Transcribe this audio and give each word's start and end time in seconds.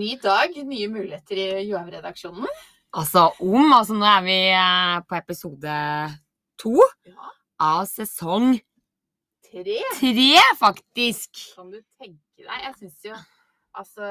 Ny 0.00 0.14
dag, 0.22 0.54
nye 0.64 0.88
muligheter 0.88 1.36
i 1.42 1.46
Johaug-redaksjonen. 1.68 2.46
Altså 2.96 3.26
om 3.44 3.72
Altså 3.76 3.94
nå 3.98 4.06
er 4.08 4.22
vi 4.26 4.38
eh, 4.54 4.96
på 5.08 5.18
episode 5.18 5.74
to 6.60 6.72
Ja. 7.06 7.28
av 7.60 7.84
sesong 7.90 8.54
Tre, 9.50 9.78
tre, 9.98 10.40
faktisk. 10.60 11.40
kan 11.56 11.70
du 11.72 11.80
tenke 11.98 12.38
deg. 12.38 12.60
Jeg 12.64 12.74
syns 12.78 13.04
jo 13.10 13.16
Altså, 13.74 14.06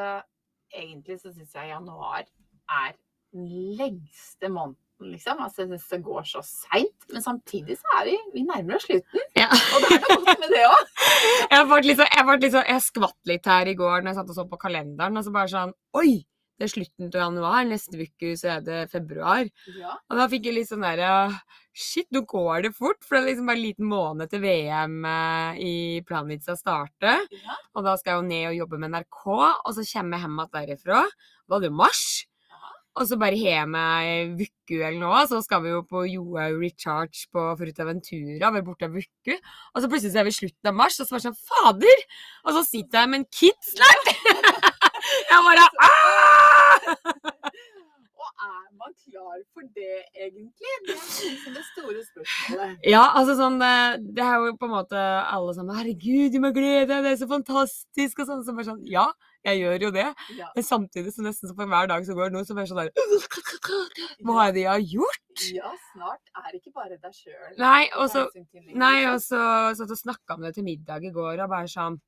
egentlig 0.72 1.18
så 1.22 1.32
syns 1.36 1.56
jeg 1.56 1.72
januar 1.74 2.24
er 2.70 2.94
den 3.34 3.48
lengste 3.80 4.48
måneden, 4.50 4.78
liksom. 5.08 5.40
Altså, 5.46 5.64
jeg 5.64 5.70
syns 5.72 5.88
det 5.94 6.02
går 6.06 6.26
så 6.28 6.42
seint. 6.46 7.08
Men 7.14 7.26
samtidig 7.26 7.78
så 7.80 8.00
er 8.00 8.10
vi 8.10 8.18
Vi 8.34 8.46
nærmer 8.48 8.76
oss 8.78 8.88
slutten. 8.88 9.24
Ja. 9.38 9.50
Og 9.50 9.86
det 9.86 9.94
er 9.96 10.04
noe 10.04 10.20
godt 10.26 10.44
med 10.44 10.56
det 10.56 10.66
òg. 10.68 10.90
Jeg, 11.50 11.66
liksom, 11.86 12.06
jeg, 12.06 12.40
liksom, 12.44 12.64
jeg 12.68 12.84
skvatt 12.86 13.30
litt 13.30 13.48
her 13.50 13.68
i 13.68 13.74
går 13.78 14.04
når 14.04 14.12
jeg 14.12 14.18
satt 14.20 14.30
og 14.32 14.36
så 14.38 14.44
på 14.48 14.60
kalenderen, 14.62 15.18
og 15.18 15.26
så 15.26 15.32
bare 15.34 15.50
sånn 15.52 15.72
Oi! 15.98 16.20
Det 16.60 16.68
er 16.68 16.72
slutten 16.74 17.08
til 17.08 17.22
januar. 17.22 17.64
Neste 17.64 17.96
uke 17.96 18.34
så 18.36 18.50
er 18.58 18.64
det 18.66 18.80
februar. 18.92 19.48
Ja. 19.80 19.94
Og 20.12 20.20
da 20.20 20.26
fikk 20.28 20.50
jeg 20.50 20.58
litt 20.58 20.68
sånn 20.68 20.84
derre 20.84 21.30
Shit, 21.80 22.10
nå 22.12 22.26
går 22.28 22.66
det 22.66 22.74
fort. 22.76 23.00
For 23.06 23.16
det 23.16 23.22
er 23.22 23.28
liksom 23.30 23.48
bare 23.48 23.62
en 23.62 23.64
liten 23.64 23.88
måned 23.88 24.32
til 24.34 24.42
VM 24.44 24.98
eh, 25.08 25.62
i 25.64 25.76
Planvitz 26.04 26.50
skal 26.50 26.60
starte. 26.60 27.14
ja. 27.32 27.56
Og 27.78 27.88
da 27.88 27.96
skal 27.96 28.12
jeg 28.12 28.20
jo 28.20 28.28
ned 28.28 28.48
og 28.50 28.58
jobbe 28.58 28.82
med 28.82 28.92
NRK, 28.98 29.22
og 29.30 29.72
så 29.78 29.86
kommer 29.94 30.20
jeg 30.20 30.26
hjem 30.28 30.42
igjen 30.42 30.58
derifra. 30.58 31.06
Da 31.48 31.56
er 31.56 31.64
det 31.64 31.72
jo 31.72 31.78
mars. 31.80 32.04
Og 33.00 33.08
så 33.08 33.16
bare 33.16 33.38
har 33.40 33.68
meg 33.72 34.40
ei 34.44 34.48
eller 34.76 35.00
noe, 35.00 35.22
så 35.30 35.40
skal 35.44 35.62
vi 35.64 35.72
jo 35.72 35.80
på 35.88 36.04
Johaug 36.10 36.58
Recharge 36.60 37.30
på 37.32 37.46
Fruitaventura. 37.62 38.52
Vi 38.52 38.60
er 38.60 38.66
borte 38.66 38.90
av 38.90 38.98
Vuku. 38.98 39.32
Og 39.74 39.80
så 39.80 39.88
plutselig 39.88 40.12
så 40.14 40.20
er 40.20 40.28
vi 40.28 40.34
i 40.34 40.40
slutten 40.40 40.72
av 40.72 40.76
mars, 40.76 41.00
og 41.00 41.08
så 41.08 41.16
bare 41.16 41.30
sånn 41.30 41.40
Fader! 41.40 42.04
Og 42.44 42.58
så 42.58 42.66
sitter 42.68 43.00
jeg 43.00 43.12
med 43.14 43.22
en 43.22 43.30
kid 43.32 43.70
snart! 43.70 44.12
jeg 45.32 45.46
bare 45.48 45.70
Aah! 45.88 46.90
Og 48.20 48.44
er 48.50 48.68
man 48.76 48.92
klar 49.00 49.40
for 49.56 49.64
det, 49.80 50.04
egentlig? 50.20 50.76
Det 50.90 50.98
er 50.98 51.32
liksom 51.32 51.56
det 51.56 51.66
store 51.72 52.04
spørsmålet. 52.04 52.86
Ja, 52.92 53.06
altså 53.16 53.40
sånn 53.40 53.58
det, 53.64 53.74
det 54.20 54.28
er 54.28 54.44
jo 54.44 54.58
på 54.60 54.68
en 54.68 54.76
måte 54.76 55.08
alle 55.24 55.56
sammen 55.56 55.80
Herregud, 55.80 56.36
du 56.36 56.44
må 56.44 56.52
glede 56.52 56.92
deg, 56.92 57.08
det 57.08 57.16
er 57.16 57.24
så 57.24 57.32
fantastisk! 57.32 58.20
Og 58.20 58.28
sånn. 58.28 58.44
Så 58.44 58.60
bare 58.60 58.74
sånn 58.74 58.84
Ja, 58.92 59.08
jeg 59.48 59.62
gjør 59.62 59.86
jo 59.88 59.92
det. 59.96 60.08
Ja. 60.36 60.50
Men 60.56 60.66
samtidig 60.68 61.14
så 61.16 61.24
nesten 61.24 61.50
som 61.50 61.56
for 61.60 61.70
hver 61.72 61.88
dag 61.92 62.06
som 62.08 62.18
går 62.20 62.34
nå, 62.34 62.44
så 62.44 62.58
jeg 62.58 62.72
sånn 62.72 62.82
der 62.82 62.92
Hva 64.28 64.48
er 64.48 64.56
det 64.56 64.66
jeg 64.66 64.72
har 64.74 64.86
gjort? 64.96 65.44
Ja, 65.56 65.72
snart 65.94 66.34
er 66.36 66.50
det 66.52 66.60
ikke 66.60 66.76
bare 66.76 66.98
deg 67.00 67.16
sjøl. 67.16 67.56
Nei, 67.62 67.88
og 67.96 68.12
så 68.12 68.26
Nei, 68.76 68.98
og 69.12 69.22
så 69.24 69.42
satt 69.80 69.96
og 69.96 70.02
snakka 70.02 70.36
om 70.36 70.44
det 70.44 70.56
til 70.58 70.68
middag 70.68 71.08
i 71.08 71.14
går, 71.16 71.40
og 71.40 71.54
bare 71.54 71.72
sånn 71.72 72.00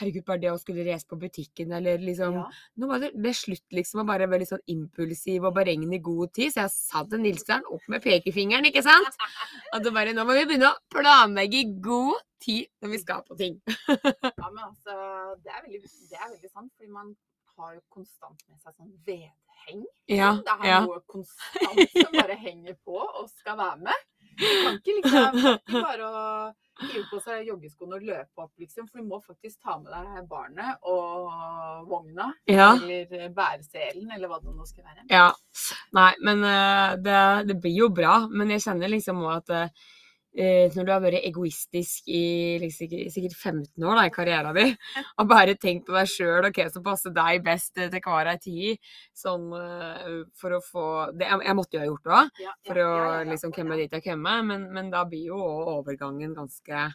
Herregud, 0.00 0.24
bare 0.26 0.42
det 0.42 0.50
å 0.50 0.58
skulle 0.58 0.84
reise 0.86 1.06
på 1.06 1.18
butikken, 1.20 1.72
eller 1.78 2.00
liksom 2.02 2.38
ja. 2.40 2.44
Nå 2.82 2.88
var 2.90 3.02
det, 3.04 3.12
det 3.14 3.34
slutt 3.38 3.76
liksom 3.76 4.02
å 4.02 4.06
bare 4.08 4.26
være 4.30 4.42
litt 4.42 4.50
sånn 4.50 4.64
impulsiv 4.74 5.46
og 5.46 5.54
beregne 5.54 5.86
i 5.94 6.02
god 6.02 6.32
tid, 6.34 6.54
så 6.54 6.64
jeg 6.64 6.74
sa 6.74 7.04
til 7.10 7.22
Nilsson 7.22 7.68
opp 7.70 7.86
med 7.92 8.02
pekefingeren, 8.02 8.66
ikke 8.70 8.82
sant? 8.86 9.20
At 9.74 9.84
det 9.84 9.94
bare 9.94 10.14
Nå 10.16 10.26
må 10.26 10.34
vi 10.38 10.48
begynne 10.50 10.72
å 10.72 10.80
planlegge 10.94 11.62
i 11.62 11.68
god 11.84 12.18
tid 12.42 12.66
når 12.82 12.92
vi 12.94 13.00
skal 13.04 13.22
på 13.28 13.38
ting. 13.38 13.60
ja, 13.88 14.48
men 14.50 14.64
altså, 14.66 14.98
det 15.44 15.54
er, 15.54 15.62
veldig, 15.62 15.80
det 16.10 16.18
er 16.18 16.28
veldig 16.28 16.50
sant, 16.50 16.72
fordi 16.74 16.90
man 16.90 17.14
har 17.54 17.74
jo 17.76 17.82
konstant 17.94 18.44
med 18.50 18.58
seg 18.58 18.74
sånn 18.74 18.90
vedheng. 19.06 19.86
Ja, 20.10 20.34
Det 20.42 20.58
er 20.58 20.68
ja. 20.68 20.82
noe 20.84 21.00
konstant 21.10 21.94
som 21.94 22.18
bare 22.18 22.36
henger 22.40 22.76
på 22.82 22.98
og 22.98 23.30
skal 23.30 23.58
være 23.60 23.80
med. 23.86 24.04
Du 24.34 24.44
kan 24.50 24.78
ikke 24.80 24.98
liksom 24.98 25.38
det 25.38 25.46
er 25.46 25.60
ikke 25.62 25.84
bare 25.92 26.10
å 26.10 26.26
hive 26.82 27.04
på 27.10 27.20
seg 27.22 27.48
joggeskoene 27.48 27.98
og 27.98 28.06
løpe 28.08 28.44
opp, 28.44 28.52
liksom. 28.60 28.88
For 28.90 29.00
du 29.00 29.08
må 29.08 29.20
faktisk 29.22 29.60
ta 29.62 29.76
med 29.80 29.90
deg 29.92 30.28
barnet 30.30 30.88
og 30.90 31.28
vogna. 31.90 32.30
Ja. 32.50 32.72
Eller 32.74 33.28
bæreselen, 33.34 34.10
eller 34.10 34.30
hva 34.30 34.40
det 34.42 34.54
nå 34.54 34.66
skal 34.68 34.86
være. 34.88 35.06
Ja. 35.12 35.28
Nei, 35.96 36.12
men 36.26 36.46
eh, 36.48 36.96
det, 37.04 37.20
det 37.50 37.58
blir 37.62 37.84
jo 37.84 37.90
bra. 37.94 38.24
Men 38.30 38.50
jeg 38.54 38.64
kjenner 38.66 38.90
liksom 38.92 39.22
òg 39.24 39.36
at 39.38 39.54
eh, 39.54 39.92
når 40.34 40.86
du 40.86 40.90
har 40.90 41.02
vært 41.04 41.26
egoistisk 41.28 42.08
i 42.10 42.58
sikkert, 42.74 43.12
sikkert 43.14 43.36
15 43.38 43.84
år 43.86 44.00
da, 44.00 44.06
i 44.08 44.14
karrieren 44.14 44.56
din, 44.56 44.72
og 45.20 45.28
bare 45.30 45.54
tenkt 45.54 45.86
på 45.86 45.94
deg 45.94 46.10
sjøl 46.10 46.48
og 46.48 46.58
hva 46.58 46.66
som 46.74 46.84
passer 46.86 47.14
deg 47.14 47.44
best 47.46 47.78
eh, 47.78 47.90
til 47.92 48.02
hver 48.02 48.32
ei 48.32 48.36
tid, 48.42 48.90
sånn 49.14 49.46
eh, 49.60 50.18
for 50.40 50.56
å 50.58 50.60
få 50.64 50.86
det, 51.14 51.28
jeg, 51.30 51.40
jeg 51.46 51.58
måtte 51.60 51.78
jo 51.78 51.84
ha 51.84 51.88
gjort 51.90 52.04
det 52.08 52.18
òg, 52.18 52.42
for 52.66 52.82
å 52.82 52.92
liksom 53.30 53.54
komme 53.54 53.78
dit 53.78 53.94
jeg 53.98 54.06
kommer, 54.10 54.42
men, 54.50 54.68
men 54.74 54.90
da 54.90 55.04
blir 55.06 55.30
jo 55.30 55.40
overgangen 55.78 56.34
ganske 56.34 56.86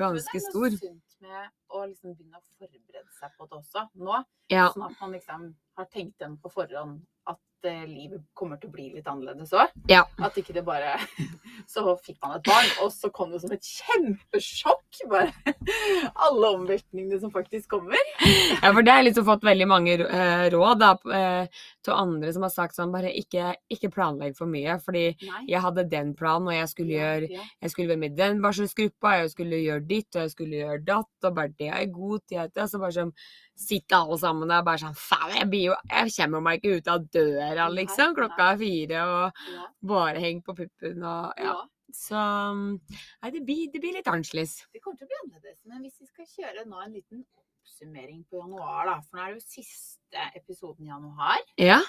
ganske 0.00 0.40
stor, 0.40 0.70
men 0.72 0.80
jeg 0.80 0.80
tror 0.80 0.80
det 0.80 0.86
er 0.86 0.96
noe 0.96 1.02
sunt 1.04 1.16
med 1.26 1.50
å 1.76 1.82
liksom 1.86 2.14
begynne 2.16 2.38
å 2.38 2.44
forberede 2.56 3.12
seg 3.18 3.34
på 3.36 3.46
det 3.48 3.56
også. 3.60 3.82
Nå, 4.00 4.22
Ja. 4.52 4.68
sånn 4.72 4.86
at 4.86 4.96
man 5.00 5.12
liksom 5.12 5.46
har 5.76 5.88
tenkt 5.92 6.18
den 6.22 6.36
på 6.40 6.50
forhånd 6.52 7.02
at 7.26 7.68
eh, 7.68 7.84
livet 7.88 8.22
kommer 8.36 8.60
til 8.60 8.70
å 8.70 8.74
bli 8.74 8.88
litt 8.94 9.08
annerledes 9.10 9.52
òg. 9.56 9.72
Ja. 9.90 10.04
At 10.22 10.36
ikke 10.38 10.54
det 10.56 10.64
bare 10.66 10.96
Så 11.72 11.82
fikk 12.04 12.18
man 12.22 12.36
et 12.36 12.46
barn, 12.46 12.68
og 12.84 12.92
så 12.94 13.10
kom 13.14 13.32
det 13.32 13.40
som 13.42 13.52
et 13.54 13.64
kjempesjokk. 13.66 15.00
Bare 15.10 15.54
alle 16.26 16.50
omveltningene 16.54 17.18
som 17.20 17.32
faktisk 17.34 17.72
kommer. 17.74 17.98
Ja, 18.22 18.70
for 18.70 18.84
det 18.84 18.92
har 18.92 19.02
jeg 19.02 19.08
liksom 19.10 19.26
fått 19.26 19.46
veldig 19.46 19.66
mange 19.70 19.96
eh, 20.04 20.44
råd 20.52 20.82
da, 20.82 20.92
eh, 21.16 21.64
til 21.84 21.96
andre 21.96 22.32
som 22.34 22.46
har 22.46 22.52
sagt 22.54 22.78
sånn, 22.78 22.92
bare 22.94 23.10
ikke, 23.18 23.54
ikke 23.72 23.90
planlegg 23.94 24.36
for 24.38 24.50
mye, 24.50 24.78
fordi 24.84 25.08
Nei. 25.24 25.42
jeg 25.50 25.64
hadde 25.64 25.88
den 25.90 26.12
planen, 26.18 26.52
og 26.52 26.56
jeg 26.56 26.70
skulle 26.70 26.94
gjøre. 27.00 27.42
Jeg 27.64 27.72
skulle 27.72 27.92
være 27.92 28.02
med 28.04 28.14
i 28.14 28.20
den 28.20 28.44
barselsgruppa, 28.44 29.16
jeg 29.22 29.34
skulle 29.34 29.64
gjøre 29.64 29.86
ditt, 29.88 30.08
og 30.14 30.22
jeg 30.22 30.36
skulle 30.36 30.62
gjøre 30.62 30.84
datt, 30.86 31.12
og 31.26 31.36
bare 31.40 31.54
det 31.58 31.72
er 31.72 31.90
god 31.92 32.24
tid 32.30 32.54
til. 32.54 32.70
Så 32.70 32.82
bare 32.82 32.96
sånn 33.00 33.12
sitter 33.56 33.96
alle 33.96 34.18
sammen 34.20 34.50
der 34.52 34.64
bare 34.64 34.82
sånn 34.82 34.96
Faen, 34.96 35.32
jeg 35.32 35.62
jo 35.64 35.76
Jeg 35.88 36.12
kommer 36.18 36.42
meg 36.44 36.60
ikke 36.60 36.76
ut 36.76 36.90
av 36.92 37.06
døra, 37.16 37.66
liksom. 37.72 38.14
Klokka 38.18 38.52
er 38.52 38.60
fire, 38.60 39.06
og 39.16 39.88
bare 39.94 40.22
henger 40.22 40.44
på 40.46 40.56
puppen 40.62 41.02
og 41.02 41.42
Ja. 41.42 41.56
Så 41.96 42.18
Nei, 42.18 43.30
det 43.32 43.42
blir, 43.46 43.68
det 43.72 43.80
blir 43.80 43.94
litt 43.96 44.08
annerledes. 44.10 44.58
Det 44.74 44.82
kommer 44.84 44.98
til 45.00 45.06
å 45.06 45.12
bli 45.12 45.20
annerledes. 45.24 45.60
Men 45.70 45.84
hvis 45.84 46.00
vi 46.02 46.08
skal 46.10 46.26
kjøre 46.28 46.66
nå 46.68 46.82
en 46.82 46.96
liten 46.96 47.22
oppsummering 47.38 48.24
på 48.28 48.42
januar, 48.42 48.90
da. 48.90 48.96
For 49.06 49.16
nå 49.18 49.22
er 49.24 49.32
det 49.32 49.40
jo 49.40 49.54
siste 49.54 50.26
episoden 50.36 50.86
i 50.86 50.92
januar. 50.92 51.40
Ja. 51.60 51.80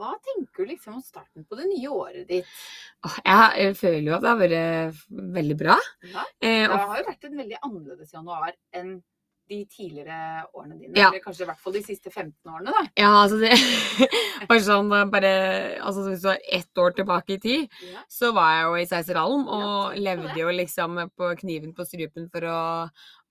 Hva 0.00 0.14
tenker 0.24 0.64
du 0.64 0.72
liksom 0.72 0.96
om 0.98 1.04
starten 1.04 1.44
på 1.46 1.58
det 1.58 1.68
nye 1.68 1.90
året 1.92 2.28
ditt? 2.28 2.48
Jeg, 3.26 3.74
føler 3.78 4.08
jo 4.08 4.14
at 4.16 4.24
det 4.24 4.30
har 4.30 4.40
vært 4.40 5.02
veldig 5.38 5.56
bra. 5.60 5.76
Ja, 6.12 6.24
Eh, 6.42 6.64
det 6.66 6.78
har 6.78 6.98
jo 6.98 7.08
vært 7.10 7.26
en 7.28 7.36
veldig 7.38 7.58
annerledes 7.62 8.14
januar 8.14 8.54
enn 8.74 8.96
de 9.52 9.58
tidligere 9.68 10.16
årene 10.56 10.78
dine. 10.80 10.96
Ja. 10.98 11.10
Eller 11.12 11.22
kanskje 11.22 11.44
i 11.44 11.48
hvert 11.50 11.60
fall 11.62 11.76
de 11.76 11.82
siste 11.84 12.10
15 12.10 12.32
årene, 12.50 12.72
da. 12.72 12.82
Ja, 12.98 13.10
altså 13.22 13.38
det 13.42 13.52
Bare 14.50 14.62
sånn 14.64 14.88
eh, 14.96 15.04
bare 15.12 15.32
Altså 15.84 16.06
hvis 16.08 16.24
du 16.24 16.30
er 16.32 16.40
ett 16.58 16.80
år 16.82 16.96
tilbake 16.96 17.36
i 17.36 17.40
tid, 17.42 17.76
Ja. 17.92 18.02
så 18.10 18.32
var 18.34 18.54
jeg 18.56 18.64
jo 18.66 18.78
i 18.80 18.86
Seiserhallen 18.90 19.44
og 19.46 19.68
ja, 19.68 20.02
levde 20.08 20.34
jo 20.40 20.54
liksom 20.56 20.98
på 21.18 21.30
kniven 21.42 21.74
på 21.76 21.86
strupen 21.86 22.26
for 22.32 22.48
å, 22.48 22.58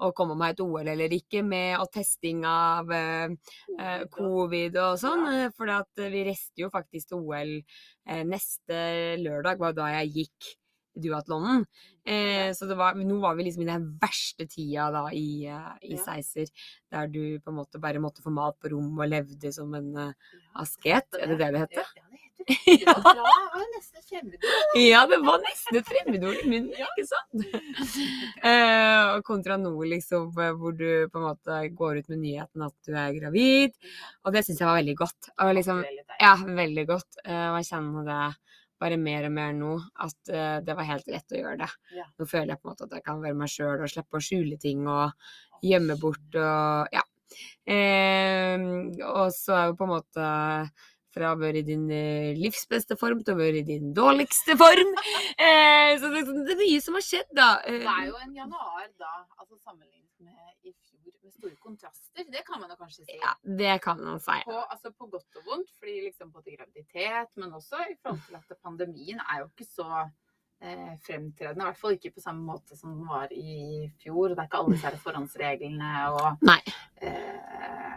å 0.08 0.12
komme 0.18 0.38
meg 0.40 0.56
et 0.56 0.64
OL 0.64 0.88
eller 0.94 1.14
ikke, 1.18 1.42
med 1.46 1.76
og 1.82 1.90
testing 1.94 2.46
av 2.48 2.92
eh, 2.96 3.34
eh, 3.80 4.06
covid 4.14 4.78
og 4.86 4.98
sånn. 5.02 5.28
Eh, 5.34 5.50
For 5.58 5.70
vi 6.14 6.24
rester 6.30 6.66
jo 6.68 6.72
faktisk 6.74 7.12
til 7.12 7.26
OL 7.26 7.54
eh, 7.60 8.24
neste 8.28 8.82
lørdag, 9.22 9.60
var 9.62 9.76
da 9.78 9.92
jeg 9.98 10.14
gikk 10.22 10.52
duatlonen. 10.96 11.66
Eh, 12.06 12.52
så 12.58 12.68
det 12.70 12.78
var, 12.80 12.98
nå 12.98 13.20
var 13.22 13.36
vi 13.38 13.46
liksom 13.48 13.66
i 13.66 13.70
den 13.70 13.88
verste 14.02 14.48
tida 14.50 14.90
da 14.94 15.06
i, 15.14 15.46
eh, 15.48 15.74
i 15.88 15.96
Ja. 15.96 16.04
Seiser, 16.06 16.50
der 16.92 17.08
du 17.08 17.40
på 17.40 17.52
en 17.52 17.60
måte 17.62 17.82
bare 17.82 18.02
måtte 18.04 18.24
få 18.24 18.34
mat 18.34 18.58
på 18.60 18.74
rom 18.74 18.98
og 18.98 19.10
levde 19.10 19.54
som 19.54 19.74
en 19.78 19.92
uh, 19.98 20.38
asket. 20.62 21.20
Er 21.20 21.32
det 21.32 21.38
det 21.40 21.52
det 21.54 21.66
heter? 21.66 21.92
Ja, 22.66 22.94
det 22.96 23.22
var 23.22 23.66
nesten 23.76 24.02
fremmedord. 24.10 24.46
Ja, 24.76 25.02
det 25.08 25.20
var 25.22 25.42
nesten 25.44 25.84
fremmedord 25.88 26.40
i 26.42 26.50
munnen, 26.50 26.74
ikke 26.74 27.08
sant? 27.10 27.46
Eh, 28.52 29.20
kontra 29.28 29.58
nå, 29.62 29.72
liksom, 29.86 30.32
hvor 30.34 30.74
du 30.74 31.08
på 31.12 31.20
en 31.20 31.26
måte 31.28 31.58
går 31.78 32.00
ut 32.02 32.08
med 32.10 32.22
nyheten 32.24 32.64
at 32.66 32.74
du 32.88 32.96
er 32.98 33.14
gravid. 33.14 33.76
Og 34.26 34.34
det 34.34 34.42
syns 34.48 34.64
jeg 34.64 34.70
var 34.70 34.80
veldig 34.80 34.96
godt. 34.98 35.30
Og 35.44 35.52
liksom, 35.58 35.84
ja, 36.18 36.32
veldig 36.62 36.86
godt. 36.90 37.22
Eh, 37.22 37.48
jeg 37.60 37.68
kjenner 37.70 38.08
det 38.08 38.24
bare 38.82 38.98
mer 38.98 39.30
og 39.30 39.36
mer 39.36 39.54
nå, 39.58 39.76
at 40.02 40.34
uh, 40.34 40.58
det 40.66 40.76
var 40.78 40.90
helt 40.90 41.08
rett 41.14 41.36
å 41.36 41.40
gjøre 41.40 41.62
det. 41.62 41.70
Ja. 42.00 42.08
Nå 42.18 42.28
føler 42.30 42.56
jeg 42.56 42.62
på 42.62 42.68
en 42.68 42.74
måte 42.74 42.90
at 42.90 42.98
jeg 42.98 43.06
kan 43.06 43.22
være 43.24 43.38
meg 43.38 43.54
sjøl 43.54 43.78
og 43.86 43.94
slippe 43.94 44.20
å 44.20 44.26
skjule 44.26 44.58
ting 44.62 44.84
og 44.90 45.14
gjemme 45.66 45.98
bort 46.02 46.42
og 46.42 46.98
ja. 46.98 47.06
Eh, 47.64 48.60
og 49.08 49.30
så 49.32 49.54
er 49.56 49.70
jo 49.70 49.78
på 49.80 49.86
en 49.88 49.94
måte 49.94 50.26
fra 51.12 51.34
å 51.34 51.40
være 51.40 51.62
i 51.62 51.68
din 51.68 51.86
eh, 51.92 52.32
livs 52.38 52.64
beste 52.72 52.96
form 53.00 53.22
til 53.26 53.36
å 53.36 53.40
være 53.42 53.62
i 53.62 53.68
din 53.68 53.94
dårligste 53.96 54.58
form. 54.60 54.96
Eh, 55.42 55.96
så 55.98 56.12
det, 56.12 56.22
det 56.46 56.54
er 56.54 56.60
mye 56.60 56.82
som 56.84 56.96
har 56.98 57.02
skjedd, 57.02 57.30
da. 57.34 57.48
Eh, 57.66 57.80
Det 57.82 57.90
er 57.90 58.10
jo 58.12 58.18
en 58.20 58.34
januar 58.36 58.84
da, 59.00 59.12
altså 59.40 59.56
sammenlignet 59.58 60.12
med 60.22 60.70
i 60.70 60.74
med 61.24 61.34
store 61.36 61.56
kontraster. 61.62 62.26
Det 62.32 62.42
kan 62.48 62.60
man 62.62 62.70
jo 62.74 62.78
kanskje 62.80 63.06
si. 63.06 63.18
ja, 63.22 63.34
det 63.62 63.76
kan 63.84 64.02
man 64.04 64.20
si. 64.20 64.40
På, 64.48 64.58
altså 64.70 64.92
på 64.92 65.08
godt 65.14 65.40
og 65.42 65.46
vondt, 65.52 65.72
fordi 65.80 66.00
liksom 66.08 66.32
både 66.34 66.56
graviditet, 66.58 67.32
men 67.38 67.54
også 67.54 67.84
i 67.90 67.96
forhold 68.02 68.26
til 68.28 68.36
at 68.56 68.58
pandemien 68.64 69.20
er 69.28 69.40
jo 69.44 69.50
ikke 69.52 69.68
så 69.70 69.88
eh, 70.62 70.94
fremtredende. 71.08 71.62
I 71.64 71.70
hvert 71.70 71.82
fall 71.82 71.98
ikke 71.98 72.14
på 72.18 72.24
samme 72.26 72.46
måte 72.46 72.78
som 72.78 72.94
den 72.98 73.08
var 73.10 73.32
i 73.34 73.90
fjor. 74.04 74.34
Det 74.34 74.40
er 74.40 74.50
ikke 74.50 74.62
alle 74.64 74.76
disse 74.78 74.98
forhåndsreglene 75.06 75.94
og 76.16 76.46
Nei. 76.52 76.62
eh, 77.02 77.88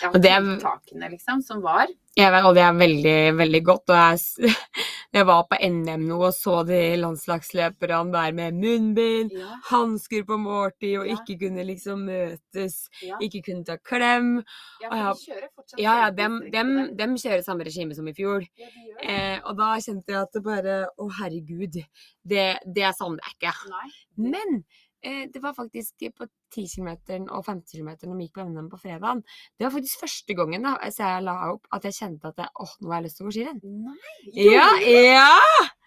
Ja, 0.00 0.08
Og 0.08 0.22
det 0.24 0.30
tiltakene, 0.32 1.08
liksom, 1.12 1.42
som 1.44 1.58
var. 1.60 1.90
Jeg 2.16 2.44
og 2.46 2.54
det 2.56 2.62
er 2.64 2.72
veldig, 2.72 3.16
veldig 3.36 3.60
godt. 3.64 3.90
Og 3.92 3.98
jeg, 3.98 4.54
jeg 5.12 5.26
var 5.28 5.42
på 5.50 5.56
NM 5.68 6.06
nå 6.08 6.16
og 6.24 6.32
så 6.32 6.62
de 6.66 6.78
landslagsløperne 7.00 8.12
der 8.14 8.32
med 8.32 8.52
munnbind, 8.56 9.32
Ja, 9.36 9.56
hansker 9.68 10.24
på 10.28 10.38
måltid 10.40 10.98
og 11.00 11.06
Ja. 11.06 11.16
ikke 11.18 11.38
kunne 11.46 11.64
liksom 11.68 12.06
møtes, 12.08 12.88
ja. 13.02 13.18
ikke 13.20 13.42
kunne 13.50 13.64
ta 13.64 13.76
klem. 13.76 14.42
ja 14.82 14.88
for 14.88 14.96
de 15.20 15.26
kjører 15.26 15.48
fortsatt 15.54 15.80
Ja, 15.80 15.96
ja, 16.04 16.10
dem, 16.10 16.38
dem, 16.52 16.72
dem 16.96 17.16
kjører 17.16 17.42
samme 17.44 17.64
regime 17.64 17.94
som 17.94 18.08
i 18.08 18.14
fjor. 18.16 18.40
Ja, 18.58 18.66
de 18.72 18.86
gjør 18.88 19.02
det. 19.02 19.10
Eh, 19.10 19.40
og 19.44 19.56
da 19.58 19.68
kjente 19.84 20.12
jeg 20.14 20.22
at 20.22 20.32
det 20.32 20.42
bare 20.44 20.78
Å, 20.98 21.10
herregud. 21.20 21.76
Det, 22.24 22.46
det 22.64 22.94
savner 22.96 23.20
jeg 23.28 23.36
ikke. 23.36 23.54
Nei. 23.70 23.90
Men 24.16 24.64
det 25.02 25.42
var 25.42 25.56
faktisk 25.56 26.04
på 26.16 26.26
10 26.54 26.66
km 26.76 26.90
og 27.32 27.44
50 27.46 27.78
km 27.78 27.90
når 28.06 28.18
vi 28.18 28.26
gikk 28.28 28.38
på 28.38 28.46
NM 28.48 28.68
på 28.70 28.80
fredag. 28.82 29.22
Det 29.58 29.66
var 29.66 29.74
faktisk 29.74 30.04
første 30.04 30.36
gangen 30.38 30.66
da 30.66 30.76
jeg 30.84 31.24
la 31.26 31.36
opp 31.52 31.68
at 31.74 31.86
jeg 31.88 31.98
kjente 31.98 32.32
at 32.32 32.42
jeg, 32.42 32.50
åh, 32.62 32.74
nå 32.80 32.92
har 32.92 33.00
jeg 33.00 33.08
lyst 33.08 33.18
til 33.18 33.24
å 33.24 33.30
gå 33.30 33.36
skirenn. 33.36 33.62
Nei. 33.62 34.08
Ja, 34.46 34.68
ja! 34.84 35.28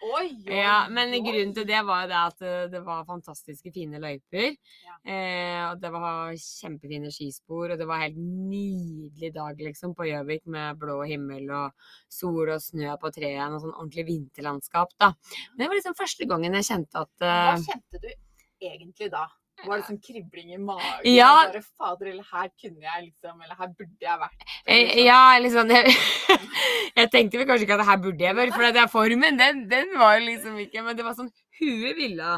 Oi, 0.06 0.28
oi, 0.28 0.58
ja! 0.60 0.76
Men 0.94 1.14
grunnen 1.16 1.54
til 1.56 1.66
det 1.70 1.80
var 1.88 2.10
det 2.10 2.18
at 2.20 2.44
eh, 2.46 2.66
det 2.70 2.82
var 2.86 3.08
fantastiske 3.08 3.72
fine 3.74 4.02
løyper. 4.02 4.52
Ja. 4.86 4.98
Eh, 5.06 5.62
og 5.70 5.80
det 5.82 5.92
var 5.94 6.36
kjempefine 6.42 7.14
skispor, 7.14 7.74
og 7.74 7.80
det 7.80 7.88
var 7.90 8.02
en 8.02 8.06
helt 8.08 8.20
nydelig 8.20 9.32
dag 9.36 9.64
liksom 9.70 9.96
på 9.98 10.10
Gjøvik 10.10 10.46
med 10.52 10.82
blå 10.82 11.00
himmel 11.10 11.50
og 11.56 11.90
sol 12.12 12.52
og 12.52 12.62
snø 12.62 12.98
på 13.02 13.14
trærne 13.16 13.58
og 13.58 13.64
sånn 13.64 13.76
ordentlig 13.76 14.08
vinterlandskap, 14.12 14.94
da. 15.02 15.14
Men 15.54 15.64
det 15.64 15.72
var 15.72 15.80
liksom 15.80 15.98
første 15.98 16.30
gangen 16.30 16.60
jeg 16.60 16.70
kjente 16.70 17.06
at 17.06 17.26
Hva 17.26 17.56
eh, 17.56 17.66
kjente 17.66 18.04
du 18.04 18.10
egentlig 18.62 19.12
da? 19.14 19.28
Var 19.64 19.80
det 19.80 19.86
sånn 19.88 20.02
kribling 20.04 20.52
i 20.54 20.58
magen? 20.60 21.08
Ja. 21.08 21.30
Bare 21.48 21.62
fader, 21.64 22.10
eller 22.12 22.28
her 22.28 22.50
kunne 22.60 22.84
jeg 22.84 23.06
liksom, 23.08 23.38
eller 23.40 23.56
her 23.56 23.72
burde 23.72 24.04
jeg 24.04 24.20
vært. 24.22 24.44
Liksom. 24.44 24.66
sånn. 24.68 25.06
Ja, 25.06 25.22
liksom 25.42 25.72
jeg, 25.72 25.96
jeg 27.00 27.12
tenkte 27.14 27.40
vel 27.40 27.48
kanskje 27.50 27.68
ikke 27.68 27.78
at 27.78 27.82
det 27.82 27.88
her 27.88 28.02
burde 28.04 28.28
jeg 28.28 28.38
vært, 28.38 28.54
for 28.58 28.68
at 28.68 28.80
jeg 28.82 28.92
formen, 28.92 29.40
den, 29.40 29.64
den 29.72 29.96
var 30.02 30.20
jo 30.20 30.28
liksom 30.28 30.60
ikke 30.66 30.84
Men 30.86 31.00
det 31.00 31.08
var 31.08 31.18
sånn 31.18 31.32
Huet 31.56 31.96
ville, 31.96 32.32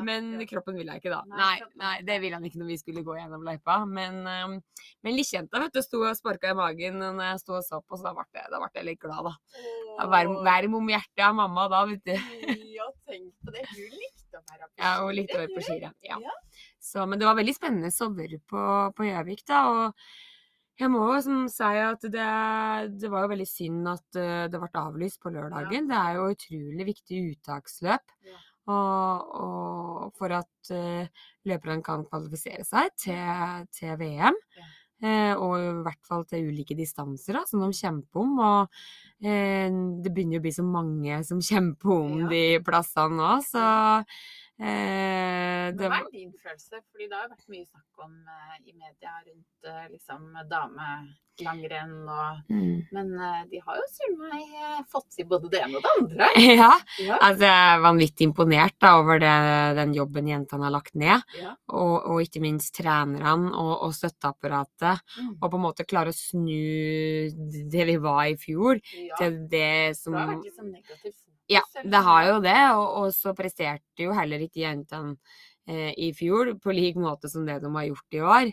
men 0.00 0.30
kroppen 0.48 0.78
ville 0.80 0.94
ikke 0.96 1.10
da. 1.12 1.18
Nei, 1.28 1.58
Nei, 1.76 1.98
det 2.08 2.14
ville 2.22 2.38
han 2.38 2.46
ikke 2.48 2.62
når 2.62 2.70
vi 2.70 2.78
skulle 2.80 3.02
gå 3.04 3.18
gjennom 3.18 3.44
løypa. 3.44 3.82
Men, 3.84 4.22
um, 4.24 4.54
men 5.04 5.12
lillejenta 5.12 5.82
sto 5.84 6.00
og 6.08 6.16
sparka 6.16 6.54
i 6.54 6.56
magen 6.56 6.96
når 7.02 7.20
jeg 7.26 7.42
sto 7.42 7.58
og 7.58 7.66
så 7.66 7.82
på, 7.84 8.00
så 8.00 8.08
da 8.08 8.14
ble 8.16 8.24
jeg, 8.32 8.48
da 8.48 8.62
ble 8.62 8.72
jeg 8.80 8.88
litt 8.88 9.02
glad, 9.04 9.28
da. 9.28 10.08
Varm 10.08 10.80
om 10.80 10.88
hjertet 10.88 11.26
av 11.28 11.36
mamma 11.36 11.68
da, 11.68 11.84
vet 11.92 12.00
du. 12.08 12.16
Ja, 12.78 12.88
tenk 13.04 13.28
på 13.44 13.52
det. 13.52 13.68
Hun 13.74 13.92
likte 13.92 14.21
på 14.32 14.58
Ja, 14.80 14.92
og 15.04 15.12
litt 15.16 15.32
over 15.36 15.48
på 15.52 15.64
skirenn. 15.64 15.96
Ja. 16.06 16.18
Ja. 16.22 16.36
Så, 16.82 17.06
men 17.06 17.20
det 17.20 17.28
var 17.28 17.38
veldig 17.38 17.54
spennende 17.56 17.92
sommer 17.94 18.32
på, 18.48 18.66
på 18.96 19.08
Gjøvik, 19.08 19.44
da. 19.48 19.62
Og 19.70 20.80
jeg 20.80 20.90
må 20.90 21.02
jo 21.12 21.18
som 21.24 21.42
si 21.52 21.72
at 21.84 22.06
det, 22.14 22.30
det 23.02 23.10
var 23.12 23.26
jo 23.26 23.32
veldig 23.34 23.48
synd 23.48 23.90
at 23.92 24.18
eh, 24.18 24.46
det 24.50 24.60
ble 24.62 24.70
avlyst 24.82 25.20
på 25.22 25.32
lørdagen. 25.34 25.90
Det 25.90 25.98
er 25.98 26.16
jo 26.18 26.30
utrolig 26.32 26.88
viktig 26.88 27.22
uttaksløp. 27.34 28.16
Ja. 28.26 28.40
Og, 28.72 29.30
og 29.42 30.12
for 30.14 30.30
at 30.36 30.70
uh, 30.70 31.24
løperne 31.50 31.82
kan 31.82 32.04
kvalifisere 32.06 32.62
seg 32.62 32.92
til, 32.94 33.64
til 33.74 33.96
VM. 33.98 34.38
Ja. 34.54 34.68
Eh, 35.02 35.32
og 35.34 35.56
i 35.58 35.70
hvert 35.82 36.04
fall 36.06 36.22
til 36.30 36.46
ulike 36.52 36.76
distanser 36.78 37.34
da, 37.34 37.40
som 37.48 37.64
de 37.64 37.72
kjemper 37.74 38.20
om. 38.22 38.36
Og 38.38 38.82
eh, 39.26 39.66
det 40.04 40.12
begynner 40.14 40.38
jo 40.38 40.42
å 40.42 40.46
bli 40.46 40.52
så 40.54 40.62
mange 40.66 41.18
som 41.26 41.40
kjemper 41.50 41.90
om 41.96 42.20
Ja. 42.22 42.28
de 42.30 42.42
plassene 42.66 43.18
nå, 43.18 43.32
så 43.42 43.64
eh, 44.62 45.66
det, 45.76 45.88
hva 45.88 45.98
er 46.02 46.08
din 46.12 46.32
følelse? 46.42 46.80
Fordi 46.92 47.08
det 47.08 47.18
har 47.18 47.30
vært 47.30 47.48
mye 47.52 47.66
snakk 47.66 48.04
om 48.04 48.12
eh, 48.28 48.56
i 48.68 48.72
media 48.74 49.14
rundt 49.24 49.68
eh, 49.68 49.84
liksom 49.92 50.26
damelangrenn 50.50 51.94
og 52.12 52.52
mm. 52.52 52.72
Men 52.92 53.12
eh, 53.16 53.38
de 53.48 53.60
har 53.64 53.78
jo 53.78 53.86
søren 53.94 54.18
meg 54.20 54.52
eh, 54.58 54.82
fått 54.92 55.08
til 55.16 55.28
både 55.30 55.50
det 55.52 55.62
ene 55.64 55.80
og 55.80 55.86
det 55.86 55.94
andre. 56.02 56.28
Ja, 56.62 56.70
Ja. 57.00 57.16
altså 57.18 57.46
jeg 57.48 57.70
er 57.72 57.82
vanvittig 57.86 58.28
imponert 58.28 58.76
da, 58.82 58.92
over 59.00 59.22
det, 59.22 59.32
den 59.80 59.94
jobben 59.96 60.28
jentene 60.28 60.68
har 60.68 60.74
lagt 60.76 60.94
ned. 60.98 61.24
ja. 61.40 61.54
Og, 61.72 61.94
og 62.12 62.22
ikke 62.26 62.42
minst 62.44 62.74
trenerne 62.76 63.52
og, 63.56 63.72
og 63.86 63.94
støtteapparatet. 63.96 65.02
Mm. 65.18 65.34
Og 65.38 65.46
på 65.48 65.58
en 65.60 65.66
måte 65.66 65.88
klare 65.88 66.12
å 66.12 66.16
snu 66.16 67.32
det 67.72 67.88
vi 67.88 67.96
var 68.02 68.26
i 68.28 68.36
fjor, 68.40 68.80
ja. 68.92 69.16
til 69.20 69.44
det 69.48 69.96
som 69.98 70.12
Det 70.16 70.20
har 70.20 70.34
vært 70.34 70.50
liksom 70.50 70.72
negativt. 70.72 71.20
Ja, 71.50 71.62
det 71.84 72.02
har 72.06 72.26
jo 72.30 72.40
det. 72.44 72.58
Og, 72.76 72.86
og 73.02 73.14
så 73.14 73.34
presterte 73.36 74.04
jo 74.06 74.12
heller 74.16 74.40
ikke 74.44 74.62
jentene 74.62 75.16
eh, 75.68 75.90
i 75.98 76.12
fjor 76.16 76.54
på 76.62 76.72
lik 76.74 76.96
måte 77.00 77.28
som 77.30 77.44
det 77.46 77.58
de 77.62 77.70
har 77.74 77.84
gjort 77.88 78.16
i 78.16 78.20
år. 78.22 78.52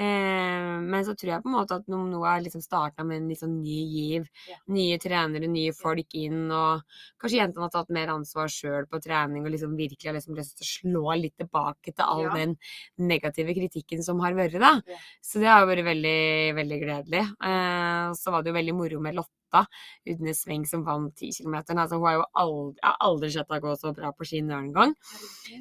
Eh, 0.00 0.72
men 0.80 1.04
så 1.04 1.14
tror 1.14 1.34
jeg 1.34 1.44
på 1.44 1.50
en 1.50 1.56
måte 1.58 1.76
at 1.76 1.86
de 1.86 1.98
nå 2.10 2.20
har 2.24 2.40
liksom 2.42 2.62
starta 2.64 3.04
med 3.06 3.20
en 3.22 3.36
sånn 3.38 3.58
ny 3.62 3.78
giv. 3.92 4.26
Ja. 4.48 4.56
Nye 4.72 4.98
trenere, 5.02 5.46
nye 5.52 5.72
folk 5.76 6.16
inn, 6.16 6.46
og 6.50 6.82
kanskje 7.20 7.42
jentene 7.42 7.66
har 7.68 7.74
tatt 7.76 7.92
mer 7.94 8.12
ansvar 8.16 8.48
sjøl 8.52 8.88
på 8.90 9.00
trening 9.04 9.44
og 9.44 9.52
liksom 9.54 9.76
virkelig 9.78 10.10
har 10.10 10.16
liksom 10.18 10.38
lyst 10.40 10.56
til 10.58 10.66
å 10.66 10.70
slå 10.74 11.16
litt 11.20 11.36
tilbake 11.40 11.92
til 11.94 12.04
all 12.06 12.26
Ja. 12.30 12.34
den 12.40 12.56
negative 12.98 13.54
kritikken 13.56 14.02
som 14.02 14.20
har 14.24 14.34
vært, 14.38 14.58
da. 14.60 14.80
Ja. 14.88 14.98
Så 15.22 15.38
det 15.44 15.52
har 15.52 15.68
vært 15.68 15.84
veldig, 15.86 16.18
veldig 16.58 16.80
gledelig. 16.86 17.24
Eh, 17.44 18.08
så 18.16 18.32
var 18.34 18.42
det 18.42 18.50
jo 18.54 18.58
veldig 18.60 18.74
moro 18.80 19.00
med 19.04 19.20
Lotta 19.50 19.66
uten 20.06 20.34
sving 20.34 20.66
som 20.66 20.84
vant 20.84 21.14
10 21.16 21.42
km. 21.42 21.54
Altså, 21.76 21.96
hun 21.96 22.06
har 22.06 22.14
jo 22.14 22.24
aldri, 22.34 22.80
har 22.82 22.96
aldri 23.00 23.30
sett 23.30 23.48
henne 23.50 23.60
gå 23.60 23.76
så 23.76 23.92
bra 23.94 24.12
på 24.12 24.24
ski 24.24 24.42
noen 24.42 24.72
gang. 24.72 24.94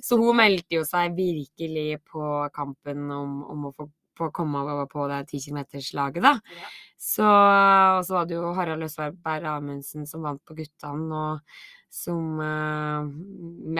Så 0.04 0.18
hun 0.18 0.38
meldte 0.38 0.76
jo 0.80 0.84
seg 0.86 1.16
virkelig 1.18 2.02
på 2.10 2.50
kampen 2.54 3.10
om, 3.12 3.42
om 3.50 3.66
å 3.70 3.74
få, 3.74 3.90
å 4.20 4.32
komme 4.36 4.62
over 4.62 4.88
på 4.92 5.08
det 5.10 5.24
10 5.30 5.50
km-slaget, 5.50 6.24
da. 6.24 6.36
Ja. 6.38 6.72
Så, 7.00 7.24
og 7.24 8.02
så 8.04 8.18
var 8.18 8.26
det 8.28 8.36
jo 8.36 8.50
Harald 8.58 8.84
Løsberg 8.84 9.46
Amundsen 9.48 10.08
som 10.08 10.26
vant 10.28 10.42
på 10.44 10.58
guttene, 10.58 11.16
og 11.16 11.79
som 11.90 12.40
eh, 12.44 13.10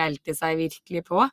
meldte 0.00 0.34
seg 0.36 0.58
virkelig 0.58 1.04
på. 1.06 1.26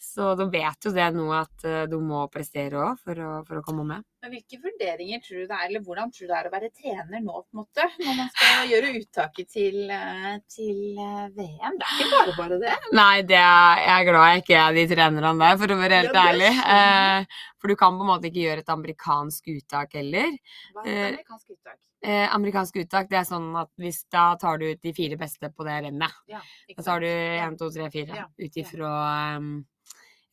Så 0.00 0.34
de 0.38 0.48
vet 0.52 0.88
jo 0.88 0.94
det 0.94 1.06
nå 1.14 1.28
at 1.36 1.68
eh, 1.68 1.84
de 1.90 2.00
må 2.02 2.26
prestere 2.32 2.82
òg 2.82 3.00
for, 3.04 3.22
for 3.46 3.60
å 3.60 3.64
komme 3.66 3.86
med. 3.94 4.06
Men 4.24 4.32
hvilke 4.32 4.56
vurderinger 4.56 5.20
tror 5.20 5.42
du 5.42 5.48
det 5.50 5.56
er, 5.56 5.64
eller 5.68 5.82
hvordan 5.84 6.08
tror 6.08 6.24
du 6.24 6.30
det 6.30 6.36
er 6.38 6.46
å 6.48 6.52
være 6.54 6.68
trener 6.72 7.20
nå, 7.20 7.40
på 7.44 7.52
en 7.52 7.58
måte? 7.60 7.88
Når 8.00 8.14
man 8.16 8.30
skal 8.32 8.70
gjøre 8.70 8.92
uttaket 8.96 9.50
til, 9.52 9.76
eh, 9.92 10.30
til 10.48 10.78
eh, 10.96 11.26
VM. 11.36 11.76
Det 11.76 11.90
er 11.90 11.98
ikke 11.98 12.14
bare 12.14 12.36
bare 12.38 12.60
det. 12.62 12.76
Nei, 12.96 13.18
det 13.28 13.36
er, 13.36 13.82
jeg 13.84 13.94
er 13.98 14.08
glad 14.08 14.30
jeg 14.30 14.44
ikke 14.44 14.62
er 14.62 14.78
de 14.78 14.86
trenerne 14.94 15.34
der, 15.42 15.58
for 15.60 15.74
å 15.74 15.80
være 15.82 15.98
helt 16.00 16.16
Ja, 16.16 16.24
ærlig. 16.32 16.52
Eh, 16.78 17.42
for 17.60 17.68
du 17.68 17.76
kan 17.80 18.00
på 18.00 18.06
en 18.06 18.12
måte 18.14 18.30
ikke 18.30 18.46
gjøre 18.46 18.64
et 18.64 18.72
amerikansk 18.78 19.52
uttak 19.58 19.98
heller. 20.00 20.32
Hva 20.72 20.86
er 20.86 20.96
et 21.02 21.04
amerikansk 21.18 21.58
uttak? 21.58 21.78
Eh, 22.04 22.26
amerikansk 22.36 22.76
uttak, 22.82 23.06
det 23.08 23.16
er 23.22 23.24
sånn 23.24 23.46
at 23.56 23.70
hvis 23.80 24.02
da 24.12 24.34
tar 24.36 24.58
du 24.60 24.66
ut 24.74 24.80
de 24.84 24.92
fire 24.92 25.16
beste 25.16 25.48
på 25.48 25.64
det 25.64 25.78
rennet. 25.86 26.12
Ja, 26.28 26.42
Da 26.76 26.82
tar 26.84 27.00
du 27.00 27.06
én, 27.08 27.56
to, 27.56 27.70
1, 27.70 27.78
2, 27.78 27.88
3, 27.88 27.90
4 27.94 28.18
Ja, 28.18 28.26
ut 28.44 28.58
ifra 28.60 28.90
um, 29.38 29.54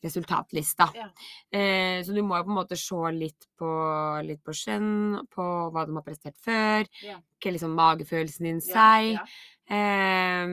resultatlista. 0.04 0.90
Ja. 0.98 1.06
Eh, 1.54 2.02
så 2.04 2.12
du 2.16 2.20
må 2.26 2.36
jo 2.42 2.44
på 2.48 2.52
en 2.52 2.58
måte 2.58 2.76
se 2.80 3.12
litt 3.16 3.48
på, 3.56 3.70
litt 4.26 4.42
på 4.44 4.52
skjønn, 4.58 5.22
på 5.32 5.46
hva 5.72 5.86
de 5.88 5.96
har 5.96 6.04
prestert 6.04 6.36
før, 6.44 6.84
Ja. 7.06 7.20
hva 7.40 7.54
liksom 7.56 7.76
magefølelsen 7.78 8.50
din 8.50 8.60
sier. 8.60 9.14
ja. 9.16 9.26
eh, 9.72 10.48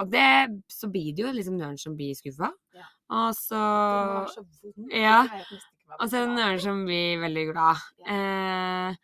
og 0.00 0.10
det, 0.10 0.62
så 0.72 0.88
blir 0.88 1.12
det 1.12 1.26
jo 1.26 1.32
liksom 1.36 1.58
nøren 1.58 1.76
som 1.78 1.96
blir 1.98 2.14
skuffa. 2.16 2.52
Ja. 2.72 2.88
Og 3.10 3.34
så 3.36 3.60
ja. 4.90 5.20
Og 6.00 6.08
så 6.10 6.16
er 6.18 6.26
det 6.26 6.34
nøren 6.34 6.60
som 6.60 6.84
blir 6.86 7.20
veldig 7.22 7.44
glad. 7.52 7.84
Eh, 8.08 8.96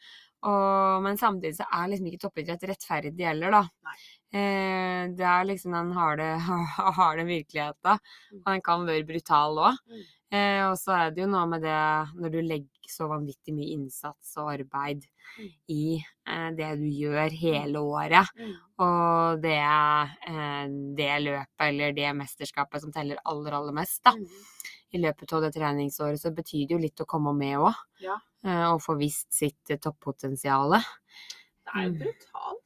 og, 0.42 1.02
men 1.04 1.20
samtidig 1.20 1.56
så 1.60 1.66
er 1.70 1.90
liksom 1.92 2.08
ikke 2.10 2.22
toppidrett 2.24 2.64
rettferdig 2.70 3.26
heller, 3.28 3.54
da. 3.54 3.94
Eh, 4.32 5.04
det 5.16 5.26
er 5.28 5.44
liksom 5.48 5.74
den 5.76 5.92
harde, 5.96 6.26
harde 6.98 7.24
virkeligheten. 7.28 8.00
Og 8.42 8.50
den 8.50 8.64
kan 8.64 8.86
være 8.88 9.06
brutal 9.08 9.60
òg. 9.68 9.78
Mm. 9.92 10.02
Eh, 10.32 10.62
og 10.70 10.78
så 10.80 10.94
er 10.96 11.10
det 11.12 11.20
jo 11.26 11.28
noe 11.28 11.44
med 11.50 11.60
det 11.66 11.80
når 12.16 12.32
du 12.32 12.38
legger 12.40 12.88
så 12.88 13.04
vanvittig 13.10 13.52
mye 13.56 13.74
innsats 13.78 14.36
og 14.40 14.54
arbeid 14.58 15.08
Mm. 15.32 15.46
i 15.72 15.84
eh, 16.28 16.48
det 16.58 16.66
du 16.76 16.82
gjør 16.92 17.32
hele 17.40 17.80
året. 17.80 18.28
Mm. 18.36 18.50
Og 18.84 19.38
det 19.40 19.54
eh, 19.56 20.66
det 20.98 21.14
løpet 21.24 21.62
eller 21.70 21.94
det 21.96 22.10
mesterskapet 22.18 22.82
som 22.84 22.92
teller 22.92 23.16
aller, 23.24 23.56
aller 23.56 23.72
mest, 23.72 24.02
da 24.04 24.12
Mm. 24.12 24.26
I 24.92 24.98
løpet 25.00 25.32
av 25.32 25.42
det 25.42 25.52
treningsåret, 25.54 26.20
så 26.20 26.30
betyr 26.34 26.66
det 26.68 26.74
jo 26.76 26.78
litt 26.82 27.00
å 27.00 27.06
komme 27.08 27.32
med 27.36 27.58
òg. 27.58 27.74
Ja. 28.04 28.18
Og 28.72 28.80
få 28.82 28.96
vist 28.98 29.32
sitt 29.32 29.70
eh, 29.70 29.78
toppotensial. 29.78 30.70
Det 30.78 31.72
er 31.74 31.84
jo 31.86 31.90
Mm. 31.92 31.98
brutalt. 32.02 32.58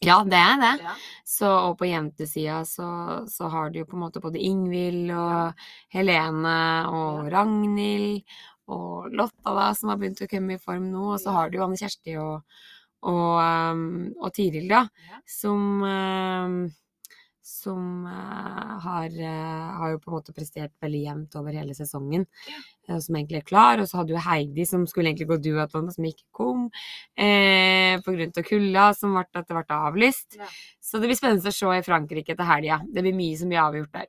Ja, 0.00 0.22
det 0.22 0.38
er 0.38 0.56
det. 0.62 0.82
Ja. 0.84 0.92
Så, 1.26 1.48
og 1.50 1.78
på 1.80 1.88
jentesida 1.90 2.60
så, 2.64 2.86
så 3.28 3.48
har 3.50 3.70
du 3.70 3.80
jo 3.80 3.84
på 3.84 3.96
en 3.98 4.04
måte 4.04 4.20
både 4.22 4.38
Ingvild 4.38 5.10
og 5.10 5.54
Helene 5.90 6.86
og 6.86 7.26
Ragnhild 7.32 8.22
og 8.68 9.10
Lotta, 9.10 9.54
da, 9.56 9.72
som 9.74 9.90
har 9.90 9.96
begynt 9.98 10.22
å 10.22 10.28
komme 10.30 10.54
i 10.54 10.58
form 10.62 10.86
nå. 10.92 11.14
Og 11.14 11.18
så 11.18 11.32
Ja. 11.32 11.36
har 11.40 11.50
du 11.50 11.58
jo 11.58 11.64
Anne 11.64 11.76
Kjersti 11.80 12.14
og, 12.22 12.44
og, 13.02 13.40
um, 13.42 14.14
og 14.22 14.32
Tiril, 14.38 14.68
da, 14.68 14.84
Ja. 15.10 15.18
som 15.26 15.82
um, 15.82 16.70
som 17.48 18.04
eh, 18.06 18.72
har, 18.84 19.06
eh, 19.08 19.68
har 19.80 19.94
jo 19.94 20.00
på 20.02 20.10
en 20.10 20.16
måte 20.18 20.34
prestert 20.36 20.74
veldig 20.84 21.00
jevnt 21.06 21.36
over 21.40 21.56
hele 21.56 21.74
sesongen. 21.76 22.26
eh, 22.88 22.98
som 23.00 23.16
egentlig 23.16 23.40
er 23.40 23.46
klar. 23.48 23.80
Og 23.80 23.88
så 23.88 23.98
hadde 24.02 24.12
jo 24.14 24.20
Heidi 24.22 24.66
som 24.68 24.84
skulle 24.86 25.08
egentlig 25.10 25.28
gå 25.30 25.38
duatlon, 25.46 25.88
som 25.94 26.04
ikke 26.04 26.26
kom. 26.36 26.66
eh, 27.16 27.96
av 27.96 28.42
kulda, 28.44 28.90
som 28.96 29.14
ble, 29.16 29.24
at 29.34 29.48
det 29.48 29.56
ble 29.56 29.78
avlyst. 29.78 30.36
Ja. 30.38 30.48
Så 30.80 31.00
det 31.00 31.08
blir 31.08 31.16
spennende 31.18 31.48
å 31.48 31.56
se 31.56 31.66
i 31.78 31.82
Frankrike 31.86 32.36
til 32.36 32.48
helga. 32.48 32.80
Det 32.92 33.02
blir 33.04 33.16
mye 33.16 33.38
som 33.40 33.48
blir 33.48 33.62
avgjort 33.64 33.92
der. 33.92 34.06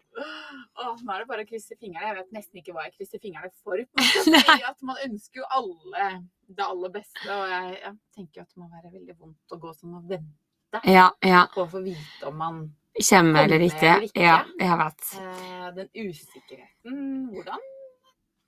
Åh, 0.79 0.95
nå 1.03 1.11
er 1.13 1.19
det 1.23 1.27
bare 1.27 1.43
å 1.43 1.47
krysse 1.49 1.75
fingrene. 1.79 2.07
Jeg 2.07 2.15
vet 2.19 2.35
nesten 2.35 2.59
ikke 2.61 2.73
hva 2.75 2.85
jeg 2.87 2.93
krysser 2.97 3.19
fingrene 3.23 3.51
for. 3.63 3.79
Man 4.89 5.01
ønsker 5.07 5.41
jo 5.41 5.47
alle 5.51 6.11
det 6.49 6.65
aller 6.65 6.89
beste, 6.93 7.25
og 7.29 7.49
jeg, 7.51 7.79
jeg 7.83 7.95
tenker 8.15 8.41
at 8.43 8.49
det 8.53 8.57
må 8.61 8.69
være 8.71 8.91
veldig 8.93 9.15
vondt 9.19 9.53
å 9.53 9.59
gå 9.59 9.73
sånn 9.75 9.97
og 9.99 10.07
vente 10.09 10.81
Ja, 10.89 11.09
ja. 11.25 11.43
på 11.53 11.65
å 11.65 11.69
få 11.69 11.81
vite 11.85 12.25
om 12.29 12.37
man 12.39 12.61
Kommer 13.09 13.43
eller 13.45 13.59
ikke. 13.63 14.09
Ja, 14.17 14.43
jeg 14.59 14.77
vet. 14.81 15.01
eh, 15.21 15.71
Den 15.75 15.89
usikkerheten 16.09 17.29
Hvordan 17.31 17.61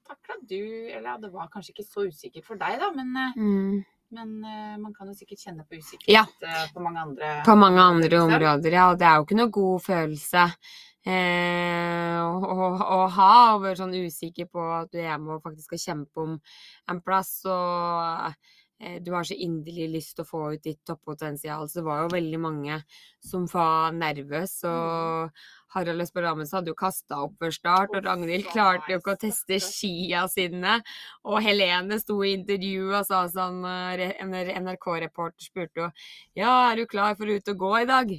takla 0.08 0.36
du 0.50 0.58
Eller 0.92 1.10
ja, 1.14 1.18
det 1.18 1.32
var 1.32 1.48
kanskje 1.54 1.72
ikke 1.76 1.86
så 1.88 2.08
usikkert 2.10 2.46
for 2.46 2.56
deg, 2.60 2.80
da, 2.82 2.92
men, 2.92 3.16
eh, 3.16 3.34
Mm. 3.38 3.84
men 4.12 4.44
eh, 4.44 4.78
man 4.82 4.94
kan 4.94 5.08
jo 5.08 5.14
sikkert 5.14 5.40
kjenne 5.40 5.64
på 5.70 5.78
usikkerhet 5.80 6.08
Ja. 6.42 6.66
på 6.74 6.82
mange 6.84 7.00
andre 7.00 7.44
På 7.46 7.56
mange 7.56 7.80
andre 7.80 8.18
områder, 8.22 8.72
ja. 8.72 8.90
Og 8.92 8.98
det 9.00 9.08
er 9.08 9.16
jo 9.16 9.24
ikke 9.26 9.38
noe 9.40 9.50
god 9.52 9.82
følelse 9.82 10.44
eh, 11.06 12.20
å, 12.22 12.38
å, 12.42 12.68
å 12.82 13.08
ha, 13.10 13.56
å 13.56 13.62
være 13.64 13.78
sånn 13.80 13.96
usikker 14.06 14.50
på 14.52 14.62
at 14.82 14.92
du 14.92 15.00
er 15.00 15.08
hjemme 15.14 15.38
og 15.38 15.44
faktisk 15.46 15.70
skal 15.72 15.82
kjempe 15.86 16.22
om 16.26 16.36
en 16.92 17.02
plass. 17.02 17.32
Og 17.46 18.36
du 19.02 19.12
har 19.14 19.26
så 19.28 19.36
inderlig 19.38 19.88
lyst 19.96 20.16
til 20.18 20.26
å 20.26 20.30
få 20.30 20.42
ut 20.56 20.64
ditt 20.66 20.80
toppotensial. 20.88 21.68
Så 21.70 21.80
det 21.80 21.86
var 21.86 22.04
jo 22.04 22.16
veldig 22.16 22.40
mange 22.42 22.80
som 23.24 23.46
var 23.52 23.94
nervøse. 23.94 24.70
Og 24.70 25.76
Harald 25.76 26.04
Østberg 26.04 26.32
Amundsen 26.32 26.60
hadde 26.60 26.74
jo 26.74 26.80
kasta 26.80 27.22
opp 27.26 27.38
før 27.40 27.54
start, 27.56 27.94
og 27.96 28.08
Ragnhild 28.08 28.50
klarte 28.52 28.92
jo 28.92 29.00
ikke 29.00 29.16
å 29.16 29.22
teste 29.22 29.60
skia 29.64 30.26
sine. 30.32 30.80
Og 31.28 31.40
Helene 31.46 32.00
sto 32.02 32.18
i 32.26 32.34
intervju 32.36 32.90
og 32.90 33.08
sa 33.08 33.24
sånn 33.32 33.62
eh, 33.70 34.20
NRK-reporter 34.26 35.48
spurte 35.48 35.86
jo 35.86 35.88
Ja, 36.38 36.72
er 36.72 36.82
du 36.82 36.90
klar 36.92 37.16
for 37.20 37.30
å 37.30 37.38
ut 37.38 37.54
og 37.54 37.64
gå 37.64 37.72
i 37.80 37.88
dag? 37.90 38.14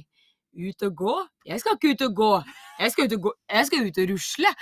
Ut 0.53 0.85
og 0.85 0.97
gå? 0.97 1.13
Jeg 1.49 1.61
skal 1.61 1.77
ikke 1.77 1.93
ut 1.93 2.03
og 2.07 2.17
gå. 2.17 2.33
Jeg 2.79 2.93
skal 2.93 3.07
ut 3.07 3.15
og, 3.17 3.23
gå. 3.27 3.31
Jeg 3.53 3.69
skal 3.69 3.87
ut 3.87 4.03
og 4.03 4.11
rusle. 4.13 4.53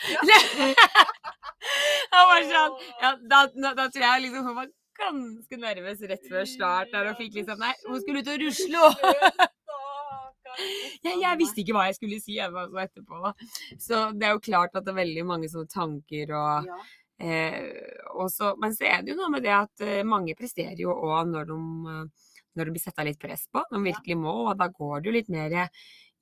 Han 2.12 2.28
var 2.28 2.46
sånn 2.48 2.78
ja, 3.02 3.10
da, 3.22 3.42
da, 3.54 3.74
da 3.78 3.90
tror 3.92 4.08
jeg 4.08 4.24
liksom 4.28 4.62
ganske 5.02 5.58
nervøs 5.62 6.04
rett 6.12 6.28
før 6.30 6.46
start 6.50 6.94
der 6.94 7.10
og 7.12 7.18
fikk 7.20 7.40
liksom 7.42 7.60
Nei, 7.62 7.74
hun 7.88 8.02
skulle 8.04 8.22
ut 8.24 8.32
og 8.36 8.46
rusle 8.46 8.86
òg. 8.90 8.96
Jeg, 11.06 11.16
jeg 11.22 11.38
visste 11.40 11.62
ikke 11.62 11.74
hva 11.78 11.86
jeg 11.88 11.96
skulle 11.96 12.18
si 12.20 12.34
jeg 12.36 12.52
var 12.52 12.68
etterpå. 12.84 13.22
da. 13.24 13.30
Så 13.80 14.02
det 14.20 14.26
er 14.28 14.34
jo 14.36 14.42
klart 14.44 14.74
at 14.76 14.84
det 14.84 14.92
er 14.92 14.98
veldig 15.00 15.24
mange 15.30 15.48
sånne 15.52 15.72
tanker 15.72 16.34
og 16.36 16.68
Ja. 16.68 16.80
Eh, 17.22 17.68
også, 18.18 18.56
men 18.58 18.74
så 18.74 18.88
er 18.90 19.04
det 19.06 19.12
jo 19.14 19.18
noe 19.20 19.30
med 19.30 19.44
det 19.46 19.52
at 19.54 19.82
eh, 19.86 20.00
mange 20.04 20.34
presterer 20.36 20.80
jo 20.82 20.90
òg 20.92 21.28
når 21.30 21.46
de, 21.52 21.58
eh, 21.94 22.32
når 22.58 22.66
de 22.66 22.74
blir 22.74 22.82
setta 22.82 23.06
litt 23.06 23.20
press 23.22 23.44
på. 23.54 23.62
De 23.70 23.78
virkelig 23.86 24.18
må, 24.18 24.34
og 24.50 24.56
da 24.58 24.68
går 24.74 25.04
det 25.04 25.12
jo 25.12 25.14
litt 25.20 25.30
mer 25.30 25.54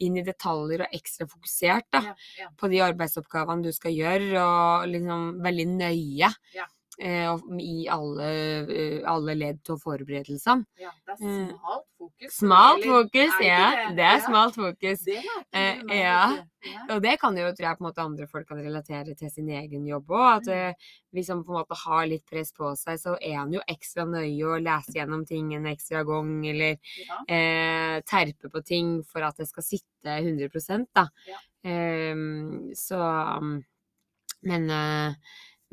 inn 0.04 0.18
i 0.20 0.26
detaljer 0.28 0.84
og 0.86 0.98
ekstra 1.00 1.26
fokusert 1.32 1.88
da, 1.96 2.02
Ja, 2.12 2.16
ja. 2.42 2.50
på 2.60 2.68
de 2.72 2.82
arbeidsoppgavene 2.84 3.64
du 3.64 3.72
skal 3.76 3.96
gjøre, 3.96 4.44
og 4.44 4.90
liksom 4.92 5.40
veldig 5.48 5.68
nøye 5.78 6.34
Ja. 6.58 6.68
Eh, 7.00 7.36
i 7.60 7.88
alle, 7.88 8.30
eh, 8.70 9.02
alle 9.08 9.36
ledd 9.36 9.70
og 9.70 9.80
forberedelsene. 9.82 10.66
ja. 10.80 10.92
Det 11.08 11.16
er 11.16 11.26
Eh, 11.26 11.48
smalt 11.50 11.86
fokus. 11.98 12.34
Smalt 12.38 12.84
fokus, 12.86 13.34
ja. 13.42 13.92
Det 13.96 14.06
er 14.06 14.20
smalt 14.26 14.56
fokus. 14.56 15.04
Det 15.06 15.24
ja. 15.90 16.44
Og 16.90 17.02
det 17.02 17.20
kan 17.22 17.36
jo, 17.38 17.48
tror 17.56 17.68
jeg, 17.70 17.78
på 17.78 17.84
en 17.86 17.88
måte 17.90 18.04
andre 18.04 18.28
folk 18.28 18.48
kan 18.48 18.58
relatere 18.62 19.16
til 19.16 19.30
sin 19.32 19.48
egen 19.50 19.86
jobb 19.88 20.08
òg. 20.10 20.38
At 20.38 20.48
Mm. 20.48 20.74
hvis 21.14 21.30
man 21.30 21.44
på 21.44 21.50
en 21.56 21.64
måte 21.64 21.76
har 21.86 22.06
litt 22.08 22.26
press 22.26 22.52
på 22.52 22.76
seg, 22.78 23.00
så 23.00 23.18
er 23.22 23.38
han 23.38 23.52
jo 23.54 23.62
ekstra 23.68 24.06
nøye 24.06 24.44
og 24.46 24.62
leser 24.62 24.94
gjennom 25.00 25.26
ting 25.26 25.54
en 25.56 25.66
ekstra 25.66 26.04
gang, 26.06 26.46
eller 26.48 26.78
Ja. 27.08 27.18
eh, 27.28 28.02
terpe 28.02 28.50
på 28.52 28.64
ting 28.66 29.04
for 29.04 29.22
at 29.24 29.38
det 29.38 29.48
skal 29.48 29.64
sitte 29.64 30.22
100 30.22 30.88
da. 30.94 31.08
Ja. 31.28 31.38
Ehm, 31.66 32.72
så 32.76 33.38
um, 33.38 33.64
Men 34.42 34.70
eh, 34.70 35.14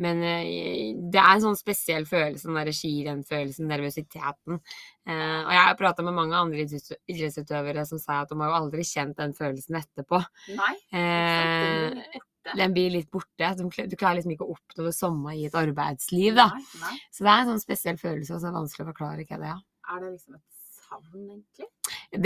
men 0.02 0.20
eh, 0.26 0.92
det 0.96 1.20
er 1.20 1.32
en 1.32 1.44
sånn 1.46 1.58
spesiell 1.58 2.06
følelse, 2.08 2.48
den 2.48 2.58
derre 2.58 2.74
skirennfølelsen, 2.76 3.68
nervøsiteten. 3.70 4.60
Eh, 5.08 5.40
og 5.40 5.52
jeg 5.54 5.62
har 5.62 5.78
prata 5.80 6.04
med 6.04 6.16
mange 6.18 6.38
andre 6.38 6.64
idrettsutøvere 6.66 7.86
som 7.88 8.00
sier 8.02 8.24
at 8.24 8.32
de 8.32 8.40
har 8.42 8.52
jo 8.52 8.58
aldri 8.60 8.86
kjent 8.86 9.16
den 9.20 9.36
følelsen 9.36 9.80
etterpå. 9.82 10.22
Nei, 10.56 10.74
Eh, 10.96 12.20
den 12.54 12.74
blir 12.74 12.92
litt 12.94 13.08
borte. 13.10 13.48
Du, 13.58 13.96
klarer 13.98 14.20
liksom 14.20 14.34
ikke 14.36 14.46
å 14.46 14.54
oppnå 14.54 14.84
det 14.86 14.94
samme 14.94 15.32
i 15.34 15.46
et 15.48 15.56
arbeidsliv, 15.58 16.36
da. 16.38 16.50
Nei, 16.54 16.82
nei. 16.82 16.98
Så 17.10 17.26
det 17.26 17.32
er 17.32 17.40
en 17.40 17.50
sånn 17.54 17.64
spesiell 17.64 17.98
følelse, 18.00 18.36
og 18.36 18.42
så 18.42 18.46
er 18.46 18.52
det 18.52 18.60
vanskelig 18.60 18.84
å 18.84 18.90
forklare 18.92 19.26
hva 19.26 19.40
det 19.40 19.48
er. 19.50 19.64
Er 19.86 20.02
det 20.02 20.12
liksom 20.12 20.36
et 20.36 20.44
savn, 20.86 21.24
egentlig? 21.24 21.68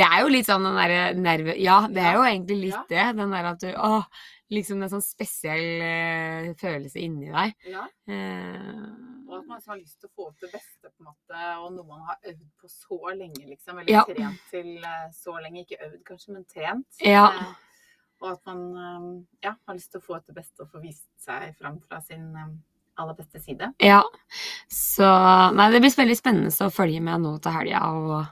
Det 0.01 0.07
er 0.07 0.19
jo 0.21 0.35
litt 0.35 0.49
sånn 0.49 0.67
den 0.69 0.77
derre 0.77 1.01
nerve... 1.17 1.57
Ja, 1.61 1.79
det 1.91 2.05
er 2.05 2.19
jo 2.19 2.27
egentlig 2.27 2.59
litt 2.67 2.77
ja. 2.77 2.85
det. 2.93 3.07
Den 3.23 3.35
der 3.35 3.49
at 3.55 3.65
du 3.65 3.71
Åh, 3.73 4.05
liksom 4.51 4.83
en 4.83 4.91
sånn 4.91 5.05
spesiell 5.05 5.83
eh, 5.87 6.49
følelse 6.59 6.99
inni 7.03 7.31
deg. 7.31 7.55
Ja. 7.71 7.85
Eh, 8.11 8.85
Og 9.31 9.37
at 9.39 9.47
man 9.47 9.57
liksom 9.61 9.71
har 9.75 9.79
lyst 9.79 10.01
til 10.01 10.09
å 10.11 10.15
få 10.17 10.27
opp 10.29 10.41
det 10.43 10.51
beste, 10.53 10.91
på 10.91 11.05
en 11.05 11.11
måte, 11.13 11.43
og 11.63 11.73
noe 11.77 11.87
man 11.87 12.01
har 12.09 12.17
øvd 12.33 12.47
på 12.61 12.71
så 12.73 12.99
lenge, 13.15 13.45
liksom. 13.47 13.79
Eller 13.79 13.93
Ja. 13.93 14.05
trent 14.09 14.41
til 14.51 14.71
eh, 14.83 15.11
så 15.15 15.37
lenge. 15.43 15.63
Ikke 15.65 15.79
øvd, 15.87 16.01
kanskje, 16.05 16.33
men 16.35 16.45
trent. 16.51 16.87
Ja. 17.07 17.29
Og 18.21 18.33
at 18.33 18.41
man 18.47 19.27
ja, 19.43 19.55
har 19.67 19.75
lyst 19.75 19.93
til 19.93 20.01
å 20.01 20.05
få 20.05 20.17
ut 20.19 20.27
det 20.27 20.35
beste 20.37 20.61
og 20.67 20.69
få 20.75 20.83
vist 20.83 21.07
seg 21.25 21.55
fram 21.57 21.79
fra 21.89 22.01
sin 22.05 22.35
aller 22.99 23.15
beste 23.17 23.41
side. 23.41 23.71
ja. 23.81 24.03
Så 24.69 25.07
Nei, 25.57 25.71
det 25.73 25.81
blir 25.81 25.95
veldig 25.97 26.17
spennende 26.19 26.51
å 26.67 26.69
følge 26.75 27.01
med 27.01 27.23
nå 27.23 27.39
til 27.41 27.53
helga, 27.55 27.81
og 27.97 28.27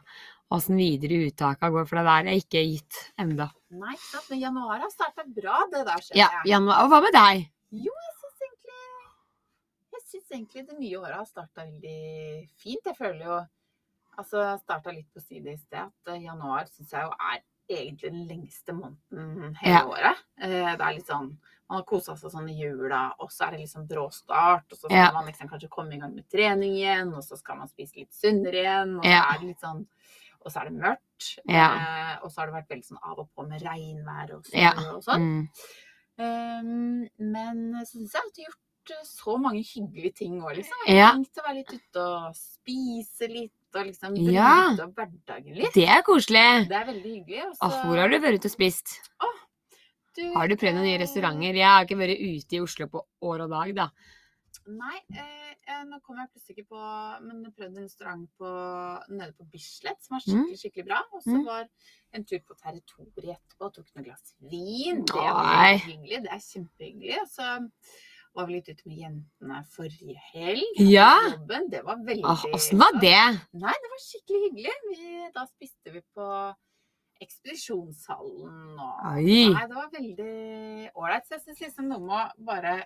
åssen 0.50 0.76
videre 0.80 1.26
uttaka 1.28 1.68
går, 1.70 1.86
for 1.88 1.96
det 2.00 2.04
der 2.08 2.30
er 2.32 2.38
ikke 2.40 2.62
gitt 2.64 2.98
enda. 3.20 3.50
Nei, 3.70 3.94
sant? 4.00 4.24
men 4.30 4.40
januar 4.40 4.80
har 4.80 4.90
starta 4.90 5.24
bra, 5.26 5.58
det 5.72 5.84
der, 5.84 6.00
skjønner 6.00 6.16
Ja, 6.22 6.28
jeg. 6.38 6.52
januar. 6.54 6.84
Og 6.84 6.90
hva 6.92 7.00
med 7.04 7.12
deg? 7.12 7.44
Jo, 7.70 7.92
jeg 7.92 8.14
syns 8.22 8.46
egentlig 8.46 8.80
Jeg 9.92 10.02
syns 10.08 10.30
egentlig 10.32 10.66
det 10.68 10.78
nye 10.78 10.98
året 11.02 11.16
har 11.16 11.26
starta 11.28 11.64
veldig 11.66 12.48
fint. 12.56 12.80
Jeg 12.86 12.96
føler 12.96 13.24
jo 13.26 13.38
Altså, 14.18 14.40
jeg 14.42 14.58
starta 14.64 14.90
litt 14.90 15.06
på 15.14 15.20
side 15.22 15.46
i 15.52 15.56
sted, 15.56 15.78
at 15.78 16.08
eh, 16.10 16.22
januar 16.24 16.64
syns 16.66 16.90
jeg 16.90 17.04
jo 17.04 17.12
er 17.20 17.42
egentlig 17.70 18.10
den 18.10 18.24
lengste 18.26 18.72
måneden 18.74 19.54
hele 19.60 19.74
Ja. 19.76 19.84
året. 19.86 20.16
Eh, 20.40 20.76
Det 20.76 20.80
er 20.80 20.94
litt 20.96 21.06
sånn 21.06 21.36
Man 21.70 21.76
har 21.78 21.84
kosa 21.84 22.16
seg 22.16 22.30
sånn 22.32 22.48
i 22.48 22.54
jula, 22.58 23.12
og 23.20 23.28
så 23.30 23.44
er 23.46 23.50
det 23.52 23.60
liksom 23.60 23.86
brå 23.86 24.10
start. 24.10 24.64
Og 24.72 24.78
så 24.78 24.86
skal 24.88 24.96
Ja. 24.96 25.12
man 25.12 25.26
liksom 25.26 25.48
kanskje 25.50 25.68
komme 25.68 25.92
i 25.94 25.98
gang 25.98 26.14
med 26.14 26.26
trening 26.30 26.72
igjen, 26.80 27.12
og 27.14 27.22
så 27.22 27.36
skal 27.36 27.56
man 27.58 27.68
spise 27.68 27.94
litt 27.96 28.10
sunnere 28.10 28.54
igjen. 28.64 28.96
Og 28.96 29.04
så 29.04 29.10
Ja. 29.10 29.34
er 29.34 29.38
det 29.38 29.46
litt 29.48 29.60
sånn 29.60 29.86
Og 30.48 30.54
så 30.54 30.62
er 30.62 30.70
det 30.70 30.78
mørkt. 30.80 31.26
Ja. 31.44 31.66
Eh, 31.76 32.14
og 32.22 32.32
så 32.32 32.40
har 32.40 32.48
det 32.48 32.56
vært 32.56 32.72
veldig 32.72 32.88
sånn 32.88 33.02
av 33.04 33.20
og 33.20 33.28
på 33.36 33.44
med 33.48 33.62
regnvær 33.66 34.32
og 34.38 34.48
Ja. 34.56 34.72
og 34.94 35.02
sånn. 35.04 35.26
Mm. 35.28 35.44
Um, 36.18 37.04
men 37.20 37.60
så 37.84 37.92
syns 37.92 38.16
jeg 38.16 38.24
at 38.24 38.32
du 38.34 38.40
har 38.42 38.48
gjort 38.48 38.94
eh, 38.96 39.04
så 39.06 39.36
mange 39.38 39.60
hyggelige 39.62 40.14
ting 40.18 40.40
òg, 40.40 40.56
liksom. 40.56 40.80
Jeg 40.88 41.04
har 41.04 41.12
Tenkt 41.14 41.38
å 41.38 41.44
være 41.44 41.58
litt 41.60 41.74
ute 41.76 42.06
og 42.08 42.38
spise 42.38 43.28
litt, 43.30 43.54
og 43.76 43.84
liksom 43.86 44.16
bryte 44.16 44.86
opp 44.86 44.96
hverdagen 44.98 45.60
litt. 45.60 45.74
Det 45.76 45.84
er 45.86 46.02
koselig. 46.06 46.46
Det 46.72 46.78
er 46.80 46.88
veldig 46.88 47.12
hyggelig. 47.12 47.44
og 47.52 47.68
Åh, 47.68 47.78
hvor 47.84 48.02
har 48.02 48.10
du 48.10 48.18
vært 48.24 48.40
ute 48.40 48.50
og 48.50 48.56
spist? 48.56 48.96
Du, 50.18 50.24
Har 50.34 50.48
du 50.50 50.56
prøvd 50.58 50.74
noen 50.74 50.88
nye 50.88 50.96
eh, 50.96 51.02
restauranter? 51.04 51.54
Jeg 51.60 51.68
har 51.68 51.84
ikke 51.86 52.00
vært 52.00 52.18
ute 52.18 52.56
i 52.56 52.62
Oslo 52.64 52.88
på 52.90 53.04
år 53.28 53.44
og 53.44 53.52
dag, 53.52 53.74
da. 53.76 53.90
Nei, 54.68 54.98
eh, 55.16 55.54
eh, 55.66 55.84
nå 55.88 55.96
kom 56.04 56.18
jeg 56.20 56.28
plutselig 56.32 56.58
ikke 56.58 56.68
på 56.75 56.80
Men 57.25 57.38
jeg 57.46 57.54
prøvde 57.56 57.78
en 57.80 57.87
restaurant 57.87 58.26
på, 58.37 58.50
nede 59.14 59.32
på 59.38 59.46
Bislett 59.52 60.02
som 60.04 60.16
var 60.18 60.25
skikkelig 60.26 60.58
skikkelig 60.60 60.84
bra. 60.90 60.98
Og 61.16 61.22
så 61.25 61.37
Mm. 61.38 61.44
var 61.46 61.68
en 62.12 62.25
tur 62.25 62.38
på 62.44 62.54
territoriet 62.60 63.38
etterpå 63.38 63.64
og 63.70 63.75
tok 63.78 63.88
noen 63.96 64.04
glass 64.10 64.34
vin. 64.40 65.04
Det 65.08 65.14
var 65.14 65.78
hyggelig. 65.87 66.22
Det 66.26 66.32
er 66.37 66.44
kjempehyggelig. 66.50 67.20
Og 67.22 67.28
så 67.32 67.48
var 68.37 68.46
vi 68.46 68.52
litt 68.58 68.68
ute 68.68 68.87
med 68.87 68.98
jentene 69.02 69.64
forrige 69.72 70.16
helg. 70.34 70.82
Ja. 70.84 71.14
Jobben. 71.32 71.70
Det 71.70 71.82
var 71.84 71.96
veldig 72.04 72.25
Åh, 72.25 72.44
Åssen 72.54 72.78
var 72.78 72.92
det? 73.00 73.16
Nei, 73.54 73.72
det 73.82 73.90
var 73.94 74.04
skikkelig 74.04 74.42
hyggelig. 74.50 74.75
Vi, 74.92 75.30
da 75.34 75.46
spiste 75.46 75.92
vi 75.96 76.02
på 76.14 76.54
ekspedisjonshallen 77.20 78.78
og 78.78 79.16
Nei, 79.16 79.66
det 79.66 79.75
var 79.75 79.90
veldig 79.92 80.90
ålreit. 80.94 81.26
Så 81.26 81.34
jeg 81.38 81.42
syns 81.46 81.60
liksom 81.66 81.88
noe 81.90 82.00
med 82.04 82.16
å 82.18 82.44
bare 82.46 82.76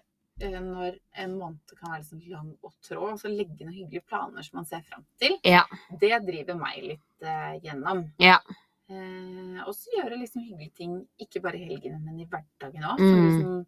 når 0.51 0.99
en 1.23 1.39
måned 1.39 1.59
kan 1.79 1.91
være 1.93 2.01
liksom 2.03 2.21
lang 2.31 2.57
og 2.63 2.73
trå, 2.83 3.13
og 3.13 3.19
så 3.21 3.29
legge 3.29 3.65
noen 3.65 3.75
hyggelige 3.75 4.05
planer 4.09 4.43
som 4.43 4.57
man 4.59 4.65
ser 4.67 4.83
fram 4.83 5.05
til, 5.21 5.39
Ja. 5.45 5.63
det 6.01 6.27
driver 6.27 6.55
meg 6.59 6.83
litt 6.83 7.23
uh, 7.23 7.55
gjennom. 7.63 8.11
Ja. 8.19 8.39
Eh, 8.91 9.63
og 9.67 9.73
så 9.75 9.89
gjøre 9.97 10.19
liksom 10.19 10.43
hyggelige 10.43 10.75
ting, 10.75 11.07
ikke 11.21 11.41
bare 11.41 11.57
i 11.57 11.65
helgene, 11.65 12.01
men 12.05 12.19
i 12.21 12.27
hverdagen 12.27 12.83
òg. 12.83 12.99
Mm. 12.99 13.23
Liksom, 13.23 13.67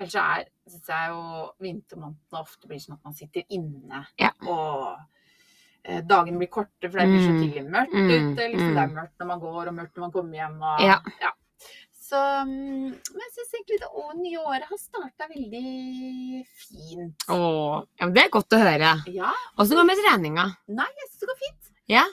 ellers 0.00 0.12
så 0.12 0.22
er, 0.38 0.44
syns 0.68 0.88
jeg 0.88 1.10
jo 1.10 1.52
vintermånedene 1.60 2.40
ofte 2.40 2.68
blir 2.68 2.78
sånn 2.78 2.94
at 2.96 3.04
man 3.04 3.14
sitter 3.14 3.42
inne 3.50 4.06
Ja. 4.18 4.30
og 4.46 4.98
eh, 5.84 6.00
Dagene 6.02 6.38
blir 6.38 6.48
korte, 6.50 6.88
for 6.90 6.98
det 6.98 7.06
blir 7.06 7.22
så 7.22 7.32
Mm. 7.32 7.42
tidlig 7.42 7.64
mørkt 7.70 7.92
Mm. 7.92 8.08
ute. 8.10 8.48
Liksom, 8.50 8.74
Det 8.74 8.82
er 8.82 8.86
Mm. 8.88 8.94
mørkt 8.96 9.18
når 9.20 9.26
man 9.26 9.40
går, 9.40 9.68
og 9.68 9.74
mørkt 9.74 9.94
når 9.96 10.00
man 10.00 10.12
kommer 10.12 10.34
hjem. 10.34 10.62
Og, 10.62 10.80
Ja. 10.80 10.98
Så 12.06 12.18
mm, 12.46 12.90
Men 12.92 13.22
jeg 13.24 13.32
syns 13.34 13.54
egentlig 13.56 13.78
det 13.82 14.18
nye 14.20 14.42
året 14.44 14.68
har 14.68 14.78
starta 14.78 15.26
veldig 15.32 16.44
fint. 16.60 17.26
Åh, 17.34 17.80
ja, 17.98 18.06
men 18.06 18.14
det 18.14 18.22
er 18.26 18.34
godt 18.36 18.54
å 18.54 18.60
høre. 18.62 18.92
Ja. 19.10 19.32
Åssen 19.58 19.74
går 19.78 19.82
det 19.82 19.90
med 19.90 20.02
treninga? 20.04 20.44
Nei, 20.78 20.86
jeg 21.00 21.08
syns 21.10 21.24
det 21.24 21.30
går 21.32 21.40
fint. 21.42 21.72
Ja? 21.90 22.04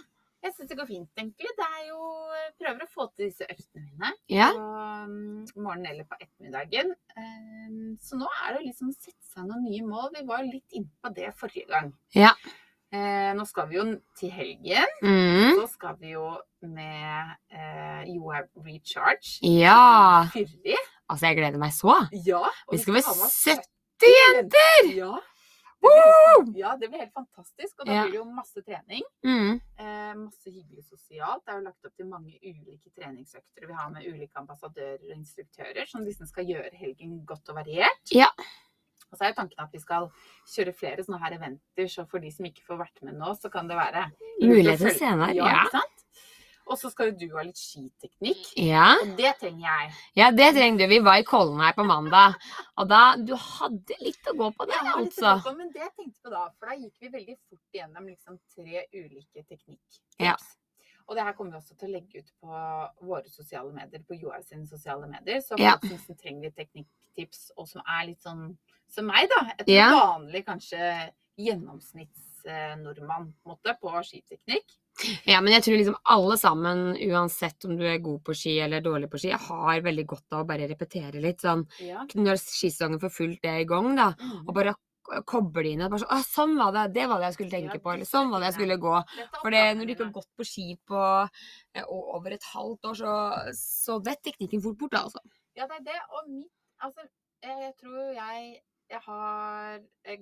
Jeg 0.44 0.56
syns 0.58 0.72
det 0.72 0.76
går 0.80 0.90
fint, 0.90 1.10
egentlig. 1.16 1.52
Det 1.60 1.68
er 1.70 1.84
jo 1.92 2.00
jeg 2.34 2.50
Prøver 2.64 2.84
å 2.86 2.90
få 2.92 3.06
til 3.14 3.30
disse 3.30 3.46
øktene 3.50 3.84
mine 3.86 4.10
Ja? 4.32 4.50
på 4.56 4.66
mm, 5.08 5.46
morgenen 5.56 5.88
eller 5.94 6.08
på 6.10 6.18
ettermiddagen. 6.20 6.92
Ehm, 7.20 7.94
Så 8.02 8.18
nå 8.20 8.28
er 8.44 8.58
det 8.58 8.66
liksom 8.68 8.90
å 8.92 8.96
sette 8.98 9.24
seg 9.34 9.48
noen 9.48 9.64
nye 9.68 9.86
mål. 9.88 10.10
Vi 10.18 10.26
var 10.28 10.44
litt 10.48 10.76
inne 10.76 10.92
på 11.04 11.14
det 11.16 11.32
forrige 11.40 11.70
gang. 11.72 11.94
Ja. 12.18 12.34
Eh, 12.94 13.32
nå 13.34 13.46
skal 13.50 13.70
vi 13.72 13.80
jo 13.80 13.86
til 14.20 14.30
helgen. 14.30 14.92
Mm. 15.02 15.56
Så 15.58 15.68
skal 15.74 15.96
vi 16.02 16.12
jo 16.14 16.28
med 16.62 17.34
eh, 17.50 18.04
Johaug 18.14 18.50
Recharge. 18.68 19.40
Ja. 19.42 20.28
Fyrig. 20.34 20.78
Altså, 21.10 21.26
jeg 21.32 21.40
gleder 21.42 21.58
meg 21.62 21.74
så. 21.74 21.96
Ja. 22.26 22.44
Vi 22.72 22.78
skal 22.84 23.00
være 23.00 23.08
ha 23.10 23.16
med 23.18 23.26
oss 23.28 23.40
70 23.50 24.18
jenter! 24.20 24.92
Ja. 25.00 25.14
Det 25.84 25.90
blir, 26.48 26.62
ja, 26.62 26.70
det 26.80 26.88
blir 26.94 27.02
helt 27.02 27.12
fantastisk. 27.18 27.74
Og 27.82 27.88
da 27.90 27.92
Ja. 27.98 28.04
blir 28.06 28.12
det 28.14 28.20
jo 28.22 28.26
masse 28.32 28.62
trening. 28.64 29.02
Mm. 29.26 29.58
Eh, 29.80 30.14
masse 30.16 30.48
hyggelig 30.54 30.86
sosialt. 30.88 31.42
Det 31.44 31.52
er 31.52 31.58
jo 31.60 31.66
lagt 31.66 31.86
opp 31.90 31.96
til 31.98 32.08
mange 32.08 32.38
ulike 32.40 32.94
treningsøkter 32.96 33.68
vi 33.68 33.74
har 33.76 33.90
med 33.92 34.06
ulike 34.08 34.38
ambassadører 34.40 35.02
og 35.10 35.18
instruktører, 35.18 35.84
som 35.90 36.06
liksom 36.06 36.30
skal 36.30 36.46
gjøre 36.48 36.72
helgen 36.80 37.18
godt 37.28 37.50
og 37.52 37.56
variert. 37.60 38.14
Ja. 38.16 38.30
Og 39.14 39.18
så 39.20 39.28
er 39.28 39.34
jo 39.34 39.38
tanken 39.44 39.62
at 39.62 39.72
vi 39.76 39.80
skal 39.84 40.08
kjøre 40.50 40.74
flere 40.74 41.04
sånne 41.06 41.20
her 41.22 41.36
eventer, 41.38 41.86
så 41.88 42.08
for 42.10 42.20
de 42.24 42.32
som 42.34 42.48
ikke 42.50 42.66
får 42.66 42.80
vært 42.82 43.04
med 43.06 43.20
nå, 43.22 43.34
så 43.38 43.52
kan 43.54 43.68
det 43.70 43.78
være 43.78 44.08
Muligheter 44.42 44.90
senere. 44.98 45.36
Ja, 45.38 45.46
Ja. 45.46 45.60
ikke 45.68 45.78
sant? 45.78 46.00
Og 46.66 46.78
så 46.80 46.90
skal 46.90 47.10
jo 47.12 47.16
du 47.28 47.36
ha 47.36 47.42
litt 47.44 47.60
skiteknikk. 47.60 48.54
Ja. 48.58 48.96
Og 49.04 49.18
det 49.20 49.34
trenger 49.42 49.66
jeg. 49.68 49.92
ja, 50.16 50.30
det 50.32 50.54
trenger 50.56 50.80
du. 50.80 50.88
Vi 50.94 51.00
var 51.04 51.18
i 51.20 51.26
Kollen 51.28 51.60
her 51.60 51.74
på 51.76 51.84
mandag. 51.86 52.38
Og 52.80 52.88
da 52.90 53.16
Du 53.20 53.36
hadde 53.36 53.98
litt 54.00 54.24
å 54.32 54.34
gå 54.40 54.48
på 54.56 54.66
det, 54.66 54.74
Jeg 54.80 54.88
har 54.88 55.02
litt 55.02 55.12
å 55.20 55.28
altså. 55.28 55.44
gå 55.44 55.52
på, 55.52 55.58
men 55.58 55.72
det 55.76 55.82
jeg 55.84 55.92
tenkte 56.00 56.22
på 56.24 56.30
da, 56.32 56.46
for 56.58 56.66
da 56.72 56.74
gikk 56.80 56.94
vi 57.02 57.10
veldig 57.10 57.38
fort 57.50 57.76
gjennom 57.76 58.08
liksom 58.08 58.40
tre 58.56 58.86
ulike 58.96 59.44
teknikktips. 59.44 60.00
Ja. 60.20 60.38
Og 61.10 61.18
det 61.18 61.24
her 61.28 61.34
kommer 61.34 61.52
vi 61.52 61.58
også 61.60 61.76
til 61.78 61.90
å 61.90 61.92
legge 62.00 62.20
ut 62.24 62.32
på 62.42 62.48
våre 63.12 63.28
sosiale 63.30 63.74
medier, 63.76 64.00
på 64.08 64.16
Joar 64.22 64.42
sine 64.42 64.66
sosiale 64.66 65.06
medier. 65.12 65.42
Så 65.44 65.60
Ja. 65.60 65.76
folk 65.84 66.00
som 66.08 66.16
trenger 66.16 66.44
litt 66.48 66.56
teknikktips, 66.56 67.52
og 67.58 67.68
som 67.68 67.82
er 67.86 68.06
litt 68.08 68.22
sånn 68.24 68.58
som 68.94 69.06
meg, 69.10 69.28
da. 69.32 69.42
Et 69.60 69.68
Ja. 69.74 69.90
vanlig 69.92 70.46
kanskje 70.46 71.12
gjennomsnittsnordmann 71.40 73.34
måte, 73.48 73.76
på 73.82 73.92
skiteknikk. 74.06 74.78
Ja, 75.26 75.40
men 75.42 75.54
jeg 75.56 75.64
tror 75.66 75.78
liksom 75.80 75.96
alle 76.14 76.36
sammen, 76.38 76.94
uansett 77.10 77.66
om 77.66 77.76
du 77.80 77.84
er 77.90 77.98
god 78.04 78.22
på 78.28 78.36
ski 78.38 78.60
eller 78.62 78.82
dårlig 78.86 79.10
på 79.10 79.18
ski, 79.20 79.32
har 79.34 79.82
veldig 79.82 80.06
godt 80.12 80.36
av 80.38 80.44
å 80.44 80.48
bare 80.48 80.68
repetere 80.70 81.20
litt 81.22 81.42
sånn 81.42 81.66
Ja. 81.82 82.06
Når 82.14 82.38
skisesongen 82.38 83.00
for 83.02 83.10
fullt 83.10 83.44
er 83.44 83.62
i 83.62 83.66
gang, 83.66 83.96
da, 83.96 84.12
Mm. 84.14 84.48
og 84.48 84.54
bare 84.54 84.76
koble 85.26 85.66
inn 85.72 85.82
at 85.82 85.92
bare 85.92 86.06
sånn 86.24 86.56
var 86.58 86.72
det! 86.72 86.94
Det 86.94 87.08
var 87.10 87.20
det 87.20 87.26
jeg 87.26 87.34
skulle 87.34 87.52
tenke 87.52 87.82
på. 87.82 87.92
Eller 87.94 88.06
sånn 88.06 88.30
var 88.30 88.40
det 88.40 88.54
jeg 88.54 88.60
skulle 88.62 88.78
gå. 88.78 89.04
For 89.42 89.50
når 89.52 89.86
du 89.86 89.94
ikke 89.96 90.06
har 90.06 90.14
gått 90.14 90.30
på 90.38 90.46
ski 90.46 90.78
på 90.88 91.30
eh, 91.76 91.84
over 91.90 92.32
et 92.32 92.44
halvt 92.54 92.86
år, 92.86 92.94
så, 92.96 93.54
så 93.54 94.00
vet 94.04 94.22
teknikken 94.24 94.62
fort 94.64 94.78
bort, 94.78 94.92
da, 94.92 95.04
altså. 95.04 95.20
Ja, 95.58 95.68
det 95.68 95.76
er 95.82 95.84
det. 95.92 96.00
Og 96.14 96.30
mitt 96.30 96.52
Altså, 96.84 97.02
jeg 97.42 97.74
tror 97.80 98.14
jeg 98.14 98.60
jeg 98.94 99.02
har 99.06 99.80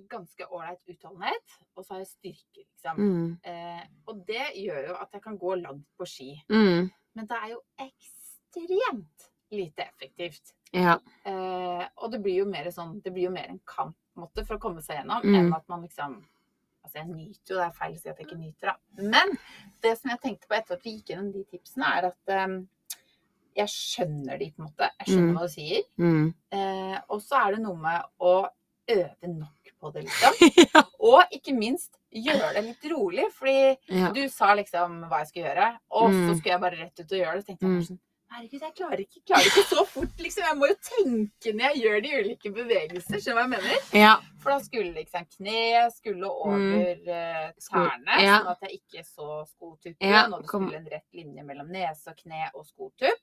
ganske 0.08 0.46
ålreit 0.48 0.82
utholdenhet, 0.88 1.56
og 1.76 1.84
så 1.84 1.94
har 1.94 2.00
jeg 2.02 2.10
styrke, 2.12 2.64
liksom. 2.64 2.96
Mm. 2.98 3.38
Eh, 3.44 3.82
og 4.08 4.22
det 4.26 4.46
gjør 4.56 4.88
jo 4.88 4.94
at 5.00 5.12
jeg 5.16 5.22
kan 5.22 5.38
gå 5.38 5.54
langt 5.60 5.86
på 6.00 6.08
ski. 6.08 6.30
Mm. 6.48 6.88
Men 7.14 7.26
det 7.28 7.36
er 7.42 7.48
jo 7.52 7.60
ekstremt 7.84 9.28
lite 9.52 9.82
effektivt. 9.84 10.54
Ja. 10.72 10.94
Eh, 11.28 11.84
og 12.00 12.10
det 12.14 12.22
blir 12.24 12.38
jo 12.40 12.46
mer 12.48 12.70
sånn 12.72 13.02
Det 13.04 13.10
blir 13.12 13.26
jo 13.26 13.30
mer 13.34 13.50
en 13.52 13.58
kamp 13.68 13.96
måte, 14.16 14.46
for 14.48 14.56
å 14.56 14.60
komme 14.62 14.80
seg 14.80 14.96
gjennom, 15.02 15.20
Mm. 15.24 15.34
enn 15.38 15.54
at 15.54 15.68
man 15.68 15.82
liksom 15.82 16.22
Altså, 16.84 16.98
jeg 16.98 17.06
nyter 17.14 17.52
jo, 17.54 17.56
det 17.60 17.66
er 17.68 17.76
feil 17.78 17.92
å 17.94 17.98
si 18.00 18.08
at 18.10 18.18
jeg 18.18 18.26
ikke 18.26 18.38
nyter, 18.40 18.66
da. 18.72 18.76
Men 18.98 19.36
det 19.82 19.92
som 20.00 20.10
jeg 20.10 20.20
tenkte 20.20 20.48
på 20.48 20.56
etter 20.56 20.74
at 20.74 20.82
vi 20.82 20.96
gikk 20.96 21.12
gjennom 21.12 21.28
de 21.32 21.44
tipsene, 21.44 21.84
er 21.86 22.06
at 22.08 22.28
eh, 22.28 22.56
jeg 23.54 23.68
skjønner 23.68 24.38
de, 24.40 24.48
på 24.50 24.62
en 24.62 24.66
måte. 24.66 24.88
Jeg 24.98 25.06
skjønner 25.12 25.28
Mm. 25.28 25.36
hva 25.36 25.46
du 25.46 25.52
sier. 25.52 25.82
Mm. 25.96 26.34
Eh, 26.50 26.98
og 27.08 27.20
så 27.22 27.38
er 27.38 27.54
det 27.54 27.60
noe 27.62 27.76
med 27.76 28.02
å 28.18 28.48
øve 28.90 29.28
nok 29.38 29.72
på 29.80 29.90
det, 29.94 30.02
liksom. 30.06 30.86
Og 31.12 31.22
ikke 31.32 31.54
minst 31.54 31.96
gjøre 32.12 32.52
det 32.54 32.64
litt 32.68 32.84
rolig, 32.92 33.26
fordi 33.34 33.76
ja. 33.88 34.10
du 34.14 34.22
sa 34.28 34.54
liksom 34.54 35.04
hva 35.10 35.22
jeg 35.22 35.32
skulle 35.32 35.48
gjøre, 35.50 35.68
og 35.90 36.08
så 36.10 36.22
Mm. 36.22 36.32
skulle 36.38 36.52
jeg 36.54 36.60
bare 36.60 36.80
rett 36.84 37.00
ut 37.00 37.12
og 37.12 37.18
gjøre 37.18 37.34
det. 37.36 37.42
Så 37.44 37.46
tenkte 37.46 37.66
jeg 37.66 37.76
Mm. 37.76 37.84
sånn 37.90 38.00
Herregud, 38.32 38.62
jeg 38.64 38.72
klarer 38.72 39.00
ikke, 39.02 39.20
klarer 39.28 39.44
ikke 39.44 39.62
så 39.68 39.82
fort, 39.84 40.14
liksom. 40.24 40.44
Jeg 40.48 40.56
må 40.56 40.68
jo 40.70 40.76
tenke 40.80 41.50
når 41.52 41.66
jeg 41.66 41.82
gjør 41.82 41.98
de 42.02 42.12
ulike 42.16 42.52
bevegelser. 42.56 43.18
Skjønner 43.20 43.26
du 43.28 43.36
hva 43.36 43.42
jeg 43.42 43.50
mener? 43.52 43.82
ja. 43.92 44.14
For 44.40 44.50
da 44.54 44.58
skulle 44.64 44.94
liksom 44.96 45.26
kne 45.36 45.90
skulle 45.92 46.30
over 46.30 46.96
mm. 46.96 47.52
Tærne, 47.68 48.16
ja. 48.24 48.38
sånn 48.38 48.48
at 48.54 48.64
jeg 48.64 48.80
ikke 48.80 49.04
så 49.04 49.44
skotuppen. 49.50 50.08
Ja, 50.08 50.24
og 50.32 50.40
det 50.40 50.48
skulle 50.48 50.78
en 50.80 50.88
rett 50.94 51.12
linje 51.12 51.44
mellom 51.44 51.68
nese 51.76 52.08
og 52.08 52.16
kne 52.24 52.48
og 52.54 52.64
skotupp. 52.64 53.20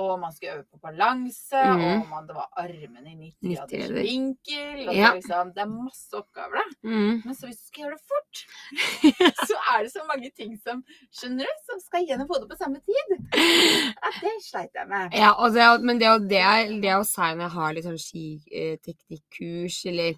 Og 0.00 0.12
man 0.20 0.32
skulle 0.32 0.54
øve 0.54 0.64
på 0.72 0.78
balanse, 0.80 1.60
mm. 1.68 1.82
og 1.84 2.06
man, 2.08 2.24
det 2.28 2.36
var 2.36 2.46
armene 2.62 3.10
i 3.10 3.16
90 3.42 3.48
90 3.48 3.56
graders 3.58 3.90
vinkel. 4.06 4.88
Og 4.88 4.94
Ja. 4.94 5.00
det, 5.00 5.08
er 5.08 5.18
liksom, 5.18 5.50
det 5.52 5.62
er 5.64 5.68
masse 5.72 6.16
oppgaver, 6.16 6.56
da. 6.56 6.64
Mm. 6.88 7.18
Men 7.26 7.34
så 7.36 7.46
hvis 7.46 7.60
du 7.60 7.66
skal 7.66 7.82
gjøre 7.82 7.98
det 7.98 8.04
fort, 8.12 8.42
så 9.50 9.58
er 9.74 9.82
det 9.84 9.92
så 9.92 10.06
mange 10.08 10.30
ting 10.36 10.54
som 10.62 10.80
skjønner 11.12 11.44
du, 11.44 11.60
som 11.68 11.82
skal 11.84 12.06
gjennom 12.08 12.30
hodet 12.32 12.48
på 12.48 12.60
samme 12.62 12.80
tid. 12.80 13.16
Ja, 14.02 14.10
det 14.22 14.32
sleit 14.42 14.74
jeg 14.74 14.88
med. 14.88 15.12
Ja, 15.14 15.32
det, 15.54 15.66
men 15.84 16.00
det 16.00 16.06
er 16.08 16.14
jo 16.16 16.24
det, 16.30 16.80
det 16.82 16.94
å 16.96 17.04
si 17.06 17.20
når 17.22 17.44
jeg 17.44 17.54
har 17.56 17.74
litt 17.76 17.86
sånn 17.86 18.00
skiteknikkurs, 18.06 19.78
eller 19.92 20.16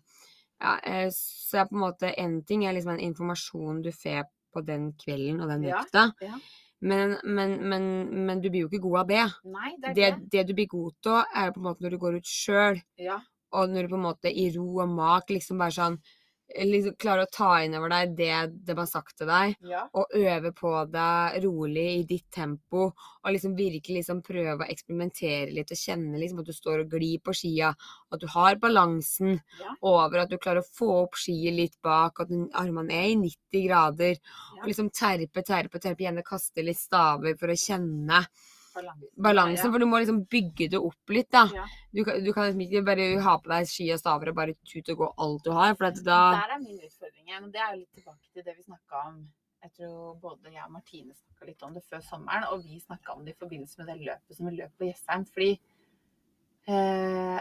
ja, 0.62 0.78
eh, 0.86 1.08
Så 1.12 1.58
er 1.60 1.68
på 1.68 1.76
en 1.76 1.82
måte 1.82 2.14
en 2.20 2.38
ting 2.46 2.64
er 2.64 2.76
liksom 2.76 2.94
en 2.94 3.06
informasjon 3.10 3.82
du 3.82 3.90
får 3.92 4.24
på 4.54 4.62
den 4.66 4.92
kvelden 5.02 5.42
og 5.42 5.50
den 5.50 5.66
Ja, 5.66 5.82
ja. 6.22 6.38
Men, 6.84 7.14
men, 7.24 7.54
men, 7.70 7.84
men 8.28 8.40
du 8.44 8.50
blir 8.52 8.66
jo 8.66 8.70
ikke 8.70 8.82
god 8.84 8.98
av 9.04 9.12
det. 9.12 9.22
Nei, 9.54 9.70
det 9.80 9.88
er 9.90 9.94
Det, 9.94 10.10
det. 10.18 10.30
det 10.34 10.44
du 10.50 10.54
blir 10.58 10.68
god 10.70 10.92
til, 11.06 11.20
er 11.34 11.48
jo 11.48 11.54
på 11.56 11.62
en 11.62 11.68
måte 11.70 11.84
når 11.86 11.96
du 11.96 12.02
går 12.04 12.18
ut 12.20 12.28
sjøl, 12.28 12.82
Ja. 13.00 13.18
og 13.54 13.70
når 13.72 13.86
du 13.88 13.94
på 13.94 13.98
en 14.00 14.06
måte 14.08 14.32
i 14.32 14.48
ro 14.56 14.66
og 14.84 14.92
mak 14.92 15.30
liksom 15.32 15.58
bare 15.62 15.74
sånn 15.78 15.98
liksom 16.54 16.94
klare 17.00 17.24
å 17.24 17.30
ta 17.32 17.50
inn 17.64 17.74
over 17.74 17.88
deg 17.90 18.12
det 18.18 18.34
de 18.68 18.74
har 18.76 18.86
sagt 18.86 19.16
til 19.18 19.26
deg, 19.30 19.54
ja. 19.64 19.84
og 19.96 20.12
øve 20.14 20.52
på 20.54 20.72
deg 20.92 21.38
rolig 21.44 21.86
i 21.98 22.02
ditt 22.08 22.26
tempo, 22.34 22.90
og 22.92 23.32
liksom 23.32 23.56
virkelig 23.58 24.02
liksom 24.02 24.20
prøve 24.22 24.60
å 24.62 24.68
eksperimentere 24.70 25.50
litt 25.56 25.72
og 25.72 25.80
kjenne 25.80 26.20
liksom 26.20 26.42
at 26.44 26.50
du 26.50 26.52
står 26.56 26.84
og 26.84 26.90
glir 26.94 27.18
på 27.24 27.34
skia, 27.34 27.72
at 28.12 28.20
du 28.20 28.26
har 28.34 28.56
balansen 28.62 29.40
Ja. 29.60 29.74
over, 29.82 30.18
at 30.24 30.30
du 30.30 30.38
klarer 30.38 30.60
å 30.62 30.68
få 30.78 30.90
opp 31.04 31.14
skiet 31.16 31.54
litt 31.56 31.76
bak, 31.82 32.20
at 32.20 32.28
armene 32.54 32.92
er 32.92 33.08
i 33.14 33.16
90 33.16 33.66
grader, 33.68 34.14
Ja. 34.20 34.62
og 34.62 34.68
liksom 34.68 34.90
terpe, 34.92 35.42
terpe, 35.42 35.80
terpe, 35.80 36.04
gjerne 36.04 36.22
kaste 36.22 36.62
litt 36.62 36.78
staver 36.78 37.36
for 37.38 37.48
å 37.48 37.56
kjenne 37.58 38.26
Balansen. 38.74 39.08
balansen, 39.22 39.70
for 39.72 39.78
du 39.78 39.86
må 39.86 39.98
liksom 40.02 40.24
bygge 40.28 40.70
det 40.70 40.78
opp 40.80 41.08
litt, 41.14 41.30
da. 41.30 41.44
Ja. 41.54 41.64
Du, 41.94 42.02
kan- 42.04 42.22
du 42.24 42.32
kan 42.32 42.44
liksom 42.48 42.60
ikke 42.66 42.84
bare 42.84 43.20
ha 43.22 43.36
på 43.38 43.48
deg 43.54 43.66
ski 43.70 43.92
og 43.94 43.98
staver 44.00 44.28
og 44.30 44.34
bare 44.36 44.54
tute 44.66 44.92
og 44.92 44.98
gå 44.98 45.08
alt 45.18 45.44
du 45.44 45.50
har, 45.52 45.74
for 45.74 45.90
da 45.90 46.18
Der 46.40 46.54
er 46.56 46.58
min 46.58 46.78
utfordring 46.80 47.26
igjen. 47.28 47.44
og 47.44 47.52
Det 47.52 47.60
er 47.60 47.72
jo 47.74 47.78
litt 47.80 47.94
tilbake 47.94 48.32
til 48.34 48.42
det 48.42 48.56
vi 48.56 48.62
snakka 48.62 49.06
om. 49.08 49.28
Jeg 49.64 49.72
tror 49.78 50.14
både 50.20 50.52
jeg 50.52 50.62
og 50.66 50.72
Martine 50.72 51.14
snakka 51.14 51.46
litt 51.46 51.62
om 51.62 51.72
det 51.72 51.82
før 51.88 52.02
sommeren, 52.02 52.44
og 52.52 52.62
vi 52.64 52.80
snakka 52.80 53.14
om 53.16 53.24
det 53.24 53.32
i 53.34 53.38
forbindelse 53.44 53.78
med 53.78 53.86
det 53.86 54.00
løpet 54.06 54.36
som 54.36 54.46
vi 54.50 54.56
løp 54.56 54.72
på 54.78 54.90
Jessheim. 54.90 55.24
Fordi 55.24 55.58
eh, 56.68 57.40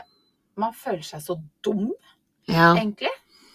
man 0.56 0.74
føler 0.74 1.04
seg 1.04 1.22
så 1.22 1.36
dum, 1.64 1.92
Ja. 2.48 2.74
egentlig. 2.76 3.10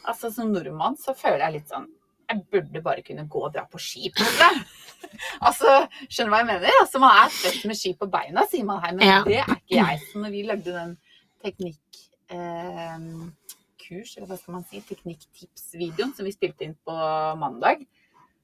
Altså 0.04 0.30
Som 0.32 0.52
nordmann 0.52 0.96
så 0.96 1.14
føler 1.14 1.38
jeg 1.44 1.52
litt 1.52 1.68
sånn 1.68 1.88
Jeg 2.28 2.42
burde 2.52 2.82
bare 2.84 3.02
kunne 3.06 3.24
gå 3.28 3.40
og 3.46 3.54
dra 3.54 3.64
på 3.72 3.78
ski. 3.80 4.10
på 4.12 4.24
altså, 5.48 5.86
Skjønner 6.08 6.28
du 6.28 6.34
hva 6.34 6.40
jeg 6.42 6.50
mener? 6.50 6.70
Altså 6.82 6.98
Man 7.02 7.14
er 7.22 7.28
født 7.32 7.62
med 7.70 7.76
ski 7.80 7.94
på 7.96 8.06
beina, 8.12 8.44
sier 8.50 8.64
man 8.68 8.82
her, 8.84 8.92
men 8.98 9.06
Ja. 9.08 9.20
det 9.24 9.38
er 9.40 9.54
ikke 9.56 9.78
jeg. 9.80 10.00
Så 10.10 10.18
når 10.22 10.30
vi 10.34 10.42
lagde 10.48 10.74
den 10.74 10.92
teknikk-kurs, 12.28 14.16
eller 14.16 14.28
hva 14.28 14.36
skal 14.40 14.54
man 14.58 14.64
si, 14.68 14.80
teknikktipsvideoen 14.88 16.12
som 16.16 16.24
vi 16.28 16.32
spilte 16.34 16.66
inn 16.66 16.76
på 16.84 16.94
mandag, 17.40 17.86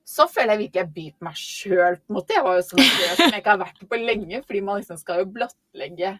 så 0.05 0.27
føler 0.29 0.53
jeg 0.55 0.61
virkelig 0.67 0.81
jeg 0.83 0.93
byr 0.95 1.13
på 1.19 1.25
meg 1.29 1.37
sjøl, 1.41 1.95
på 1.97 2.13
en 2.13 2.17
måte. 2.19 2.35
Jeg 2.37 2.45
var 2.45 2.55
jo 2.59 2.65
sånn 2.67 2.81
som 2.85 3.25
jeg 3.25 3.41
ikke 3.41 3.55
har 3.55 3.63
vært 3.63 3.85
på 3.89 3.97
lenge, 4.01 4.43
fordi 4.45 4.61
man 4.65 4.81
liksom 4.83 4.99
skal 5.01 5.23
jo 5.23 5.31
blottlegge 5.33 6.11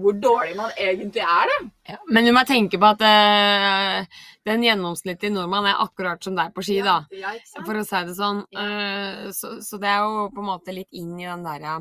hvor 0.00 0.14
dårlig 0.22 0.54
man 0.56 0.70
egentlig 0.78 1.20
er, 1.24 1.48
da. 1.50 1.56
Ja, 1.90 1.96
men 2.14 2.24
du 2.24 2.30
må 2.32 2.42
tenke 2.48 2.78
på 2.80 2.86
at 2.94 3.02
eh, 3.04 4.20
den 4.46 4.62
gjennomsnittlige 4.64 5.34
nordmann 5.34 5.66
er 5.68 5.80
akkurat 5.84 6.22
som 6.24 6.34
deg 6.38 6.54
på 6.56 6.62
ski, 6.64 6.78
da. 6.82 6.98
Ja, 7.12 7.32
ja. 7.36 7.62
For 7.66 7.76
å 7.76 7.84
si 7.84 8.04
det 8.08 8.14
sånn. 8.16 8.44
Eh, 8.56 9.30
så, 9.36 9.56
så 9.62 9.78
det 9.82 9.88
er 9.92 10.04
jo 10.06 10.28
på 10.34 10.40
en 10.40 10.48
måte 10.48 10.72
litt 10.74 10.92
inn 10.96 11.12
i 11.20 11.26
den 11.28 11.42
derre 11.44 11.80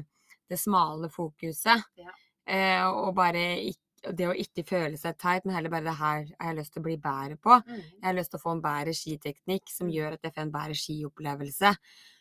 det 0.50 0.58
smale 0.60 1.08
fokuset. 1.14 1.84
Ja. 1.96 2.12
Eh, 2.50 2.86
og 2.90 3.14
bare 3.16 3.44
ikke 3.70 4.14
det 4.16 4.28
å 4.30 4.36
ikke 4.36 4.64
føle 4.64 4.98
seg 4.98 5.18
teit, 5.20 5.44
men 5.46 5.56
heller 5.58 5.70
bare 5.74 5.84
det 5.90 5.98
her 6.00 6.22
har 6.40 6.48
jeg 6.54 6.56
lyst 6.58 6.72
til 6.74 6.80
å 6.82 6.86
bli 6.86 6.96
bedre 7.04 7.36
på. 7.38 7.58
Mm. 7.68 7.82
Jeg 7.84 8.06
har 8.08 8.16
lyst 8.16 8.32
til 8.32 8.40
å 8.40 8.44
få 8.46 8.54
en 8.56 8.62
bedre 8.64 8.94
skiteknikk 8.96 9.70
som 9.70 9.88
Mm. 9.88 9.94
gjør 9.98 10.14
at 10.14 10.22
jeg 10.24 10.34
får 10.36 10.42
en 10.46 10.52
bedre 10.56 10.78
skiopplevelse. 10.84 11.76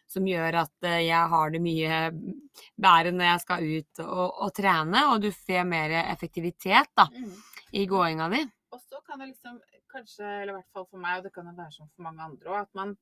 som 0.08 0.24
gjør 0.24 0.54
at 0.62 0.72
eh, 0.88 1.02
jeg 1.04 1.28
har 1.28 1.50
det 1.52 1.58
mye 1.60 1.96
bedre 2.80 3.10
når 3.12 3.26
jeg 3.28 3.40
skal 3.42 3.64
ut 3.68 3.98
og, 4.06 4.38
og 4.46 4.52
trene, 4.56 5.02
og 5.12 5.20
du 5.20 5.28
får 5.36 5.66
mer 5.68 5.90
effektivitet 6.06 6.88
da, 6.96 7.04
Mm. 7.12 7.34
i 7.76 7.86
gåinga 7.86 8.28
di. 8.32 8.40
Og 8.72 8.80
så 8.80 9.02
kan 9.06 9.18
det 9.20 9.28
liksom 9.34 9.60
kanskje, 9.92 10.24
eller 10.42 10.52
i 10.52 10.58
hvert 10.58 10.72
fall 10.74 10.86
for 10.90 10.98
meg, 11.02 11.18
og 11.18 11.24
det 11.28 11.32
kan 11.34 11.48
jo 11.50 11.56
være 11.56 11.74
sånn 11.78 11.90
for 11.94 12.06
mange 12.08 12.22
andre 12.28 12.52
òg, 12.54 12.60
at 12.66 12.78
man 12.78 12.94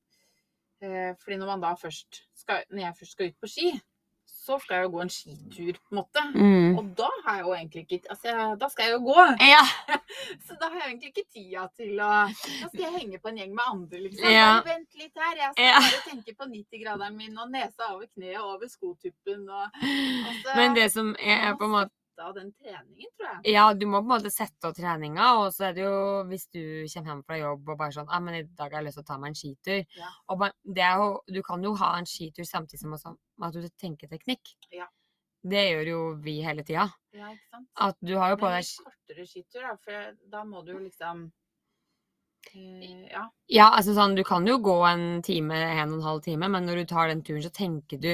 eh, 0.81 1.13
Fordi 1.23 1.37
når 1.41 1.53
man 1.53 1.61
da 1.67 1.75
først 1.75 2.23
skal 2.35 2.63
Når 2.69 2.83
jeg 2.85 2.97
først 2.99 3.11
skal 3.17 3.31
ut 3.31 3.39
på 3.41 3.51
ski, 3.51 3.69
så 4.27 4.57
skal 4.59 4.75
jeg 4.75 4.83
jo 4.87 4.91
gå 4.91 5.01
en 5.01 5.09
skitur, 5.11 5.77
på 5.83 5.91
en 5.93 5.97
måte. 6.01 6.21
Mm. 6.35 6.77
Og 6.79 6.87
da 6.99 7.07
har 7.25 7.37
jeg 7.37 7.43
jo 7.45 7.53
egentlig 7.55 7.83
ikke 7.85 8.11
Altså, 8.11 8.27
jeg, 8.27 8.57
da 8.61 8.67
skal 8.71 8.83
jeg 8.87 8.93
jo 8.93 8.99
gå. 9.05 9.25
Ja. 9.47 9.61
Så 10.47 10.55
da 10.59 10.67
har 10.71 10.81
jeg 10.81 10.87
egentlig 10.89 11.11
ikke 11.13 11.23
tida 11.33 11.63
til 11.79 12.01
å 12.03 12.09
Da 12.27 12.69
skal 12.71 12.83
jeg 12.85 12.93
henge 12.97 13.19
på 13.23 13.31
en 13.31 13.39
gjeng 13.41 13.53
med 13.55 13.71
andre, 13.73 14.01
liksom. 14.05 14.29
Ja. 14.31 14.49
Vent 14.67 14.99
litt 14.99 15.15
her. 15.23 15.35
Jeg 15.41 15.53
skal 15.53 15.69
Ja. 15.69 15.77
bare 15.83 16.01
tenke 16.09 16.35
på 16.39 16.49
90-graderen 16.51 17.15
min 17.19 17.39
og 17.39 17.51
nesa 17.55 17.91
over 17.93 18.07
kneet 18.13 18.39
og 18.41 18.49
over 18.57 18.71
skotuppen 18.71 19.47
og 19.47 19.65
altså, 19.83 20.55
Men 20.59 20.75
det 20.75 20.89
som 20.91 21.15
er 21.19 21.55
på 21.59 21.67
en 21.67 21.75
måte 21.77 21.93
av 22.23 22.33
den 22.35 22.51
treningen, 22.53 23.11
tror 23.17 23.27
jeg. 23.29 23.53
Ja, 23.53 23.65
du 23.73 23.85
må 23.85 23.99
på 24.01 24.07
en 24.07 24.13
måte 24.13 24.31
sette 24.33 24.69
av 24.69 24.75
treninga, 24.77 25.27
og 25.41 25.53
så 25.55 25.69
er 25.69 25.73
det 25.77 25.83
jo 25.85 25.95
hvis 26.29 26.47
du 26.53 26.61
kommer 26.93 27.11
hjem 27.13 27.23
fra 27.27 27.39
jobb 27.39 27.69
og 27.69 27.77
bare 27.79 27.95
sånn 27.95 28.09
ah, 28.09 28.19
men 28.23 28.39
i 28.39 28.43
dag 28.47 28.71
har 28.71 28.81
jeg 28.81 28.87
lyst 28.89 28.99
til 28.99 29.05
å 29.05 29.09
ta 29.11 29.17
meg 29.21 29.33
en 29.33 29.39
skitur. 29.41 29.81
Ja. 29.97 30.11
Og 30.33 30.45
det 30.77 30.91
jo, 31.01 31.09
du 31.37 31.41
kan 31.45 31.63
jo 31.63 31.73
ha 31.81 31.93
en 31.97 32.09
skitur 32.09 32.47
samtidig 32.47 32.79
som 32.81 32.93
også- 32.97 33.17
at 33.41 33.53
du 33.53 33.69
tenker 33.69 34.07
teknikk. 34.07 34.55
Ja. 34.71 34.87
Det 35.47 35.63
gjør 35.71 35.87
jo 35.87 35.99
vi 36.21 36.41
hele 36.41 36.63
tida. 36.63 36.89
Ja, 37.13 37.31
ikke 37.31 37.49
sant? 37.51 37.67
At 37.75 37.97
du 38.01 38.15
har 38.17 38.31
jo 38.33 38.37
på 38.41 38.49
deg 38.51 38.65
kortere 38.83 39.25
skitur, 39.27 39.61
da, 39.61 39.75
for 39.77 40.15
da 40.29 40.43
må 40.43 40.65
du 40.65 40.73
jo 40.73 40.79
liksom 40.79 41.31
Ja. 42.53 43.23
Ja, 43.47 43.69
altså 43.77 43.93
sånn, 43.95 44.15
du 44.17 44.23
kan 44.27 44.45
jo 44.47 44.57
gå 44.59 44.75
en 44.89 45.21
time, 45.23 45.55
en 45.55 45.93
og 45.93 45.99
en 46.01 46.05
halv 46.05 46.21
time, 46.25 46.49
men 46.51 46.65
når 46.67 46.81
du 46.81 46.89
tar 46.89 47.07
den 47.07 47.21
turen, 47.23 47.41
så 47.45 47.51
tenker 47.55 47.99
du 48.03 48.09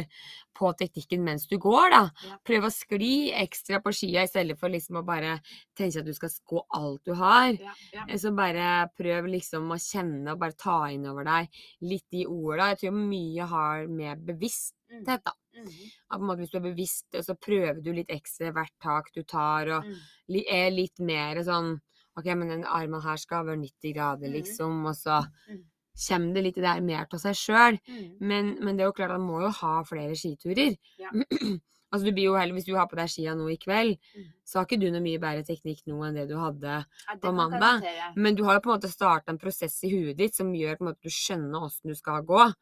på 0.53 0.69
teknikken 0.77 1.23
mens 1.25 1.47
du 1.49 1.55
går, 1.61 1.87
da. 1.89 2.01
Ja. 2.27 2.37
Prøv 2.45 2.67
å 2.67 2.71
skli 2.73 3.31
ekstra 3.41 3.79
på 3.81 3.93
skia 3.97 4.23
i 4.23 4.29
stedet 4.29 4.59
for 4.61 4.69
liksom 4.69 4.99
å 5.01 5.05
bare 5.07 5.39
tenke 5.77 6.03
at 6.03 6.05
du 6.05 6.13
skal 6.13 6.33
gå 6.51 6.61
alt 6.77 7.01
du 7.09 7.15
har. 7.17 7.49
ja, 7.57 7.73
ja. 7.95 8.05
Eh, 8.07 8.17
Så 8.21 8.31
bare 8.37 8.87
prøv 8.97 9.31
liksom 9.33 9.73
å 9.73 9.79
kjenne 9.81 10.35
og 10.35 10.39
bare 10.43 10.53
ta 10.57 10.77
inn 10.93 11.07
over 11.09 11.25
deg 11.25 11.49
litt 11.81 12.05
de 12.13 12.27
orda. 12.29 12.69
Jeg 12.73 12.83
tror 12.83 12.99
mye 12.99 13.49
har 13.55 13.87
med 13.87 14.25
bevissthet, 14.29 14.77
Mm, 14.93 15.05
da. 15.05 15.31
mm, 15.57 15.67
At 16.11 16.19
på 16.19 16.21
en 16.21 16.27
måte 16.27 16.43
hvis 16.43 16.51
du 16.51 16.57
er 16.59 16.67
bevisst, 16.67 17.07
så 17.25 17.33
prøver 17.33 17.81
du 17.81 17.91
litt 17.93 18.11
ekstra 18.13 18.51
hvert 18.53 18.73
tak 18.79 19.09
du 19.15 19.23
tar, 19.23 19.67
og 19.79 19.87
mm. 19.87 20.45
er 20.45 20.69
litt 20.69 20.99
mer 20.99 21.41
sånn 21.41 21.79
OK, 22.17 22.25
men 22.35 22.47
den 22.49 22.63
armen 22.65 23.01
her 23.01 23.17
skal 23.17 23.45
være 23.45 23.57
90 23.61 23.93
grader, 23.95 24.27
Mhm. 24.27 24.33
liksom, 24.33 24.85
og 24.85 24.95
så 24.95 25.25
Mm. 25.49 25.63
kommer 26.07 26.33
det 26.33 26.43
litt 26.43 26.55
det 26.55 26.63
der 26.63 26.81
mer 26.81 27.07
av 27.11 27.19
seg 27.19 27.35
sjøl. 27.35 27.79
Mm. 27.87 28.17
Men, 28.19 28.57
men 28.63 28.77
det 28.77 28.83
er 28.83 28.87
jo 28.87 28.93
klart 28.93 29.11
at 29.11 29.19
man 29.19 29.27
må 29.29 29.41
jo 29.41 29.49
ha 29.49 29.83
flere 29.83 30.15
skiturer. 30.15 30.77
Ja. 30.99 31.09
altså 31.93 32.05
du 32.05 32.11
blir 32.11 32.23
jo 32.25 32.35
heller, 32.35 32.53
Hvis 32.53 32.65
du 32.65 32.75
har 32.75 32.87
på 32.87 32.95
deg 32.95 33.07
skia 33.09 33.35
nå 33.35 33.47
i 33.51 33.57
kveld, 33.57 33.97
Mm. 34.17 34.31
så 34.45 34.59
har 34.59 34.65
ikke 34.65 34.79
du 34.81 34.89
noe 34.91 35.01
mye 35.01 35.19
bedre 35.19 35.43
teknikk 35.45 35.83
nå 35.87 36.01
enn 36.07 36.15
det 36.15 36.27
du 36.29 36.35
hadde 36.37 36.63
Ja, 36.85 37.13
det 37.13 37.21
på 37.21 37.33
mandag. 37.33 37.83
men 38.15 38.35
du 38.35 38.43
har 38.43 38.55
jo 38.55 38.59
på 38.61 38.73
en 38.73 38.79
måte 38.79 38.89
starta 38.91 39.29
en 39.29 39.37
prosess 39.37 39.83
i 39.83 39.89
huet 39.89 40.17
ditt 40.17 40.35
som 40.35 40.51
gjør 40.53 40.77
på 40.77 40.81
en 40.81 40.87
måte 40.87 40.97
at 40.97 41.01
du 41.03 41.09
skjønner 41.09 41.61
åssen 41.61 41.87
du 41.89 41.95
skal 41.95 42.21
gå. 42.23 42.53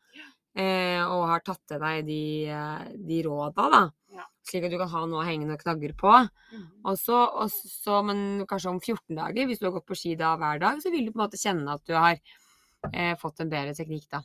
Eh, 0.53 0.99
og 1.07 1.27
har 1.29 1.39
tatt 1.39 1.61
til 1.65 1.79
deg 1.79 2.05
de, 2.05 2.45
eh, 2.47 2.83
de 3.07 3.23
råda, 3.23 3.69
da. 3.71 3.89
Ja. 4.51 4.59
Slik 4.59 4.65
at 4.67 4.71
du 4.71 4.77
kan 4.77 4.89
ha 4.91 5.05
noe 5.07 5.23
å 5.23 5.25
henge 5.27 5.47
noen 5.47 5.57
knagger 5.61 5.93
på. 5.95 6.11
Mm. 6.51 6.67
Og 6.85 6.97
så, 6.99 7.15
og 7.39 7.49
så, 7.51 8.01
men 8.03 8.45
kanskje 8.45 8.69
om 8.73 8.79
14 8.83 9.15
dager, 9.15 9.45
hvis 9.47 9.59
du 9.59 9.65
har 9.69 9.71
gått 9.79 9.85
på 9.87 9.95
ski 9.95 10.15
da 10.19 10.35
hver 10.37 10.59
dag, 10.59 10.81
så 10.83 10.91
vil 10.91 11.05
du 11.07 11.11
på 11.13 11.19
en 11.21 11.25
måte 11.29 11.39
kjenne 11.39 11.71
at 11.77 11.85
du 11.87 11.93
har 11.95 12.19
eh, 12.93 13.15
fått 13.21 13.39
en 13.39 13.49
bedre 13.49 13.73
teknikk, 13.77 14.09
da. 14.11 14.21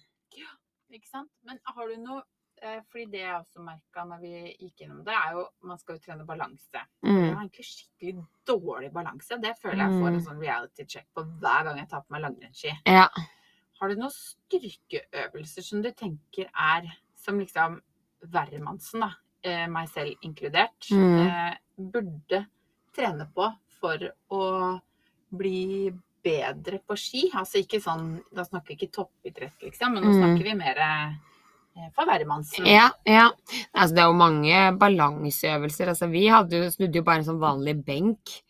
Ikke 0.97 1.09
sant? 1.11 1.29
Men 1.45 1.59
har 1.67 1.89
du 1.91 1.97
noe 2.01 2.23
eh, 2.63 2.79
Fordi 2.89 3.05
det 3.13 3.19
jeg 3.21 3.35
også 3.37 3.61
merka 3.61 4.05
når 4.09 4.21
vi 4.23 4.31
gikk 4.57 4.81
gjennom 4.81 5.03
det, 5.05 5.13
er 5.13 5.35
jo 5.37 5.43
man 5.69 5.77
skal 5.79 5.99
jo 5.99 6.03
trene 6.07 6.25
balanse. 6.25 6.73
Jeg 6.73 6.87
Mm. 7.05 7.35
har 7.35 7.43
egentlig 7.45 7.67
skikkelig 7.69 8.25
dårlig 8.49 8.93
balanse. 8.95 9.37
Det 9.43 9.53
føler 9.61 9.83
jeg 9.85 9.99
får 10.01 10.09
en 10.09 10.15
Mm. 10.17 10.25
sånn 10.25 10.41
reality 10.41 10.85
check 10.89 11.07
på 11.15 11.25
hver 11.43 11.65
gang 11.65 11.77
jeg 11.79 11.89
tar 11.91 12.01
på 12.01 12.15
meg 12.17 12.23
langrennsski. 12.25 12.73
Ja. 12.87 13.09
Har 13.81 13.89
du 13.89 13.95
noen 14.01 14.11
styrkeøvelser 14.15 15.63
som 15.67 15.83
du 15.85 15.91
tenker 15.93 16.49
er 16.55 16.89
som 17.17 17.39
liksom 17.39 17.81
hvermannsen, 18.33 19.01
da, 19.05 19.11
meg 19.71 19.89
selv 19.93 20.15
inkludert, 20.27 20.89
Mm. 20.93 21.19
eh, 21.27 21.55
burde 21.79 22.47
trene 22.97 23.27
på 23.35 23.51
for 23.81 23.99
å 24.33 24.81
bli 25.37 25.93
bedre 26.25 26.81
på 26.87 26.97
ski? 26.99 27.31
Altså 27.35 27.61
ikke 27.63 27.81
sånn, 27.83 28.21
da 28.35 28.43
snakker 28.45 28.73
vi 28.75 28.79
ikke 28.81 28.93
toppidrett, 28.99 29.59
liksom, 29.63 29.95
men 29.95 30.03
nå 30.05 30.11
Mm. 30.15 30.21
snakker 30.23 30.45
vi 30.45 30.55
mer 30.55 30.79
eh, 30.79 31.91
for 31.95 32.07
hvermannsen. 32.09 32.67
Ja, 32.67 32.91
ja. 33.05 33.31
Altså, 33.75 33.95
det 33.95 34.03
er 34.03 34.09
jo 34.09 34.17
mange 34.17 34.79
balanseøvelser. 34.79 35.89
Altså, 35.93 36.09
vi 36.11 36.27
hadde 36.27 36.51
jo, 36.65 36.71
snudde 36.71 36.97
jo 36.97 37.03
bare 37.03 37.19
en 37.19 37.25
sånn 37.29 37.39
vanlig 37.43 37.85
benk. 37.85 38.43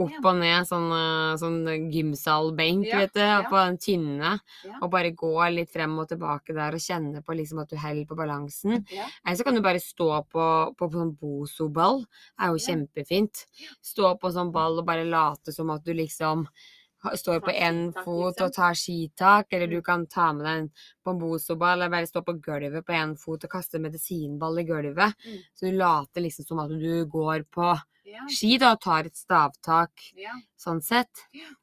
Opp 0.00 0.24
og 0.24 0.36
ned, 0.40 0.64
sånn, 0.68 0.86
eh, 0.96 1.36
sånn 1.36 1.58
gymsalbenk, 1.92 2.86
Ja, 2.88 2.98
vet 3.02 3.12
du. 3.12 3.20
ja. 3.20 3.42
På 3.50 3.60
den 3.66 3.76
tynne. 3.78 4.40
Ja. 4.64 4.78
Og 4.82 4.90
bare 4.90 5.10
gå 5.12 5.32
litt 5.54 5.70
frem 5.70 5.98
og 5.98 6.08
tilbake 6.08 6.54
der 6.56 6.72
og 6.72 6.80
kjenne 6.80 7.22
på 7.24 7.36
liksom 7.36 7.60
at 7.60 7.68
du 7.68 7.76
holder 7.76 8.06
på 8.06 8.16
balansen. 8.16 8.84
Eller 8.90 9.36
så 9.36 9.44
kan 9.44 9.54
du 9.54 9.60
bare 9.60 9.80
stå 9.80 10.10
på, 10.30 10.48
på, 10.76 10.88
på 10.88 10.90
sånn 10.92 11.14
bozo-ball. 11.20 12.00
Det 12.00 12.46
er 12.46 12.52
jo 12.54 12.64
kjempefint. 12.66 13.44
Stå 13.82 14.14
på 14.20 14.32
sånn 14.32 14.52
ball 14.52 14.78
og 14.80 14.86
bare 14.86 15.04
late 15.04 15.52
som 15.52 15.70
at 15.70 15.84
du 15.84 15.92
liksom 15.92 16.46
står 17.16 17.40
på 17.40 17.52
én 17.56 17.94
fot 17.94 18.36
liksom. 18.36 18.44
og 18.46 18.52
tar 18.52 18.74
skitak, 18.74 19.46
eller 19.52 19.66
Mm. 19.66 19.70
du 19.70 19.82
kan 19.82 20.06
ta 20.06 20.32
med 20.32 20.44
deg 20.44 20.56
en 20.58 20.70
på 21.04 21.62
eller 21.72 21.88
bare 21.88 22.06
stå 22.06 22.22
på 22.22 22.34
gulvet 22.42 22.84
på 22.84 22.92
én 22.92 23.16
fot 23.18 23.42
og 23.44 23.50
kaste 23.50 23.78
medisinball 23.80 24.58
i 24.58 24.64
gulvet. 24.64 25.14
Mm. 25.26 25.38
Så 25.54 25.70
du 25.70 25.78
later 25.78 26.20
liksom 26.20 26.44
som 26.46 26.58
at 26.58 26.68
du 26.68 27.06
går 27.06 27.44
på 27.50 27.80
Ja. 28.10 28.24
ski 28.28 28.56
da, 28.58 28.74
tar 28.76 29.06
et 29.06 29.14
stavtak, 29.16 29.90
Ja. 30.18 30.32
sånn 30.58 30.82
sett. 30.82 31.10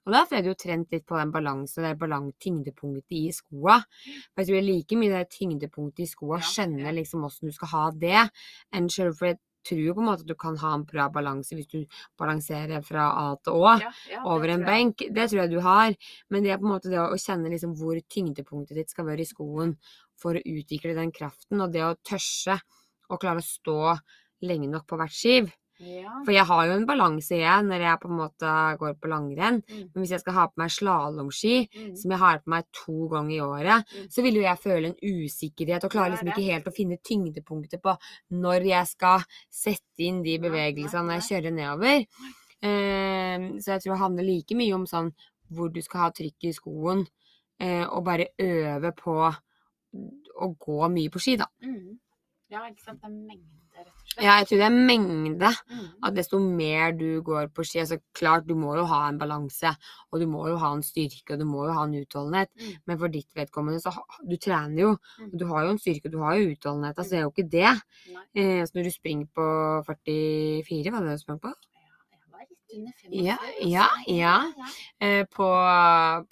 Og 0.06 0.14
da 0.14 0.26
er 0.32 0.42
du 0.42 0.50
jo 0.50 0.56
trent 0.56 0.92
litt 0.92 1.06
på 1.06 1.18
den 1.20 1.32
balansen, 1.32 1.84
det 1.84 1.98
balans 2.00 2.34
tyngdepunktet 2.40 3.12
i 3.12 3.32
skoa. 3.32 3.82
For 4.34 4.44
jeg 4.44 4.48
tror 4.48 4.56
det 4.56 4.64
er 4.64 4.72
like 4.74 4.96
mye 4.96 5.10
det 5.18 5.30
tyngdepunktet 5.36 6.00
i 6.06 6.08
skoa, 6.08 6.40
Ja, 6.40 6.46
skjønne 6.46 6.94
liksom 6.96 7.26
åssen 7.28 7.48
du 7.50 7.52
skal 7.52 7.68
ha 7.70 7.92
det, 7.92 8.30
enn 8.74 8.88
sjøl 8.88 9.14
for 9.16 9.28
jeg 9.28 9.40
tror 9.68 9.94
på 9.96 10.00
en 10.00 10.06
måte 10.08 10.22
at 10.24 10.28
du 10.28 10.36
kan 10.36 10.56
ha 10.56 10.74
en 10.76 10.84
bra 10.88 11.10
balanse 11.10 11.52
hvis 11.52 11.68
du 11.68 11.86
balanserer 12.18 12.82
fra 12.86 13.10
A 13.12 13.36
til 13.44 13.52
Å 13.54 13.80
Ja, 13.82 13.92
ja, 14.10 14.22
over 14.24 14.48
en 14.48 14.64
benk. 14.64 14.98
Det 15.12 15.30
tror 15.30 15.42
jeg 15.42 15.52
du 15.52 15.60
har, 15.60 15.94
men 16.30 16.44
det 16.44 16.52
er 16.54 16.58
på 16.58 16.64
en 16.70 16.72
måte 16.72 16.90
det 16.90 16.98
å 17.04 17.18
kjenne 17.20 17.50
liksom 17.52 17.76
hvor 17.76 18.00
tyngdepunktet 18.08 18.76
ditt 18.76 18.90
skal 18.90 19.06
være 19.06 19.20
i 19.26 19.26
skoen 19.28 19.76
for 20.16 20.34
å 20.36 20.42
utvikle 20.46 20.96
den 20.96 21.12
kraften, 21.12 21.60
og 21.62 21.74
det 21.74 21.84
å 21.84 21.96
tørse 22.02 22.60
å 23.10 23.18
klare 23.20 23.40
å 23.40 23.44
stå 23.44 24.00
lenge 24.44 24.70
nok 24.72 24.88
på 24.88 24.98
hvert 24.98 25.12
skiv. 25.12 25.52
Ja. 25.80 26.10
For 26.26 26.32
jeg 26.34 26.46
har 26.50 26.66
jo 26.66 26.74
en 26.74 26.86
balanse 26.90 27.36
igjen 27.38 27.68
når 27.70 27.84
jeg 27.86 28.00
på 28.02 28.10
en 28.10 28.18
måte 28.18 28.54
går 28.80 28.96
på 28.98 29.10
langrenn. 29.12 29.60
Mm. 29.70 29.84
Men 29.94 30.02
hvis 30.04 30.10
jeg 30.16 30.22
skal 30.24 30.34
ha 30.34 30.46
på 30.48 30.58
meg 30.58 30.72
slalåmski, 30.74 31.70
Mm. 31.70 31.96
som 31.98 32.12
jeg 32.12 32.20
har 32.20 32.40
på 32.40 32.48
meg 32.50 32.66
to 32.74 33.08
ganger 33.10 33.36
i 33.36 33.42
året, 33.46 33.86
Mm. 33.94 34.08
så 34.10 34.24
vil 34.24 34.36
jo 34.36 34.42
jeg 34.42 34.58
føle 34.64 34.86
en 34.88 35.00
usikkerhet 35.04 35.84
og 35.84 35.92
klarer 35.92 36.08
er 36.08 36.12
liksom 36.18 36.28
ikke 36.34 36.50
helt 36.52 36.66
å 36.66 36.74
finne 36.76 36.98
tyngdepunktet 36.98 37.82
på 37.82 37.98
når 38.32 38.66
jeg 38.66 38.88
skal 38.88 39.20
sette 39.52 40.00
inn 40.00 40.24
de 40.24 40.38
bevegelsene 40.40 41.06
når 41.06 41.22
jeg 41.22 41.30
kjører 41.30 41.54
nedover. 41.54 42.06
Eh, 42.64 43.38
så 43.62 43.76
jeg 43.76 43.82
tror 43.84 43.94
det 43.94 44.00
handler 44.02 44.24
like 44.24 44.56
mye 44.56 44.74
om 44.74 44.86
sånn 44.86 45.14
hvor 45.54 45.70
du 45.72 45.80
skal 45.82 46.00
ha 46.02 46.10
trykk 46.12 46.44
i 46.50 46.54
skoen, 46.54 47.06
eh, 47.60 47.86
og 47.86 48.04
bare 48.04 48.28
øve 48.40 48.92
på 48.96 49.14
å 50.42 50.48
gå 50.58 50.90
mye 50.92 51.10
på 51.14 51.20
ski, 51.22 51.38
da. 51.38 51.46
Mm. 51.64 51.98
Ja, 52.50 52.60
ikke 52.70 52.84
sant. 52.84 53.02
Det 53.02 53.08
er 53.10 53.14
mengde, 53.14 53.67
rett 53.86 53.94
og 53.94 54.12
slett. 54.12 54.24
Ja, 54.26 54.38
jeg 54.40 54.48
tror 54.50 54.58
det 54.58 54.66
er 54.66 54.78
mengde. 54.90 55.50
Mm. 55.70 55.88
At 56.08 56.16
desto 56.18 56.40
mer 56.42 56.92
du 56.98 57.22
går 57.22 57.50
på 57.54 57.64
ski 57.68 57.80
altså 57.84 58.00
Klart, 58.18 58.48
du 58.48 58.56
må 58.58 58.74
jo 58.76 58.86
ha 58.90 59.04
en 59.10 59.20
balanse, 59.22 59.70
og 60.12 60.20
du 60.20 60.26
må 60.28 60.48
jo 60.50 60.56
ha 60.58 60.72
en 60.74 60.82
styrke, 60.82 61.34
og 61.36 61.40
du 61.40 61.46
må 61.46 61.68
jo 61.68 61.76
ha 61.78 61.84
en 61.86 61.94
utholdenhet. 62.00 62.50
Mm. 62.58 62.74
Men 62.88 62.98
for 63.04 63.08
ditt 63.14 63.30
vedkommende, 63.38 63.80
så 63.84 63.94
du 64.26 64.36
trener 64.42 64.82
jo. 64.82 64.92
Mm. 65.22 65.32
Du 65.38 65.46
har 65.52 65.64
jo 65.68 65.76
en 65.76 65.80
styrke, 65.84 66.10
du 66.10 66.18
har 66.24 66.36
jo 66.40 66.50
utholdenhet. 66.56 66.98
Altså, 66.98 67.12
det 67.14 67.20
er 67.20 67.26
jo 67.28 67.34
ikke 67.36 67.50
det. 67.52 67.76
Eh, 68.34 68.66
så 68.66 68.72
når 68.80 68.84
du 68.90 68.92
springer 68.96 69.26
på 69.38 69.48
44, 69.86 70.90
hva 70.92 71.00
var 71.02 71.10
det 71.12 71.18
du 71.20 71.24
sprang 71.28 71.40
på? 71.46 71.54
Jeg 71.54 72.34
var 72.34 72.42
rett 72.42 72.76
under 72.76 72.92
45. 73.04 73.24
Ja, 73.28 73.38
altså. 73.38 73.70
ja, 73.70 73.88
ja. 74.18 74.74
Eh, 75.00 75.24
på, 75.38 75.52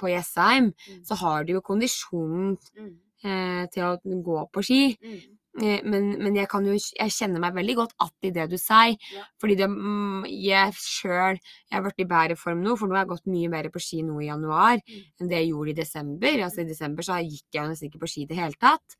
på 0.01 0.09
Jessheim, 0.15 0.73
Mm. 0.89 1.03
så 1.05 1.15
har 1.21 1.43
du 1.45 1.53
jo 1.53 1.61
kondisjonen 1.61 2.57
Mm. 2.77 2.93
eh, 3.25 3.65
til 3.73 3.83
å 3.83 4.21
gå 4.25 4.49
på 4.53 4.63
ski. 4.63 4.97
Mm. 5.01 5.34
Eh, 5.61 5.79
Men, 5.87 6.09
men 6.19 6.35
jeg 6.35 6.49
kan 6.51 6.65
jo 6.67 6.73
jeg 6.75 7.11
kjenner 7.15 7.39
meg 7.39 7.53
veldig 7.55 7.75
godt 7.75 7.93
att 8.03 8.13
i 8.27 8.29
det 8.35 8.49
du 8.51 8.57
sier. 8.57 8.97
Ja. 9.13 9.23
Fordi 9.39 9.55
det, 9.55 9.69
mm, 9.69 10.25
jeg 10.27 10.73
sjøl 10.75 11.37
Jeg 11.39 11.71
har 11.77 11.83
vært 11.85 11.99
i 12.03 12.05
bedre 12.05 12.35
form 12.35 12.61
nå, 12.63 12.75
for 12.77 12.87
nå 12.87 12.95
har 12.95 13.05
jeg 13.05 13.13
gått 13.13 13.25
mye 13.31 13.49
mer 13.49 13.69
på 13.71 13.79
ski 13.79 14.01
nå 14.03 14.19
i 14.21 14.27
januar 14.27 14.81
Mm. 14.83 15.03
enn 15.21 15.29
det 15.29 15.37
jeg 15.39 15.49
gjorde 15.53 15.69
i 15.71 15.73
desember. 15.79 16.43
Altså 16.43 16.61
I 16.61 16.67
desember 16.69 17.03
så 17.03 17.21
gikk 17.23 17.45
jeg 17.53 17.69
nesten 17.69 17.87
ikke 17.89 17.99
på 18.03 18.07
ski 18.11 18.21
i 18.23 18.27
det 18.27 18.35
hele 18.37 18.53
tatt. 18.59 18.97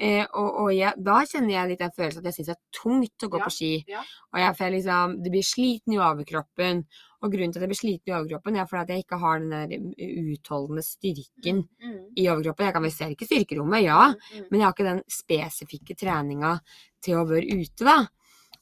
Eh, 0.00 0.24
og 0.34 0.56
og 0.64 0.70
jeg, 0.74 0.92
da 1.04 1.18
kjenner 1.28 1.52
jeg 1.52 1.68
litt 1.68 1.82
den 1.84 1.92
følelsen 1.94 2.22
at 2.22 2.28
jeg 2.30 2.34
syns 2.38 2.48
det 2.48 2.54
er 2.56 2.78
tungt 2.78 3.24
å 3.26 3.28
gå 3.30 3.38
Ja, 3.38 3.44
på 3.44 3.52
ski. 3.54 3.72
ja. 3.88 4.00
Og 4.32 4.40
jeg 4.40 4.56
føler 4.58 4.76
liksom 4.78 5.22
Det 5.22 5.30
blir 5.30 5.42
sliten 5.46 5.92
i 5.94 5.98
overkroppen. 5.98 6.84
Og 7.22 7.30
grunnen 7.30 7.52
til 7.52 7.60
at 7.60 7.66
jeg 7.66 7.70
blir 7.70 7.78
sliten 7.78 8.10
i 8.10 8.16
overkroppen, 8.16 8.56
er 8.56 8.66
fordi 8.66 8.82
at 8.82 8.88
jeg 8.90 9.04
ikke 9.04 9.18
har 9.22 9.38
den 9.38 9.50
der 9.52 9.68
utholdende 10.32 10.82
styrken 10.82 11.60
Mm, 11.82 12.00
i 12.16 12.24
overkroppen. 12.28 12.66
Jeg 12.66 12.72
kan 12.74 12.82
vel 12.82 12.90
sterke 12.96 13.26
styrkerommet, 13.28 13.84
ja, 13.84 14.00
mm, 14.10 14.40
mm. 14.40 14.46
men 14.50 14.58
jeg 14.60 14.66
har 14.66 14.72
ikke 14.74 14.88
den 14.88 15.02
spesifikke 15.06 15.94
treninga 16.00 16.56
til 17.04 17.20
å 17.20 17.26
være 17.28 17.46
ute, 17.62 17.84
da. 17.84 17.98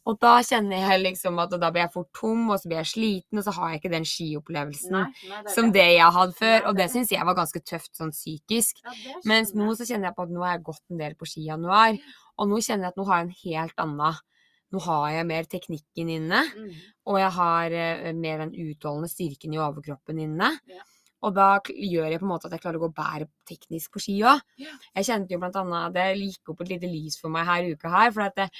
Og 0.08 0.16
da 0.22 0.38
kjenner 0.46 0.80
jeg 0.80 1.02
liksom 1.02 1.36
at 1.42 1.52
da 1.60 1.68
blir 1.70 1.84
jeg 1.84 1.92
fort 1.92 2.08
tom, 2.16 2.46
og 2.48 2.56
så 2.60 2.70
blir 2.70 2.80
jeg 2.80 2.88
sliten, 2.88 3.40
og 3.40 3.44
så 3.44 3.52
har 3.58 3.74
jeg 3.74 3.82
ikke 3.82 3.92
den 3.92 4.06
skiopplevelsen 4.08 4.94
Nei, 4.96 5.02
nei, 5.28 5.42
det 5.44 5.52
som 5.54 5.68
det. 5.68 5.82
det 5.82 5.98
jeg 5.98 6.14
hadde 6.16 6.36
før. 6.38 6.56
Og 6.70 6.78
det 6.78 6.86
det 6.86 6.94
syns 6.94 7.12
jeg 7.12 7.26
var 7.28 7.36
ganske 7.36 7.60
tøft 7.60 7.92
sånn 7.98 8.14
psykisk. 8.14 8.80
Ja, 8.86 9.20
Mens 9.28 9.52
nå 9.54 9.68
så 9.76 9.84
kjenner 9.84 10.08
jeg 10.08 10.16
på 10.16 10.24
at 10.24 10.32
nå 10.32 10.42
har 10.46 10.56
jeg 10.56 10.64
gått 10.70 10.82
en 10.90 11.02
del 11.02 11.14
på 11.20 11.28
ski 11.28 11.44
i 11.44 11.50
januar, 11.50 12.00
og 12.40 12.48
nå 12.48 12.62
kjenner 12.64 12.88
jeg 12.88 12.94
at 12.94 13.00
nå 13.00 13.06
har 13.10 13.20
jeg 13.20 13.28
en 13.28 13.38
helt 13.44 13.86
annen 13.86 14.26
Nå 14.70 14.78
har 14.84 15.06
jeg 15.10 15.26
mer 15.26 15.46
teknikken 15.50 16.10
inne, 16.14 16.40
Mm, 16.54 16.74
og 17.10 17.16
jeg 17.18 17.30
har 17.34 17.72
uh, 17.74 18.12
mer 18.14 18.38
den 18.44 18.52
utholdende 18.54 19.10
styrken 19.10 19.56
i 19.56 19.58
overkroppen 19.58 20.20
inne. 20.22 20.52
Yeah. 20.70 20.84
Og 21.26 21.34
da 21.34 21.48
gjør 21.66 22.06
jeg 22.06 22.20
på 22.20 22.24
en 22.24 22.30
måte 22.30 22.46
at 22.46 22.54
jeg 22.54 22.62
klarer 22.62 22.78
å 22.78 22.84
gå 22.86 22.92
bedre 22.94 23.26
teknisk 23.50 23.90
på 23.96 24.02
ski 24.04 24.14
òg. 24.22 24.38
Yeah. 24.62 24.76
Jeg 24.94 25.08
kjente 25.08 25.34
jo 25.34 25.40
blant 25.42 25.58
annet 25.58 25.96
Det 25.98 26.06
gikk 26.20 26.52
opp 26.54 26.62
et 26.62 26.70
lite 26.70 26.86
lys 26.86 27.18
for 27.18 27.34
meg 27.34 27.50
her 27.50 27.66
uka 27.74 27.90
her, 27.90 28.14
for 28.14 28.28
at 28.28 28.38
jeg, 28.44 28.54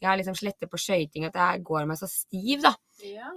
jeg 0.00 0.08
har 0.10 0.18
liksom 0.20 0.36
slettet 0.36 0.70
på 0.70 0.80
skøyting 0.80 1.28
at 1.28 1.38
jeg 1.40 1.64
går 1.66 1.86
meg 1.88 2.00
så 2.00 2.08
stiv, 2.10 2.64
da. 2.64 2.74
Ja. 3.04 3.28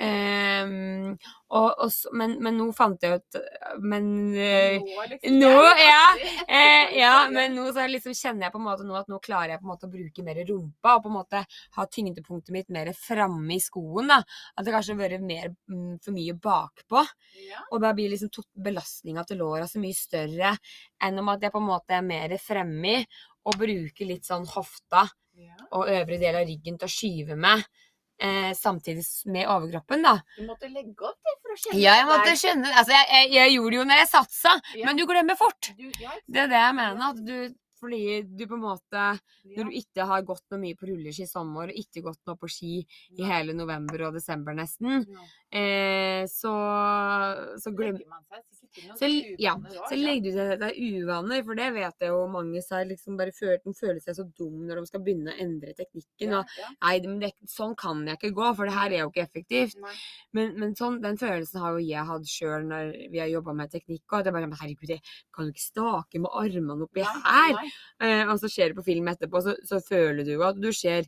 Um, 0.63 1.17
og, 1.51 1.81
og, 1.83 1.91
men, 2.15 2.37
men 2.39 2.55
nå 2.55 2.69
fant 2.71 3.01
jeg 3.03 3.17
ut 3.19 3.37
Men 3.83 4.05
uh, 4.31 4.77
Nå, 4.79 5.01
liksom, 5.11 5.35
nå, 5.35 5.49
ja. 5.75 6.05
Eh, 6.59 6.93
ja, 6.95 7.25
men 7.29 7.57
nå 7.57 7.65
så 7.75 7.83
liksom 7.89 8.15
kjenner 8.15 8.47
jeg 8.47 8.53
på 8.53 8.61
en 8.61 8.65
måte 8.69 8.85
nå 8.87 8.95
at 8.95 9.09
nå 9.11 9.19
klarer 9.23 9.53
jeg 9.53 9.61
på 9.61 9.67
en 9.67 9.71
måte 9.73 9.89
å 9.89 9.91
bruke 9.91 10.23
mer 10.25 10.39
rumpa, 10.47 10.95
og 10.95 11.03
på 11.03 11.11
en 11.11 11.17
måte 11.17 11.41
ha 11.75 11.85
tyngdepunktet 11.91 12.53
mitt 12.55 12.71
mer 12.73 12.89
framme 12.97 13.53
i 13.57 13.59
skoen. 13.61 14.09
da. 14.09 14.21
At 14.55 14.65
det 14.65 14.73
kanskje 14.73 14.95
har 14.95 15.01
vært 15.03 15.25
mer 15.27 15.51
mm, 15.51 15.99
for 16.05 16.15
mye 16.15 16.35
bakpå. 16.47 17.03
Ja. 17.49 17.65
Og 17.69 17.83
da 17.83 17.91
blir 17.97 18.13
liksom 18.13 18.31
belastninga 18.65 19.27
til 19.27 19.43
låra 19.43 19.67
så 19.69 19.81
mye 19.83 19.97
større 19.97 20.55
enn 21.03 21.21
om 21.21 21.29
at 21.35 21.45
jeg 21.45 21.53
på 21.53 21.61
en 21.61 21.69
måte 21.69 21.99
er 21.99 22.05
mer 22.05 22.35
fremme 22.41 22.95
og 23.45 23.55
bruke 23.61 24.05
litt 24.07 24.25
sånn 24.27 24.45
hofta 24.47 25.05
og 25.71 25.87
øvre 25.87 26.17
del 26.19 26.35
av 26.35 26.47
ryggen 26.47 26.77
til 26.79 26.87
å 26.89 26.91
skyve 26.91 27.35
med. 27.39 27.63
Eh, 28.19 28.51
samtidig 28.51 29.05
med 29.31 29.47
overkroppen, 29.47 30.01
da. 30.03 30.17
Du 30.35 30.43
måtte 30.49 30.67
legge 30.67 31.05
opp 31.07 31.15
det 31.23 31.35
for 31.39 31.53
å 31.53 31.55
kjenne 31.61 31.79
Ja, 31.79 31.93
jeg 32.01 32.07
måtte 32.09 32.33
skjønne 32.35 32.73
Altså, 32.75 32.91
jeg, 32.91 33.07
jeg, 33.15 33.29
jeg 33.37 33.53
gjorde 33.53 33.71
det 33.71 33.77
jo 33.79 33.85
når 33.87 34.01
jeg 34.01 34.09
satsa, 34.11 34.51
Ja. 34.75 34.85
men 34.89 34.97
du 34.99 35.05
glemmer 35.07 35.37
fort. 35.39 35.69
Du, 35.77 35.85
ja, 36.03 36.11
Det 36.27 36.41
er 36.43 36.51
det 36.51 36.59
jeg 36.59 36.75
mener. 36.75 37.05
At 37.13 37.21
du, 37.23 37.55
fordi 37.79 38.01
du 38.27 38.43
på 38.51 38.57
en 38.59 38.65
måte? 38.65 39.05
Når 39.55 39.69
du 39.69 39.77
ikke 39.79 40.03
har 40.09 40.25
gått 40.27 40.43
noe 40.51 40.59
mye 40.59 40.75
på 40.75 40.89
rulleski 40.89 41.23
i 41.23 41.31
sommer, 41.31 41.71
og 41.71 41.79
ikke 41.79 42.03
gått 42.09 42.19
noe 42.27 42.35
på 42.35 42.49
ski 42.51 42.73
i 43.15 43.23
hele 43.23 43.55
november 43.55 44.09
og 44.09 44.17
desember 44.19 44.51
nesten, 44.57 45.05
eh, 45.47 46.25
så, 46.27 46.51
så 47.55 47.71
glemmer 47.71 48.03
man 48.03 48.25
seg 48.27 48.43
Så, 48.99 49.09
ja, 49.41 49.55
så 49.89 49.97
legger 49.97 50.35
du 50.35 50.39
det 50.39 50.57
deg 50.61 50.79
uvaner, 50.99 51.43
for 51.47 51.59
det 51.59 51.69
vet 51.75 52.05
jeg 52.05 52.13
jo 52.13 52.23
mange 52.31 52.63
seg 52.65 52.89
liksom 52.91 53.17
bare 53.19 53.33
føler, 53.35 53.61
de 53.63 53.73
føler 53.77 53.99
seg 54.03 54.17
så 54.17 54.25
dum 54.27 54.65
når 54.67 54.81
de 54.81 54.91
skal 54.91 55.03
begynne 55.05 55.33
å 55.33 55.39
endre 55.45 55.75
teknikken. 55.77 56.35
Og 56.39 56.55
nei, 56.79 56.93
men 57.05 57.19
det, 57.23 57.31
sånn 57.49 57.75
kan 57.79 58.03
jeg 58.07 58.19
ikke 58.19 58.33
gå, 58.39 58.51
for 58.57 58.69
det 58.69 58.75
her 58.77 58.95
er 58.95 59.03
jo 59.03 59.11
ikke 59.13 59.25
effektivt. 59.25 59.79
Men, 60.35 60.53
men 60.59 60.75
sånn, 60.79 60.99
den 61.03 61.19
følelsen 61.21 61.63
har 61.63 61.77
jo 61.77 61.85
jeg 61.85 62.09
hatt 62.11 62.29
sjøl 62.29 62.67
når 62.69 62.93
vi 63.13 63.23
har 63.23 63.31
jobba 63.31 63.55
med 63.61 63.73
teknikk. 63.73 64.05
Og 64.11 64.19
at 64.19 64.29
jeg 64.29 64.37
bare 64.37 64.51
herregud, 64.59 64.93
jeg 64.95 65.03
kan 65.35 65.47
jo 65.47 65.55
ikke 65.55 65.65
stake 65.65 66.21
med 66.21 66.37
armene 66.43 66.85
oppi 66.85 67.05
her. 67.05 67.57
Eh, 68.03 68.23
og 68.27 68.37
så 68.41 68.51
skjer 68.51 68.71
det 68.71 68.79
på 68.79 68.87
film 68.91 69.09
etterpå, 69.11 69.41
så, 69.45 69.55
så 69.67 69.81
føler 69.83 70.25
du 70.27 70.35
jo 70.35 70.45
at 70.47 70.59
du 70.59 70.71
ser 70.75 71.07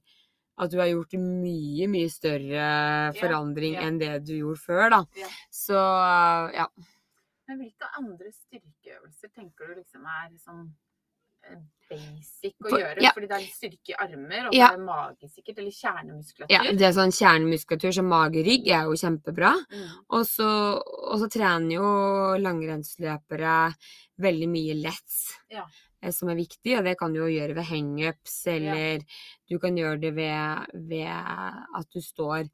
at 0.62 0.72
du 0.72 0.78
har 0.82 0.90
gjort 0.92 1.16
mye, 1.18 1.88
mye 1.90 2.10
større 2.12 2.66
forandring 3.18 3.78
ja. 3.78 3.86
enn 3.88 4.00
det 4.02 4.12
du 4.28 4.36
gjorde 4.36 4.62
før, 4.62 4.84
da. 4.94 5.00
Ja. 5.18 5.30
Så 5.54 5.78
ja. 6.58 6.68
Men 7.52 7.60
hvilke 7.66 7.88
andre 8.00 8.32
styrkeøvelser 8.32 9.34
tenker 9.36 9.68
du 9.68 9.82
liksom 9.82 10.06
er 10.08 10.30
sånn 10.40 10.70
eh, 11.44 11.58
basic 11.90 12.56
å 12.64 12.70
gjøre? 12.72 13.02
ja. 13.04 13.12
Fordi 13.12 13.28
det 13.28 13.38
er 13.42 13.48
styrke 13.52 13.92
i 13.92 13.98
armer, 14.00 14.48
og 14.48 14.56
Ja. 14.56 14.70
så 14.72 14.80
mage 14.86 15.28
sikkert, 15.34 15.58
eller 15.60 15.72
kjernemuskulatur. 15.76 16.54
ja. 16.56 16.62
Det 16.72 16.88
er 16.88 16.96
sånn 16.96 17.12
kjernemuskulatur 17.12 17.92
som 17.98 18.08
mage-rygg 18.08 18.70
er 18.72 18.88
jo 18.88 18.96
kjempebra. 19.02 19.52
Mm. 19.74 19.90
Og 20.16 20.24
så, 20.30 20.48
og 20.80 21.20
så 21.20 21.28
trener 21.34 21.76
jo 21.76 21.92
langrennsløpere 22.40 23.76
veldig 24.22 24.50
mye 24.50 24.76
lets, 24.82 25.18
Ja. 25.52 25.66
eh, 26.02 26.12
som 26.12 26.30
er 26.30 26.36
viktig. 26.40 26.78
Og 26.78 26.84
det 26.86 26.98
kan 26.98 27.12
du 27.14 27.20
jo 27.20 27.28
gjøre 27.28 27.56
ved 27.56 27.66
hangups, 27.66 28.48
eller 28.48 29.02
du 29.50 29.60
kan 29.60 29.76
gjøre 29.76 30.00
det 30.00 30.14
ved, 30.16 30.68
ved 30.88 31.08
at 31.10 31.90
du 31.92 32.00
står 32.00 32.48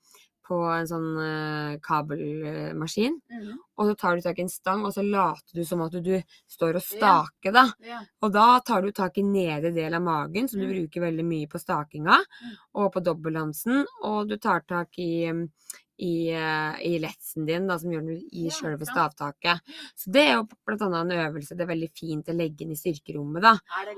på 0.48 0.58
en 0.72 0.88
sånn 0.88 1.08
uh, 1.20 1.78
kabelmaskin, 1.84 3.20
Mhm. 3.32 3.58
og 3.78 3.86
så 3.90 3.96
tar 3.98 4.16
du 4.16 4.22
tak 4.22 4.40
i 4.40 4.42
en 4.46 4.50
stang, 4.50 4.86
og 4.86 4.94
så 4.94 5.04
later 5.04 5.54
du 5.56 5.64
som 5.66 5.82
at 5.82 5.92
du, 5.92 6.00
du 6.02 6.22
står 6.50 6.76
og 6.80 6.82
staker, 6.84 7.52
da. 7.54 7.66
Ja. 7.84 8.00
Og 8.24 8.32
da 8.34 8.60
tar 8.66 8.82
du 8.82 8.92
tak 8.92 9.18
i 9.18 9.24
nedre 9.24 9.74
del 9.76 9.94
av 9.94 10.02
magen, 10.02 10.48
som 10.48 10.60
du 10.60 10.66
Mm. 10.68 10.74
bruker 10.74 11.02
veldig 11.02 11.26
mye 11.26 11.48
på 11.48 11.60
stakinga, 11.60 12.18
og 12.76 12.94
på 12.94 13.04
dobbeltdansen, 13.04 13.86
og 14.04 14.28
du 14.30 14.38
tar 14.38 14.62
tak 14.68 14.90
i, 14.98 15.28
mm, 15.32 15.50
i, 16.00 16.30
eh, 16.30 16.76
i 16.86 17.00
letsen 17.02 17.46
din, 17.48 17.68
da, 17.68 17.78
som 17.82 17.92
gjør 17.92 18.06
den 18.06 18.22
i 18.32 18.50
sjølve 18.54 18.86
stavtaket. 18.86 19.62
Så 19.98 20.12
det 20.14 20.24
er 20.30 20.34
jo 20.38 20.48
blant 20.66 20.82
annet 20.82 21.12
en 21.12 21.24
øvelse 21.28 21.56
det 21.58 21.66
er 21.66 21.72
veldig 21.74 21.90
fint 21.98 22.28
å 22.30 22.36
legge 22.38 22.62
inn 22.66 22.72
i 22.72 22.78
styrkerommet, 22.80 23.42
da. 23.42 23.56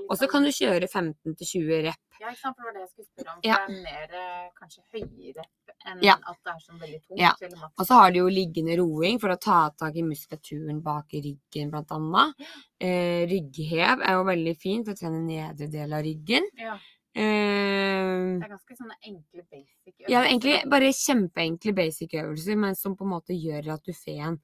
Og 0.10 0.18
så 0.18 0.30
kan 0.32 0.44
du 0.44 0.50
kjøre 0.50 0.88
15-20 0.88 1.84
rep. 1.90 2.00
Ja, 2.20 2.28
ikke 2.34 2.40
sant, 2.42 2.56
for 2.58 2.64
det 2.64 2.68
var 2.68 2.74
det 2.74 2.82
jeg 2.84 2.90
skulle 2.90 3.08
spørre 3.08 3.34
om. 3.34 3.42
For 3.42 3.48
Ja. 3.48 3.58
det 3.68 3.76
er 3.76 3.84
mer 3.84 4.16
eh, 4.20 4.50
kanskje 4.60 4.82
høyere 4.94 5.44
enn 5.88 6.02
Ja. 6.04 6.16
at 6.28 6.38
det 6.44 6.52
er 6.52 6.60
sånn 6.66 6.80
veldig 6.82 7.02
tungt. 7.08 7.20
Ja. 7.20 7.34
Og 7.80 7.86
så 7.88 7.94
har 7.94 8.12
du 8.12 8.18
jo 8.20 8.28
liggende 8.28 8.76
roing 8.78 9.20
for 9.20 9.30
å 9.30 9.40
ta 9.40 9.70
tak 9.72 9.96
i 9.96 10.04
muskulaturen 10.04 10.82
bak 10.84 11.14
i 11.14 11.22
ryggen, 11.22 11.72
blant 11.72 11.92
annet. 11.92 12.36
Eh, 12.80 13.26
rygghev 13.28 14.02
er 14.04 14.14
jo 14.20 14.24
veldig 14.28 14.56
fint 14.60 14.86
for 14.86 14.94
å 14.94 15.00
trene 15.00 15.22
nedre 15.24 15.70
del 15.72 15.94
av 15.94 16.04
ryggen. 16.04 16.44
Ja, 16.58 16.78
det 17.20 18.46
er 18.46 18.54
ganske 18.54 18.78
sånne 18.78 18.96
enkle 19.04 19.44
basic 19.50 19.94
Ja, 20.08 20.22
øvelser, 20.22 20.30
egentlig 20.30 20.56
bare 20.72 20.92
kjempeenkle 20.96 21.74
basic-øvelser, 21.78 22.60
men 22.64 22.78
som 22.80 22.96
på 22.98 23.08
en 23.08 23.14
måte 23.16 23.36
gjør 23.38 23.74
at 23.76 23.86
du 23.86 23.94
får 23.94 24.24
en, 24.30 24.40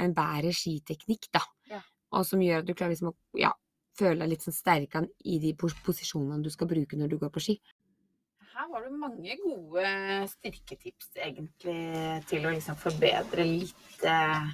en 0.00 0.14
bedre 0.16 0.52
skiteknikk, 0.56 1.28
da. 1.34 1.42
Ja. 1.70 1.80
Og 2.14 2.26
som 2.28 2.42
gjør 2.42 2.62
at 2.62 2.68
du 2.68 2.74
klarer 2.74 2.94
liksom 2.94 3.12
å 3.12 3.16
ja, 3.40 3.52
føle 3.98 4.24
deg 4.24 4.34
litt 4.34 4.46
sånn 4.46 4.56
sterkere 4.56 5.10
i 5.24 5.38
de 5.42 5.54
pos- 5.58 5.76
posisjonene 5.86 6.42
du 6.44 6.50
skal 6.54 6.70
bruke 6.70 6.98
når 6.98 7.14
du 7.14 7.18
går 7.22 7.32
på 7.34 7.42
ski. 7.42 7.56
Her 8.54 8.68
var 8.70 8.84
det 8.86 8.92
mange 8.94 9.34
gode 9.42 9.86
styrketips 10.30 11.08
egentlig 11.18 11.78
til 12.30 12.44
å 12.46 12.52
liksom 12.54 12.76
forbedre 12.78 13.46
litt 13.48 14.04
eh, 14.06 14.52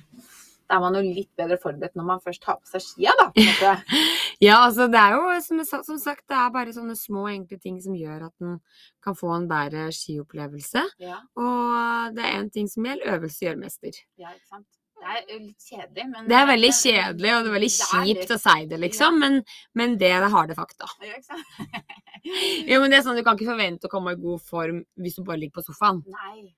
Da 0.70 0.76
er 0.76 0.83
man 0.85 0.94
jo 0.94 1.00
litt 1.02 1.30
bedre 1.35 1.56
forberedt 1.59 1.96
når 1.98 2.04
man 2.06 2.20
først 2.22 2.44
har 2.46 2.61
på 2.61 2.68
seg 2.70 2.85
skia, 2.85 3.14
da. 3.18 3.26
Ja, 4.40 4.61
altså 4.64 4.87
det 4.88 4.96
er 4.96 5.16
jo 5.18 5.33
som, 5.44 5.59
som 5.85 5.98
sagt, 6.00 6.22
det 6.30 6.37
er 6.38 6.52
bare 6.54 6.72
sånne 6.72 6.94
små, 6.96 7.26
enkle 7.28 7.59
ting 7.61 7.80
som 7.85 7.92
gjør 7.98 8.28
at 8.30 8.44
en 8.46 8.54
kan 9.04 9.16
få 9.18 9.35
en 9.35 9.48
bedre 9.50 9.88
skiopplevelse. 9.92 10.85
Ja, 11.02 11.18
Og 11.37 12.14
det 12.16 12.24
er 12.24 12.38
en 12.38 12.48
ting 12.54 12.70
som 12.70 12.87
gjelder, 12.88 13.18
øvelse 13.18 13.44
gjør 13.44 13.59
mester. 13.61 13.98
ja, 14.16 14.30
ikke 14.33 14.46
sant. 14.54 14.68
Det 15.00 15.09
er 15.16 15.20
jo 15.33 15.38
litt 15.40 15.64
kjedelig, 15.64 16.04
men 16.12 16.26
Det 16.28 16.37
er 16.37 16.46
veldig 16.48 16.70
kjedelig, 16.76 17.30
og 17.35 17.44
det 17.44 17.50
er 17.50 17.54
veldig 17.56 17.68
det 17.72 17.85
kjipt 17.90 18.18
litt- 18.22 18.33
å 18.35 18.38
si 18.42 18.64
det, 18.68 18.78
liksom, 18.83 19.18
men, 19.18 19.38
men 19.80 19.94
det 20.00 20.11
er 20.12 20.20
det 20.24 20.30
harde 20.35 20.56
fakta. 20.59 20.88
Ja, 21.02 21.14
ikke 21.16 21.35
sant? 21.35 21.94
Jo, 22.70 22.80
men 22.83 22.92
det 22.92 22.98
er 22.98 23.04
sånn, 23.06 23.16
Du 23.16 23.24
kan 23.24 23.38
ikke 23.38 23.48
forvente 23.48 23.88
å 23.88 23.92
komme 23.92 24.12
i 24.12 24.18
god 24.20 24.42
form 24.44 24.83
hvis 25.00 25.16
du 25.16 25.22
bare 25.24 25.40
ligger 25.40 25.61
på 25.61 25.64
sofaen. 25.70 26.02
Nei. 26.06 26.50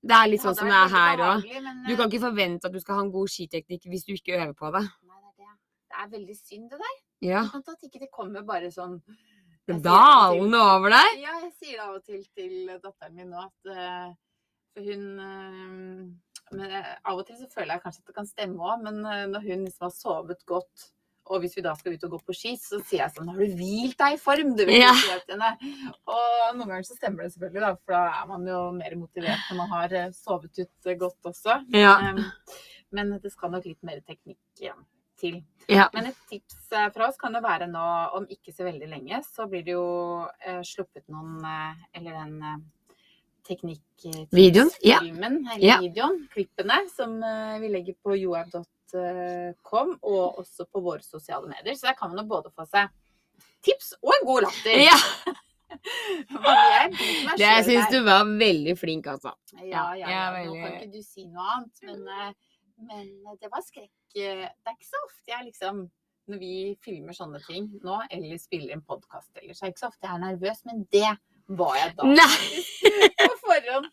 Det 0.00 0.16
er 0.16 0.30
litt 0.32 0.40
sånn 0.40 0.56
som 0.56 0.70
det 0.70 0.76
er 0.78 0.92
her 0.94 1.22
òg. 1.26 1.42
Du 1.44 1.92
eh, 1.92 1.96
kan 1.98 2.06
ikke 2.08 2.22
forvente 2.22 2.68
at 2.68 2.74
du 2.74 2.80
skal 2.80 2.96
ha 2.96 3.04
en 3.04 3.12
god 3.12 3.32
skiteknikk 3.32 3.84
hvis 3.92 4.06
du 4.06 4.14
ikke 4.14 4.38
øver 4.38 4.54
på 4.56 4.70
det. 4.76 4.86
Nei, 5.04 5.18
det 5.36 5.44
er 5.44 5.50
det. 5.50 5.58
Det 5.90 5.98
er 6.04 6.08
veldig 6.14 6.36
synd, 6.38 6.70
det 6.70 6.80
der. 6.80 6.96
Ja. 7.26 7.42
At 7.58 7.84
ikke 7.84 8.00
det 8.00 8.08
kommer 8.14 8.46
bare 8.48 8.72
sånn 8.72 9.00
Dalende 9.70 10.58
over 10.58 10.90
deg. 10.90 11.20
Ja, 11.22 11.36
jeg 11.44 11.52
sier 11.60 11.76
det 11.76 11.84
av 11.84 11.98
og 11.98 12.06
til 12.06 12.24
til 12.34 12.54
datteren 12.80 13.14
min 13.14 13.28
nå 13.30 13.44
at 13.44 13.68
uh, 13.70 14.08
hun 14.80 15.04
uh, 15.20 16.08
men 16.50 16.64
eh, 16.66 16.88
Av 17.06 17.18
og 17.20 17.26
til 17.28 17.36
så 17.38 17.46
føler 17.52 17.76
jeg 17.76 17.82
kanskje 17.84 18.02
at 18.02 18.08
det 18.10 18.16
kan 18.16 18.26
stemme 18.26 18.64
òg, 18.72 18.80
men 18.82 19.04
uh, 19.06 19.26
når 19.30 19.44
hun 19.44 19.66
liksom 19.68 19.86
har 19.86 19.92
sovet 19.94 20.40
godt 20.50 20.88
og 21.30 21.40
hvis 21.44 21.54
vi 21.56 21.62
da 21.62 21.72
skal 21.78 21.94
ut 21.94 22.04
og 22.08 22.10
gå 22.16 22.18
på 22.26 22.34
ski, 22.34 22.52
så 22.58 22.80
sier 22.82 23.04
jeg 23.04 23.14
sånn 23.14 23.28
Har 23.30 23.38
du 23.38 23.56
hvilt 23.56 23.96
deg 24.00 24.16
i 24.16 24.20
form? 24.20 24.52
Du 24.58 24.64
vil 24.66 24.80
Ja. 24.80 24.92
si 24.98 25.06
til 25.28 25.36
henne. 25.38 25.50
Og 26.10 26.56
noen 26.58 26.68
ganger 26.72 26.86
så 26.88 26.96
stemmer 26.98 27.22
det 27.24 27.32
selvfølgelig, 27.36 27.60
da, 27.62 27.74
for 27.84 27.94
da 27.94 28.04
er 28.22 28.26
man 28.32 28.46
jo 28.50 28.62
mer 28.74 28.96
motivert 28.98 29.44
når 29.50 29.60
man 29.62 29.68
har 29.76 29.92
eh, 30.00 30.10
sovet 30.16 30.58
ut 30.58 30.86
eh, 30.90 30.96
godt 30.98 31.30
også. 31.30 31.60
Ja. 31.76 31.92
Men, 32.02 32.24
men 32.92 33.20
det 33.22 33.30
skal 33.32 33.52
nok 33.54 33.64
litt 33.70 33.82
mer 33.86 34.00
teknikk 34.02 34.40
igjen 34.58 34.82
til. 35.20 35.38
Ja. 35.68 35.86
Men 35.94 36.06
et 36.10 36.18
tips 36.30 36.72
eh, 36.72 36.88
fra 36.90 37.06
oss 37.12 37.18
kan 37.20 37.32
det 37.36 37.42
være 37.44 37.68
nå, 37.70 37.86
om 38.18 38.26
ikke 38.32 38.52
så 38.56 38.64
veldig 38.66 38.88
lenge, 38.90 39.22
så 39.30 39.46
blir 39.46 39.62
det 39.66 39.76
jo 39.76 39.86
eh, 40.42 40.62
sluppet 40.66 41.06
noen 41.12 41.44
eh, 41.44 41.86
Eller 42.00 42.18
den 42.24 42.36
eh, 42.42 42.60
Videoen, 43.50 44.70
ja. 44.84 45.00
teknikk-filmen, 45.00 45.38
eller 45.54 45.66
Ja. 45.66 45.78
videoen, 45.82 46.28
klippene, 46.30 46.76
som 46.94 47.16
vi 47.60 47.68
legger 47.72 47.96
på 48.04 48.14
joab.com, 48.94 49.94
og 50.02 50.38
også 50.42 50.66
på 50.70 50.82
våre 50.84 51.02
sosiale 51.04 51.48
medier. 51.50 51.74
Så 51.78 51.86
der 51.90 51.96
kan 51.98 52.10
man 52.12 52.24
jo 52.24 52.28
både 52.30 52.50
få 52.54 52.66
seg 52.70 52.88
tips 53.64 53.94
og 54.02 54.12
en 54.18 54.26
god 54.28 54.46
latter. 54.48 54.82
Ja, 54.88 54.98
Det 55.70 57.38
jeg 57.44 57.64
syns 57.68 57.90
du 57.92 58.00
var 58.02 58.24
veldig 58.26 58.72
flink, 58.78 59.06
altså. 59.06 59.30
Ja, 59.62 59.92
Ja, 59.94 60.08
ja. 60.10 60.44
Nå 60.48 60.56
kan 60.58 60.72
ikke 60.80 60.92
du 60.96 61.02
si 61.06 61.26
noe 61.30 61.44
annet, 61.54 61.82
men, 61.86 62.00
eh, 62.10 62.32
men 62.88 63.06
det 63.40 63.50
var 63.52 63.62
skrekk. 63.62 63.92
eh, 64.18 64.48
Det 64.50 64.66
er 64.66 64.74
ikke 64.74 64.88
så 64.90 65.02
ofte 65.06 65.30
jeg 65.30 65.46
liksom 65.52 65.84
Når 66.30 66.38
vi 66.42 66.50
filmer 66.84 67.14
sånne 67.16 67.40
ting 67.46 67.68
nå, 67.82 68.00
eller 68.10 68.38
spiller 68.38 68.74
en 68.74 68.82
podkast 68.86 69.30
eller 69.40 69.54
så 69.54 69.64
er 69.64 69.70
det 69.70 69.74
ikke 69.76 69.82
så 69.86 69.88
ofte 69.92 70.06
jeg 70.06 70.14
er 70.14 70.24
nervøs, 70.26 70.60
men 70.68 70.84
det 70.92 71.08
var 71.48 71.74
jeg 71.78 71.94
da. 71.96 72.04
Nei! 72.06 72.64
På 73.18 73.32
forhånd. 73.46 73.88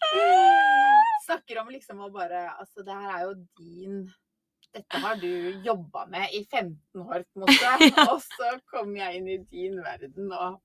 Snakker 1.25 1.61
om 1.63 1.69
liksom 1.73 2.03
å 2.05 2.09
bare 2.13 2.43
Altså, 2.59 2.83
det 2.85 2.93
her 2.93 3.15
er 3.15 3.23
jo 3.25 3.33
din 3.57 3.95
dette 4.77 5.01
har 5.03 5.19
du 5.21 5.29
jobba 5.65 6.05
med 6.13 6.31
i 6.33 6.45
15 6.45 7.03
år, 7.03 7.25
på 7.25 7.41
en 7.41 7.45
måte. 7.45 7.73
Og 8.11 8.21
så 8.23 8.53
kommer 8.71 9.03
jeg 9.03 9.19
inn 9.19 9.29
i 9.33 9.41
din 9.51 9.77
verden 9.83 10.31
og. 10.31 10.63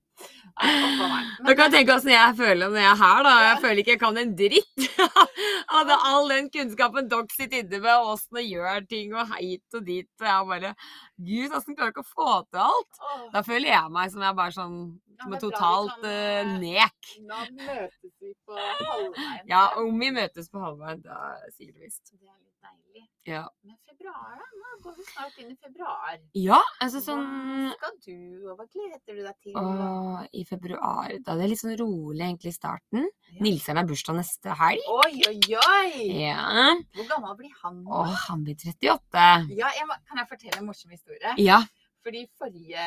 Du 1.43 1.55
kan 1.57 1.71
tenke 1.73 1.95
åssen 1.95 2.11
jeg 2.13 2.35
føler 2.37 2.69
når 2.69 2.77
jeg 2.77 2.89
er 2.91 2.99
her, 2.99 3.21
da. 3.25 3.31
Jeg 3.47 3.61
føler 3.63 3.79
ikke 3.81 3.93
jeg 3.95 4.01
kan 4.03 4.19
en 4.21 4.33
dritt. 4.37 4.83
Hadde 5.73 5.97
all 6.09 6.29
den 6.29 6.49
kunnskapen 6.53 7.09
dere 7.11 7.33
sitter 7.33 7.63
inne 7.63 7.79
med, 7.79 7.95
og 7.95 8.11
åssen 8.13 8.37
det 8.37 8.43
gjør 8.45 8.85
ting, 8.91 9.15
og 9.17 9.33
heit 9.33 9.79
og 9.79 9.87
dit. 9.87 10.09
Og 10.21 10.27
jeg 10.29 10.49
bare 10.51 10.73
Gud, 11.17 11.57
åssen 11.57 11.79
klarer 11.79 11.95
dere 11.95 12.05
å 12.05 12.11
få 12.11 12.29
til 12.45 12.61
alt? 12.67 13.01
Da 13.33 13.43
føler 13.47 13.73
jeg 13.73 13.95
meg 13.97 14.13
som 14.13 14.27
jeg 14.27 14.39
bare 14.41 14.55
sånn 14.59 14.77
Ja, 15.13 15.25
som 15.25 15.35
et 15.37 15.43
totalt 15.43 16.07
eh, 16.09 16.53
nek. 16.61 17.11
Da 17.29 17.43
møtes 17.49 18.13
vi 18.21 18.33
på 18.45 18.57
halvveien. 18.57 19.43
Ja, 19.49 19.65
om 19.81 19.99
vi 20.01 20.13
møtes 20.13 20.49
på 20.53 20.61
halvveien, 20.61 21.03
da 21.05 21.19
sier 21.53 21.73
du 21.73 21.81
visst. 21.81 22.13
Det 22.13 22.21
er 22.21 22.37
litt 22.37 22.69
deilig. 22.69 23.07
Ja. 23.29 23.45
Men 23.65 23.77
februar, 24.03 24.35
da? 24.35 24.45
Nå 24.59 24.71
går 24.83 24.95
vi 24.97 25.03
snart 25.07 25.37
inn 25.39 25.51
i 25.51 25.55
februar. 25.55 26.17
ja, 26.35 26.59
altså 26.83 26.99
Hva 26.99 27.05
sånn 27.05 27.71
skal 27.73 27.93
du, 28.05 28.49
og 28.51 28.57
hva 28.59 28.65
gleder 28.67 28.99
du 29.15 29.21
deg 29.23 29.37
til? 29.43 29.53
Åh, 29.55 30.25
I 30.33 30.43
februar. 30.49 31.13
Da 31.23 31.33
er 31.35 31.41
det 31.43 31.49
litt 31.53 31.61
sånn 31.61 31.77
rolig 31.79 32.25
egentlig 32.25 32.51
i 32.53 32.57
starten. 32.57 33.07
Ja. 33.31 33.37
Nilsen 33.45 33.77
har 33.79 33.87
bursdag 33.87 34.17
neste 34.19 34.55
helg. 34.59 34.83
Oi, 34.89 35.21
oi, 35.29 35.37
oi! 35.55 36.09
Ja. 36.25 36.73
Hvor 36.97 37.07
gammel 37.13 37.37
blir 37.39 37.53
han 37.63 37.79
nå? 37.83 37.93
Å, 38.01 38.03
han 38.27 38.43
blir 38.43 38.55
38. 38.59 39.23
Ja, 39.55 39.71
jeg, 39.77 39.87
må- 39.87 39.99
kan 40.09 40.19
jeg 40.23 40.29
fortelle 40.33 40.59
en 40.59 40.67
morsom 40.67 40.91
historie? 40.91 41.35
Ja. 41.41 41.61
Fordi 42.03 42.25
forrige 42.35 42.83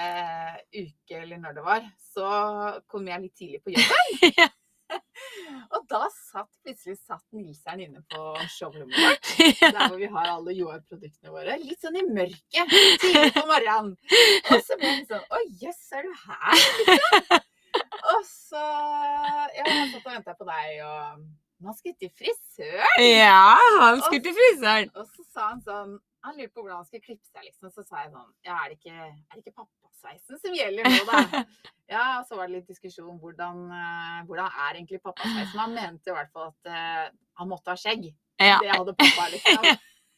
uke, 0.77 1.23
eller 1.23 1.39
når 1.41 1.55
det 1.57 1.63
var, 1.65 1.87
så 2.13 2.27
kom 2.87 3.07
jeg 3.09 3.23
litt 3.23 3.37
tidlig 3.41 3.63
på 3.65 3.73
jobben. 3.73 4.51
og 5.75 5.87
da 5.91 6.03
satt 6.15 6.51
plutselig 6.65 6.97
satt 7.01 7.25
Nilseren 7.35 7.83
inne 7.87 8.03
på 8.13 8.23
showrommet 8.53 8.97
vårt, 8.97 9.33
der 9.63 9.81
hvor 9.81 9.99
vi 10.01 10.11
har 10.13 10.31
alle 10.35 10.55
Joar-produktene 10.57 11.33
våre. 11.35 11.59
Litt 11.63 11.83
sånn 11.83 11.99
i 12.01 12.05
mørket 12.07 12.77
tidlig 13.03 13.33
på 13.37 13.47
morgenen. 13.49 13.97
Og 14.53 14.63
så 14.67 14.79
ble 14.81 14.93
hun 14.93 15.09
sånn 15.11 15.27
Å, 15.27 15.43
jøss, 15.63 15.83
er 15.97 16.07
du 16.07 16.15
her? 16.27 16.65
Liksom? 16.91 17.43
Og 18.15 18.23
så 18.29 18.63
Ja, 18.63 19.65
jeg 19.65 19.91
satt 19.93 20.07
og 20.07 20.13
venta 20.13 20.35
på 20.39 20.47
deg, 20.49 20.79
og 20.87 21.67
han 21.67 21.77
skulle 21.77 21.97
til 22.01 22.13
frisør. 22.13 22.85
Ja, 23.01 23.57
han 23.81 24.03
skulle 24.05 24.23
til 24.25 24.37
frisøren. 24.37 24.93
Og 24.97 25.09
så 25.09 25.25
sa 25.33 25.51
han 25.51 25.63
sånn 25.65 25.97
Han 26.27 26.37
lurte 26.41 26.55
på 26.55 26.65
hvordan 26.65 26.81
han 26.81 26.87
skulle 26.89 27.05
klippe 27.05 27.29
seg, 27.29 27.45
liksom. 27.47 27.71
Så 27.71 27.85
sa 27.87 28.03
jeg 28.03 28.13
sånn 28.13 28.31
Ja, 28.47 28.59
er 28.59 28.73
det 28.73 28.79
ikke, 28.81 28.95
er 28.99 29.37
det 29.37 29.43
ikke 29.45 29.63
pappasveisen 29.63 30.41
som 30.43 30.57
gjelder 30.57 30.89
nå, 30.91 31.03
da? 31.07 31.43
Ja, 31.95 32.05
og 32.19 32.27
så 32.27 32.35
var 32.35 32.49
det 32.49 32.59
litt 32.59 32.71
diskusjon 32.73 33.13
om 33.13 33.19
hvordan, 33.23 33.61
eh, 33.71 34.23
hvordan 34.27 34.49
er 34.67 34.73
egentlig 34.73 34.99
pappasveisen. 35.05 35.61
Han 35.63 35.77
mente 35.77 36.11
i 36.11 36.17
hvert 36.17 36.33
fall 36.35 36.49
at 36.51 36.71
uh, 36.73 37.05
han 37.39 37.51
måtte 37.51 37.71
ha 37.71 37.79
skjegg. 37.79 38.09
Ja. 38.43 38.57
Det 38.59 38.73
hadde 38.73 38.97
pappa, 38.99 39.29
liksom. 39.35 39.69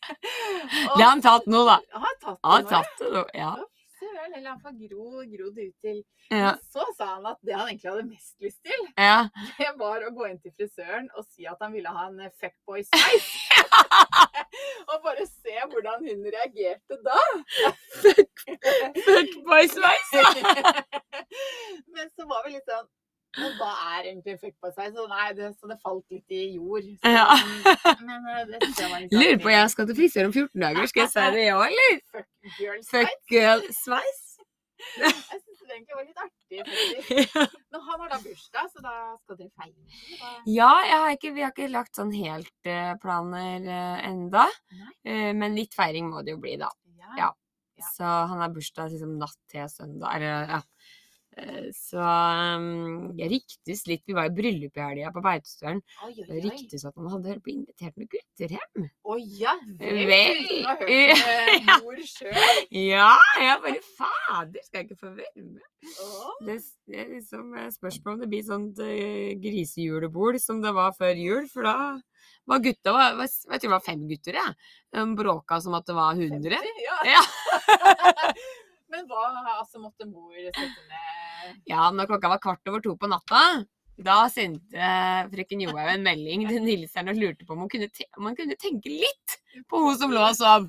Det 0.08 1.02
har 1.02 1.10
han 1.10 1.20
tatt 1.20 1.48
nå, 1.50 1.64
da. 1.66 1.74
Har 1.92 2.14
tatt 2.22 2.38
har 2.46 2.62
det 2.62 2.64
nå, 2.64 2.70
tatt 2.70 3.02
det 3.02 3.10
nå. 3.12 3.24
Ja. 3.36 3.50
Søren, 3.98 4.34
eller 4.38 4.50
han 4.50 4.60
får 4.62 4.76
gro, 4.78 5.24
gro 5.32 5.50
det 5.56 5.68
ut 5.68 5.84
til 5.84 6.00
Ja. 6.30 6.54
Så 6.72 6.86
sa 6.96 7.14
han 7.16 7.26
at 7.26 7.38
det 7.42 7.56
han 7.56 7.68
egentlig 7.68 7.90
hadde 7.90 8.06
mest 8.06 8.34
lyst 8.44 8.60
til, 8.64 8.88
ja. 8.96 9.26
det 9.60 9.74
var 9.80 10.04
å 10.06 10.12
gå 10.14 10.28
inn 10.30 10.40
til 10.40 10.54
frisøren 10.56 11.08
og 11.16 11.26
si 11.28 11.48
at 11.50 11.60
han 11.64 11.74
ville 11.74 11.92
ha 11.92 12.08
en 12.08 12.32
fuckboy-sveis. 12.40 13.30
og 14.90 15.00
bare 15.04 15.26
se 15.26 15.56
hvordan 15.70 16.04
hun 16.08 16.22
reagerte 16.34 16.98
da. 17.06 17.18
Fuck 18.02 18.44
Fuckboy-sveis. 19.06 20.12
Men 21.94 22.06
så 22.14 22.28
var 22.30 22.46
vi 22.46 22.54
litt 22.56 22.68
sånn 22.70 22.86
Men 23.38 23.52
hva 23.58 23.72
er 23.94 24.06
egentlig 24.08 24.34
en 24.34 24.40
fuckboy-sveis? 24.42 24.94
Så, 24.96 25.04
nei, 25.10 25.26
det, 25.36 25.50
så 25.60 25.70
det 25.70 25.78
falt 25.84 26.06
litt 26.14 26.34
i 26.34 26.44
jord. 26.56 26.86
Så, 27.02 27.12
Ja. 27.12 27.26
Men 28.00 28.30
eh, 28.32 28.44
det 28.54 29.12
Lurer 29.12 29.42
på, 29.42 29.52
jeg 29.52 29.74
skal 29.74 29.90
til 29.90 29.98
frisør 30.00 30.30
om 30.30 30.34
14 30.34 30.64
dager. 30.64 30.90
Skal 30.92 31.04
jeg 31.04 31.12
si 31.14 31.28
det 31.36 31.46
òg, 31.54 31.66
eller? 31.68 32.00
Fuckgirl-sveis. 32.16 33.12
Fuckgirl-sveis? 33.12 34.24
Jeg 35.02 35.12
syns 35.12 35.57
det 35.68 35.76
egentlig 35.76 35.96
var 35.98 36.06
litt 36.06 36.22
artig, 36.24 36.62
faktisk. 36.68 37.34
Men 37.72 37.84
han 37.88 38.04
har 38.04 38.12
da 38.12 38.20
bursdag, 38.22 38.70
så 38.72 38.84
da 38.84 38.94
skal 39.22 39.40
dere 39.40 39.50
feire. 39.54 39.74
eller? 39.74 40.46
Ja, 40.54 40.70
har 41.04 41.16
ikke, 41.16 41.34
vi 41.36 41.44
har 41.44 41.52
ikke 41.54 41.70
lagt 41.72 41.98
sånn 41.98 42.14
helt 42.16 42.70
eh, 42.70 42.94
planer 43.02 43.68
uh, 43.68 43.98
enda. 44.08 44.46
Eh, 45.04 45.30
men 45.36 45.56
litt 45.56 45.76
feiring 45.76 46.08
må 46.10 46.24
det 46.24 46.34
jo 46.36 46.40
bli, 46.42 46.56
da. 46.60 46.70
Ja. 46.98 47.12
Ja. 47.20 47.28
Ja. 47.78 47.90
Så 47.94 48.04
han 48.04 48.40
har 48.42 48.50
bursdag 48.50 48.90
liksom 48.90 49.14
natt 49.20 49.38
til 49.52 49.68
søndag. 49.70 50.16
Eller, 50.16 50.56
ja. 50.56 50.62
Eh, 51.38 51.68
Så 51.76 52.00
um, 52.00 53.12
jeg 53.18 53.30
ryktes 53.32 53.84
litt 53.88 54.02
Vi 54.08 54.16
var 54.16 54.28
i 54.30 54.34
bryllup 54.34 54.78
i 54.78 54.82
helga 54.82 55.12
på 55.14 55.22
Beitostølen. 55.24 55.80
Det 56.18 56.40
ryktes 56.44 56.86
at 56.88 56.96
han 56.98 57.10
hadde 57.12 57.36
invitert 57.52 57.94
noen 57.98 58.10
gutter 58.12 58.54
hjem. 58.56 58.88
Å 59.04 59.18
ja 59.38 59.54
vel! 59.80 60.00
Vel, 60.08 60.42
har 60.66 60.82
hørt 60.82 60.90
ja. 61.68 61.78
mor 61.84 62.02
sjøl. 62.08 62.42
Ja, 62.74 63.12
jeg 63.42 63.62
bare 63.64 63.84
Fader, 63.98 64.66
skal 64.66 64.80
jeg 64.82 64.88
ikke 64.88 65.00
få 65.04 65.14
være 65.14 65.44
med? 65.44 65.64
Oh. 66.02 66.34
Det, 66.46 66.58
det 66.90 67.02
er 67.04 67.10
liksom 67.14 67.54
eh, 67.54 67.70
spørsmål 67.74 68.16
om 68.16 68.22
det 68.24 68.30
blir 68.32 68.46
sånt 68.46 68.82
uh, 68.82 69.32
grisejulebord 69.44 70.40
som 70.42 70.62
det 70.64 70.74
var 70.76 70.96
før 70.98 71.14
jul. 71.18 71.48
For 71.52 71.68
da 71.68 71.76
var 72.48 72.64
gutta 72.64 72.94
var, 72.96 73.18
Jeg 73.20 73.60
tror 73.60 73.68
det 73.68 73.74
var 73.76 73.84
fem 73.84 74.06
gutter, 74.08 74.40
jeg. 74.40 74.72
De 74.96 75.04
bråka 75.18 75.60
som 75.62 75.76
at 75.78 75.86
det 75.86 75.98
var 75.98 76.18
hundre. 76.18 76.62
50, 76.64 76.88
Ja. 76.88 76.98
Ja. 77.14 77.22
Men 78.88 79.04
hva 79.04 79.26
altså, 79.58 79.80
måtte 79.82 80.06
mor 80.08 80.32
sette 80.32 80.64
ned 80.64 81.17
Ja, 81.68 81.88
når 81.94 82.08
klokka 82.12 82.30
var 82.34 82.40
kvart 82.42 82.70
over 82.70 82.84
to 82.84 82.94
på 82.98 83.10
natta, 83.10 83.42
da 83.98 84.28
sendte 84.30 84.78
eh, 84.78 85.24
frøken 85.32 85.64
Johaug 85.64 85.88
en 85.90 86.04
melding 86.06 86.44
til 86.46 86.62
Nilseren 86.62 87.10
og 87.10 87.18
lurte 87.18 87.46
på 87.46 87.56
om 87.56 87.64
hun 87.64 87.70
kunne, 87.72 87.88
om 88.14 88.28
hun 88.28 88.36
kunne 88.38 88.54
tenke 88.60 88.92
litt 88.92 89.34
på 89.66 89.80
hun 89.82 89.96
som 89.98 90.12
lå 90.14 90.22
og 90.22 90.36
sov. 90.38 90.68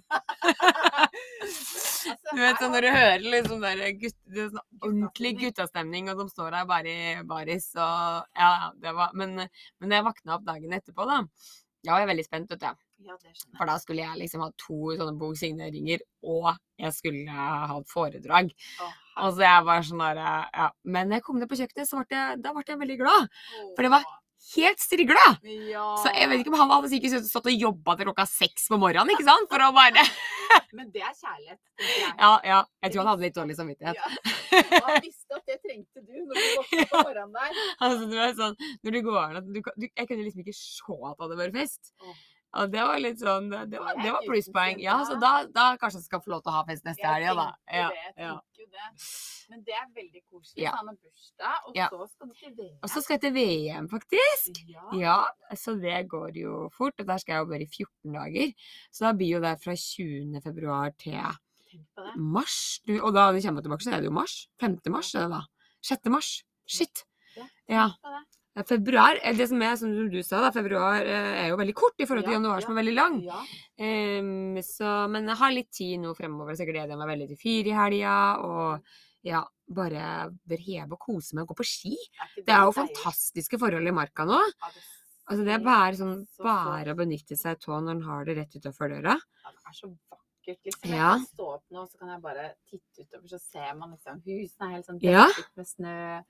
altså, 1.43 2.15
Du 2.33 2.41
vet 2.41 2.57
sånn 2.61 2.73
når 2.73 2.85
du 2.87 2.89
hører 2.95 3.23
liksom 3.35 3.61
der 3.61 3.83
gutt, 4.01 4.17
det 4.33 4.47
sånn 4.49 4.65
ordentlig 4.81 5.35
Guttastemning. 5.43 6.09
og 6.09 6.23
de 6.23 6.27
står 6.31 6.55
der 6.57 6.67
bare 6.69 6.89
i 6.89 7.15
baris 7.29 7.69
og 7.77 8.25
Ja, 8.39 8.71
det 8.81 8.93
var 8.97 9.13
Men, 9.13 9.35
men 9.79 9.93
jeg 9.93 10.05
våkna 10.07 10.37
opp 10.39 10.47
dagen 10.47 10.73
etterpå, 10.73 11.05
da, 11.09 11.21
da 11.85 11.93
var 11.93 12.03
jeg 12.03 12.11
veldig 12.13 12.25
spent, 12.27 12.49
vet 12.55 12.63
du. 12.65 12.85
Ja. 13.07 13.15
For 13.55 13.69
da 13.69 13.77
skulle 13.79 14.03
jeg 14.03 14.19
liksom 14.19 14.41
ha 14.43 14.49
to 14.59 14.79
sånne 14.99 15.15
boksigneringer, 15.21 16.01
og 16.27 16.49
jeg 16.81 16.91
skulle 16.97 17.29
ha 17.31 17.77
et 17.77 17.87
foredrag. 17.93 18.49
Å, 18.83 18.89
Og 19.25 19.35
så 19.35 19.43
jeg 19.45 19.65
var 19.67 19.83
sånn 19.89 20.05
der, 20.05 20.21
ja. 20.23 20.69
Men 20.85 21.11
jeg 21.17 21.23
kom 21.25 21.39
ned 21.41 21.49
på 21.51 21.59
kjøkkenet, 21.59 21.87
så 21.89 22.01
ble 22.05 22.17
jeg, 22.17 22.41
da 22.45 22.53
ble 22.55 22.63
jeg 22.67 22.79
veldig 22.85 22.97
glad. 23.03 23.29
for 23.75 23.83
det 23.87 23.91
var- 23.97 24.15
Helt 24.55 24.79
strigla! 24.79 25.23
Ja. 25.67 25.83
Så 25.99 26.13
jeg 26.15 26.29
vet 26.31 26.39
ikke 26.39 26.53
om 26.53 26.59
han 26.61 26.69
hadde 26.71 26.87
sikkert 26.89 27.25
stått 27.27 27.49
og 27.51 27.57
jobba 27.59 27.97
til 27.99 28.07
klokka 28.07 28.23
seks 28.25 28.69
på 28.71 28.77
morgenen, 28.79 29.11
ikke 29.11 29.25
sant? 29.27 29.49
For 29.51 29.59
å 29.59 29.67
bare 29.75 29.99
Men 30.77 30.87
det 30.95 31.01
er 31.03 31.11
kjærlighet, 31.11 31.59
tenker 31.75 31.99
jeg. 32.05 32.13
Ja, 32.23 32.29
ja. 32.47 32.59
Jeg 32.81 32.93
tror 32.93 33.03
han 33.03 33.09
hadde 33.11 33.25
litt 33.27 33.35
dårlig 33.35 33.57
samvittighet. 33.59 33.99
Ja. 33.99 34.07
Han 34.87 35.03
visste 35.03 35.35
at 35.35 35.43
det 35.51 35.59
trengte 35.65 36.01
du 36.07 36.15
når 36.23 36.39
du 36.39 36.47
våkna 36.55 36.87
på 36.87 37.03
morgenen 37.09 37.35
der. 37.35 37.59
Altså, 37.83 38.07
du 38.09 38.15
er 38.17 38.33
sånn, 38.39 38.55
når 38.87 38.95
du 38.95 38.99
går 39.09 39.19
an 39.41 39.51
du, 39.53 39.59
du, 39.75 39.85
Jeg 39.91 40.07
kunne 40.07 40.23
liksom 40.23 40.43
ikke 40.45 40.55
se 40.55 40.97
at 41.11 41.19
det 41.19 41.25
hadde 41.27 41.39
vært 41.43 41.57
fest. 41.59 41.91
Åh. 41.99 42.15
Og 42.57 42.71
det 42.73 42.81
var 42.81 42.97
litt 42.97 43.19
sånn 43.21 43.49
Det, 43.51 43.59
det 43.69 43.79
var, 43.81 43.97
Det 44.01 44.11
var 44.13 44.23
plusspoeng. 44.25 44.79
Ja, 44.81 44.99
så 45.05 45.19
da, 45.21 45.33
da 45.53 45.65
kanskje 45.77 45.99
jeg 46.01 46.07
skal 46.07 46.21
få 46.23 46.31
lov 46.33 46.41
til 46.45 46.53
å 46.53 46.55
ha 46.55 46.63
fest 46.69 46.87
neste 46.87 47.05
helg, 47.05 47.29
da. 47.37 47.49
Ja, 47.69 47.89
jeg 48.17 48.25
ja. 48.25 48.31
det. 48.57 48.87
Men 49.49 49.61
det 49.65 49.75
er 49.77 49.85
veldig 49.95 50.21
koselig. 50.29 50.63
Ja. 50.63 50.71
ta 50.73 50.81
han 50.81 50.89
har 50.91 50.97
bursdag, 50.97 51.67
og 51.69 51.77
Ja. 51.77 51.87
så 51.89 52.07
skal 52.09 52.29
du 52.29 52.33
til 52.39 52.55
VM. 52.57 52.79
Og 52.83 52.89
så 52.93 53.03
skal 53.03 53.15
jeg 53.17 53.21
til 53.25 53.35
VM, 53.37 53.89
faktisk. 53.89 54.61
Ja. 54.69 54.87
Ja, 54.99 55.55
så 55.57 55.75
det 55.81 55.99
går 56.09 56.37
jo 56.37 56.55
fort. 56.75 56.97
Og 56.99 57.07
der 57.09 57.21
skal 57.21 57.33
jeg 57.35 57.45
jo 57.45 57.51
bare 57.53 57.65
i 57.65 57.69
14 57.69 58.17
dager. 58.17 58.53
Så 58.91 59.05
da 59.05 59.13
blir 59.13 59.35
jo 59.37 59.43
det 59.45 59.55
fra 59.63 59.75
20. 59.77 60.41
februar 60.45 60.93
til 61.01 61.21
mars. 62.17 62.79
Du, 62.87 62.95
og 62.99 63.13
da 63.13 63.29
når 63.29 63.39
vi 63.39 63.45
kommer 63.45 63.65
tilbake, 63.65 63.85
så 63.85 63.93
er 63.93 64.01
det 64.01 64.09
jo 64.09 64.17
mars. 64.17 64.47
5. 64.61 64.79
mars 64.89 65.13
er 65.15 65.27
det 65.27 65.37
da. 65.37 65.43
6. 65.85 66.09
mars. 66.13 66.31
Shit. 66.69 67.05
Ja, 67.69 67.91
Det. 68.49 68.59
Ja, 68.59 68.63
Februar, 68.65 69.19
eh, 69.21 69.35
det 69.37 69.47
som 69.47 69.61
er, 69.61 69.75
som 69.77 69.91
du 70.09 70.17
sa, 70.25 70.41
da, 70.41 70.51
februar 70.51 71.05
eh, 71.05 71.45
er 71.45 71.47
jo 71.51 71.59
veldig 71.59 71.75
kort 71.77 72.01
i 72.01 72.07
forhold 72.09 72.25
til 72.25 72.33
Ja, 72.33 72.39
januar, 72.39 72.59
ja. 72.59 72.65
som 72.65 72.73
er 72.73 72.81
veldig 72.81 72.95
lang. 72.97 73.19
Ja. 73.23 73.41
Um, 73.79 74.57
så, 74.65 74.93
men 75.13 75.29
jeg 75.29 75.37
har 75.37 75.53
litt 75.53 75.71
tid 75.71 75.99
nå 76.01 76.15
fremover, 76.17 76.55
så 76.57 76.65
jeg 76.65 76.73
gleder 76.73 76.97
meg 76.99 77.11
veldig 77.13 77.29
til 77.29 77.39
fire 77.39 77.69
i 77.71 77.77
helga. 77.77 78.15
Og 78.43 78.95
ja, 79.29 79.43
bare 79.69 80.29
bør 80.49 80.63
heve 80.65 80.95
og 80.97 80.99
kose 81.03 81.35
meg 81.35 81.43
og 81.45 81.53
gå 81.53 81.59
på 81.61 81.67
ski. 81.67 81.93
Er 82.19 82.41
Det 82.41 82.55
er 82.55 82.65
jo 82.65 82.75
fantastiske 82.75 83.59
forhold 83.61 83.87
i 83.87 83.95
marka 83.95 84.25
nå. 84.27 84.39
Det 84.39 84.87
Altså 85.29 85.43
Det 85.45 85.53
er 85.53 85.61
bare 85.61 85.93
sånn 85.93 86.15
så 86.25 86.41
bare 86.41 86.95
å 86.95 86.97
benytte 86.97 87.35
seg 87.37 87.61
av 87.69 87.83
når 87.85 87.91
en 87.91 88.05
har 88.07 88.23
det 88.25 88.33
rett 88.39 88.55
utafor 88.57 88.89
døra. 88.89 89.13
Ja, 89.13 89.51
det 89.53 89.61
er 89.69 89.75
så 89.77 89.91
vakkert 89.91 90.17
Liksom. 90.49 90.89
Ja. 90.89 91.11
Jeg 91.13 91.19
kan 91.19 91.25
stå 91.29 91.47
opp 91.53 91.65
nå, 91.69 91.83
så 91.85 91.99
kan 91.99 92.09
jeg 92.09 92.21
bare 92.23 92.45
titte 92.65 93.03
utover, 93.03 93.27
så 93.29 93.37
ser 93.37 93.75
man 93.77 93.91
liksom 93.93 94.21
husene 94.25 94.65
er 94.65 94.71
helt 94.73 94.87
sånn 94.87 95.01
Ja. 95.03 95.27
med 95.59 95.67
snø. 95.67 96.23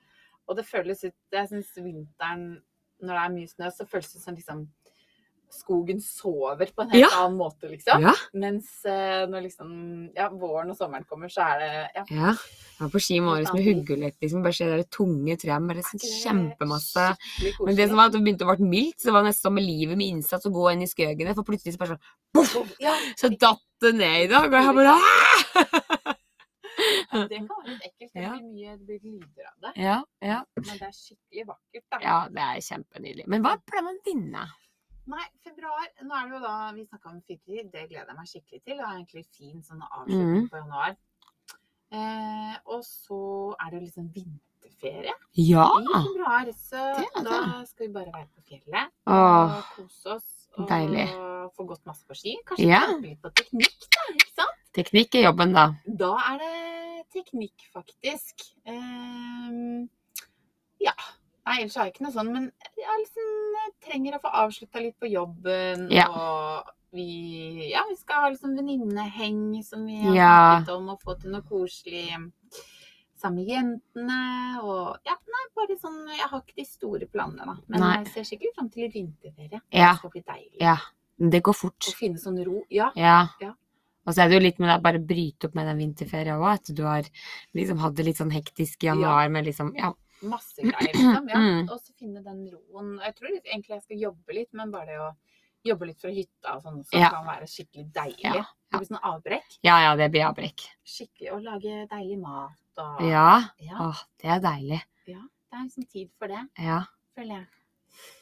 Og 0.50 0.58
det 0.58 0.66
føles 0.66 1.04
ut 1.06 1.14
Jeg 1.36 1.50
syns 1.52 1.72
vinteren, 1.78 2.50
når 3.00 3.16
det 3.16 3.24
er 3.24 3.34
mye 3.38 3.48
snø, 3.54 3.70
så 3.72 3.86
føles 3.88 4.12
det 4.16 4.22
som 4.26 4.36
liksom 4.36 4.68
skogen 5.50 5.98
sover 5.98 6.70
på 6.76 6.84
en 6.84 6.92
helt 6.92 7.02
Ja. 7.02 7.08
annen 7.24 7.38
måte, 7.40 7.66
liksom. 7.72 8.04
Ja. 8.06 8.12
Mens 8.38 8.68
eh, 8.86 9.24
når 9.26 9.48
liksom 9.48 9.72
ja, 10.14 10.28
våren 10.30 10.70
og 10.70 10.78
sommeren 10.78 11.08
kommer, 11.10 11.32
så 11.34 11.42
er 11.42 11.56
det 11.64 11.70
ja, 11.96 12.04
Ja. 12.12 12.34
Jeg 12.36 12.84
var 12.86 12.92
på 12.94 13.02
ski 13.02 13.16
i 13.18 13.24
morges 13.26 13.50
med 13.56 13.66
huggulett, 13.66 14.16
liksom. 14.22 14.44
Bare 14.46 14.54
se 14.54 14.68
det 14.70 14.86
tunge 14.94 15.36
trærne, 15.42 15.66
med 15.74 15.82
sånn 15.88 16.04
kjempemasse. 16.06 17.08
Men 17.66 17.76
det 17.76 17.90
som 17.90 17.98
var 17.98 18.12
at 18.12 18.14
det 18.14 18.22
begynte 18.22 18.46
å 18.46 18.54
bli 18.60 18.70
mildt, 18.76 19.02
så 19.02 19.12
var 19.12 19.24
det 19.26 19.32
nesten 19.32 19.50
som 19.50 19.58
med 19.58 19.66
livet 19.66 19.98
med 19.98 20.08
innsats 20.14 20.46
å 20.46 20.54
gå 20.54 20.70
inn 20.72 20.86
i 20.86 20.92
skøgene, 20.92 21.34
for 21.34 21.44
plutselig 21.50 21.74
så 21.76 21.82
bare 21.82 21.96
sånn 21.98 22.06
Boff! 22.38 22.56
ja, 22.80 22.94
så 23.18 23.34
datt 23.34 23.66
det 23.82 23.96
ned 23.98 24.28
i 24.28 24.30
dag, 24.30 24.46
og 24.46 24.54
jeg 24.54 24.76
bare 24.84 24.96
«Åh!» 25.02 26.14
Ja, 27.12 27.28
det 27.32 27.40
kan 27.48 27.58
være 27.60 27.74
litt 27.74 27.86
ekkelt. 27.90 28.14
Det 28.14 28.30
blir 28.30 28.48
mye 28.48 28.78
det 28.78 28.86
blir 28.88 29.00
lyder 29.20 29.50
av 29.52 29.58
det. 29.66 29.74
Ja, 29.84 29.98
ja. 30.22 30.40
Men 30.56 30.72
det 30.80 30.88
er 30.90 30.96
skikkelig 30.98 31.46
vakkert, 31.52 31.86
da. 31.92 32.00
ja, 32.06 32.18
det 32.30 32.46
er 32.48 32.64
kjempenydelig. 32.70 33.28
Men 33.28 33.42
hva 33.46 33.56
pleier 33.66 33.84
man 33.90 34.00
å 34.02 34.06
vinne? 34.08 34.48
Nei, 35.10 35.26
februar 35.42 35.88
Nå 36.06 36.14
er 36.14 36.28
det 36.30 36.36
jo 36.36 36.40
da 36.44 36.72
Vi 36.76 36.84
snakka 36.86 37.10
om 37.10 37.22
fyrtid. 37.26 37.72
Det 37.74 37.88
gleder 37.90 38.12
jeg 38.12 38.18
meg 38.20 38.28
skikkelig 38.30 38.60
til. 38.64 38.76
Det 38.78 38.84
er 38.86 38.98
egentlig 39.00 39.26
fin 39.34 39.62
sånn 39.66 39.82
avslutning 39.82 40.44
Mhm. 40.44 40.50
på 40.52 40.58
januar. 40.62 40.98
Eh, 41.92 42.56
og 42.70 42.84
så 42.86 43.18
er 43.58 43.72
det 43.72 43.80
jo 43.80 43.86
liksom 43.88 44.10
vinterferie 44.14 45.14
Ja! 45.34 45.66
i 45.80 45.86
februar. 46.06 46.52
Så 46.54 46.84
det 47.00 47.08
det. 47.16 47.24
da 47.26 47.66
skal 47.66 47.88
vi 47.88 47.94
bare 47.94 48.14
være 48.14 48.28
på 48.36 48.44
fjellet 48.52 48.92
Åh, 49.08 49.58
og 49.58 49.64
kose 49.76 50.14
oss. 50.20 50.30
Og 50.58 50.68
deilig. 50.70 51.08
få 51.56 51.66
gått 51.66 51.86
masse 51.90 52.06
på 52.06 52.14
ski. 52.16 52.36
Kanskje 52.46 52.68
Ja. 52.70 52.86
litt 53.02 53.22
på 53.22 53.32
teknikk, 53.34 53.90
da. 54.38 54.39
Teknikk 54.76 55.16
er 55.18 55.24
jobben, 55.30 55.54
da. 55.56 55.68
Da 55.86 56.12
er 56.34 56.38
det 56.42 57.06
teknikk, 57.16 57.64
faktisk. 57.74 58.44
Ehm, 58.70 59.88
ja. 60.80 60.94
Nei, 61.48 61.56
ellers 61.64 61.76
har 61.80 61.88
jeg 61.88 61.96
ikke 61.96 62.04
noe 62.06 62.14
sånn, 62.14 62.30
men 62.36 62.44
jeg 62.78 63.00
liksom 63.02 63.30
trenger 63.88 64.18
å 64.18 64.22
få 64.22 64.30
avslutta 64.44 64.84
litt 64.84 65.00
på 65.02 65.10
jobben. 65.10 65.88
Ja. 65.90 66.06
Og 66.14 66.70
vi, 66.94 67.70
ja, 67.72 67.82
vi 67.90 67.96
skal 67.98 68.22
ha 68.26 68.30
liksom 68.30 68.54
venninneheng 68.60 69.64
som 69.66 69.86
vi 69.90 69.98
har 70.04 70.14
Ja. 70.16 70.36
snakket 70.60 70.76
om, 70.76 70.90
og 70.94 71.02
få 71.02 71.16
til 71.20 71.32
noe 71.32 71.42
koselig 71.42 72.12
sammen 73.18 73.40
med 73.42 73.48
jentene. 73.48 74.20
Og 74.62 74.98
ja, 75.06 75.16
nei, 75.26 75.46
bare 75.56 75.78
sånn 75.82 76.06
Jeg 76.16 76.30
har 76.30 76.42
ikke 76.42 76.56
de 76.62 76.66
store 76.66 77.06
planene, 77.08 77.46
da. 77.46 77.56
Men 77.68 77.80
Nei. 77.80 78.04
jeg 78.04 78.14
ser 78.14 78.24
skikkelig 78.30 78.54
fram 78.56 78.70
til 78.70 78.92
vinterferie. 78.92 79.62
Ja. 79.74 79.94
Det 79.94 79.98
skal 80.04 80.10
bli 80.12 80.22
deilig. 80.22 80.62
Ja. 80.62 80.78
Det 81.20 81.42
går 81.44 81.54
fort. 81.54 81.80
Å 81.90 81.96
finne 81.98 82.18
sånn 82.22 82.38
ro. 82.46 82.64
Ja. 82.70 82.92
Ja. 82.96 83.28
Ja. 83.42 83.54
Og 84.10 84.16
så 84.18 84.24
er 84.26 84.32
det 84.32 84.40
jo 84.40 84.44
litt 84.48 84.60
med 84.62 84.72
å 84.74 84.82
bare 84.82 85.00
bryte 85.06 85.46
opp 85.50 85.56
med 85.60 85.68
den 85.70 85.78
vinterferien 85.84 86.40
òg, 86.42 86.48
at 86.58 86.72
du 86.74 86.82
har 86.88 87.06
liksom 87.54 87.78
hatt 87.84 87.94
det 88.00 88.08
litt 88.08 88.18
sånn 88.18 88.34
hektisk 88.34 88.84
i 88.84 88.90
januar 88.90 89.30
med 89.30 89.46
liksom 89.46 89.76
Ja. 89.78 89.94
Masse 90.26 90.60
greier, 90.66 90.90
liksom. 90.92 91.28
Ja. 91.32 91.38
Mm. 91.40 91.70
Og 91.72 91.78
så 91.80 91.94
finne 91.96 92.24
den 92.26 92.42
roen. 92.52 92.98
Jeg 93.06 93.14
tror 93.16 93.30
egentlig 93.38 93.70
jeg 93.78 93.84
skal 93.86 94.02
jobbe 94.02 94.34
litt, 94.36 94.50
men 94.58 94.72
bare 94.74 94.86
det 94.90 94.98
å 95.00 95.12
jobbe 95.70 95.88
litt 95.88 96.02
fra 96.02 96.10
hytta 96.12 96.56
og 96.58 96.64
sånn 96.66 96.80
også 96.82 96.98
Ja. 97.00 97.10
kan 97.14 97.26
være 97.28 97.48
skikkelig 97.48 97.86
deilig. 97.94 98.26
Ja, 98.26 98.44
Det 98.72 98.80
blir 98.82 98.88
sånn 98.90 99.04
avbrekk. 99.14 99.56
Ja 99.64 99.78
ja, 99.86 99.96
det 99.96 100.10
blir 100.12 100.26
avbrekk. 100.28 100.66
Skikkelig 100.86 101.32
å 101.32 101.40
lage 101.44 101.88
deilig 101.88 102.20
mat 102.20 102.52
og 102.84 103.02
Ja. 103.08 103.30
Ja, 103.60 103.78
Åh, 103.90 104.02
det 104.20 104.30
er 104.30 104.40
deilig. 104.40 104.82
Ja. 105.08 105.22
det 105.52 105.54
er 105.60 105.64
liksom 105.64 105.88
tid 105.90 106.10
for 106.20 106.28
det, 106.28 106.44
Ja. 106.58 106.84
føler 107.16 107.36
jeg. 107.40 107.48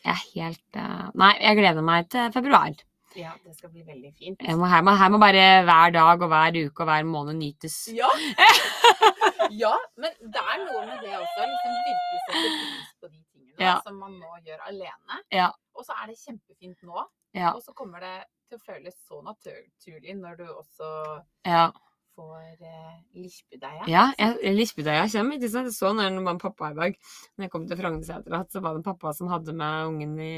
Jeg 0.05 0.13
er 0.13 0.21
helt 0.35 0.75
eh, 0.75 1.09
Nei, 1.15 1.33
jeg 1.39 1.57
gleder 1.57 1.83
meg 1.83 2.09
til 2.09 2.31
februar. 2.31 2.75
Ja, 3.15 3.31
det 3.45 3.55
skal 3.55 3.71
bli 3.71 3.83
veldig 3.87 4.11
fint. 4.17 4.41
Må, 4.59 4.67
her, 4.67 4.81
må, 4.85 4.91
her 4.99 5.09
må 5.13 5.17
bare 5.21 5.45
hver 5.65 5.93
dag 5.95 6.21
og 6.21 6.27
hver 6.33 6.57
uke 6.65 6.83
og 6.83 6.89
hver 6.89 7.07
måned 7.07 7.37
nytes. 7.39 7.77
Ja. 7.95 8.09
ja, 9.63 9.73
men 9.97 10.11
det 10.33 10.43
er 10.43 10.63
noe 10.65 10.83
med 10.89 11.01
det 11.05 11.13
også. 11.15 11.47
Liksom 11.47 11.77
virkelig 11.87 12.21
sette 12.25 12.51
pris 12.51 12.93
på 12.99 13.11
de 13.11 13.19
tingene 13.31 13.63
Ja. 13.63 13.77
som 13.85 13.95
man 13.97 14.19
nå 14.19 14.35
gjør 14.45 14.67
alene. 14.69 15.21
Ja. 15.33 15.47
Og 15.73 15.85
så 15.87 15.95
er 16.01 16.11
det 16.11 16.19
kjempefint 16.19 16.83
nå. 16.85 17.05
Ja. 17.37 17.53
Og 17.55 17.63
så 17.65 17.73
kommer 17.77 18.03
det 18.03 18.15
til 18.49 18.59
å 18.59 18.63
føles 18.63 18.95
så 19.07 19.21
naturlig 19.25 20.15
når 20.19 20.37
du 20.41 20.45
også 20.51 20.89
Ja. 21.45 21.67
får 22.17 22.61
eh, 22.65 22.93
lispedeiga. 23.13 23.85
Ja, 23.87 24.07
jeg, 24.17 24.35
kommer. 25.13 25.35
ikke 25.37 25.49
sant? 25.53 25.67
Jeg 25.69 25.73
så 25.77 25.93
når 25.93 26.09
det 26.17 26.23
var 26.25 26.33
en 26.33 26.39
pappa 26.41 26.71
i 26.71 26.77
dag, 26.77 26.95
når 27.37 27.45
jeg 27.45 27.51
kom 27.51 27.67
til 27.67 27.77
Frognerseter, 27.77 28.39
at 28.39 28.51
så 28.51 28.61
var 28.61 28.73
det 28.73 28.81
en 28.83 28.87
pappa 28.91 29.13
som 29.13 29.27
hadde 29.29 29.53
med 29.53 29.87
ungen 29.91 30.19
i, 30.19 30.31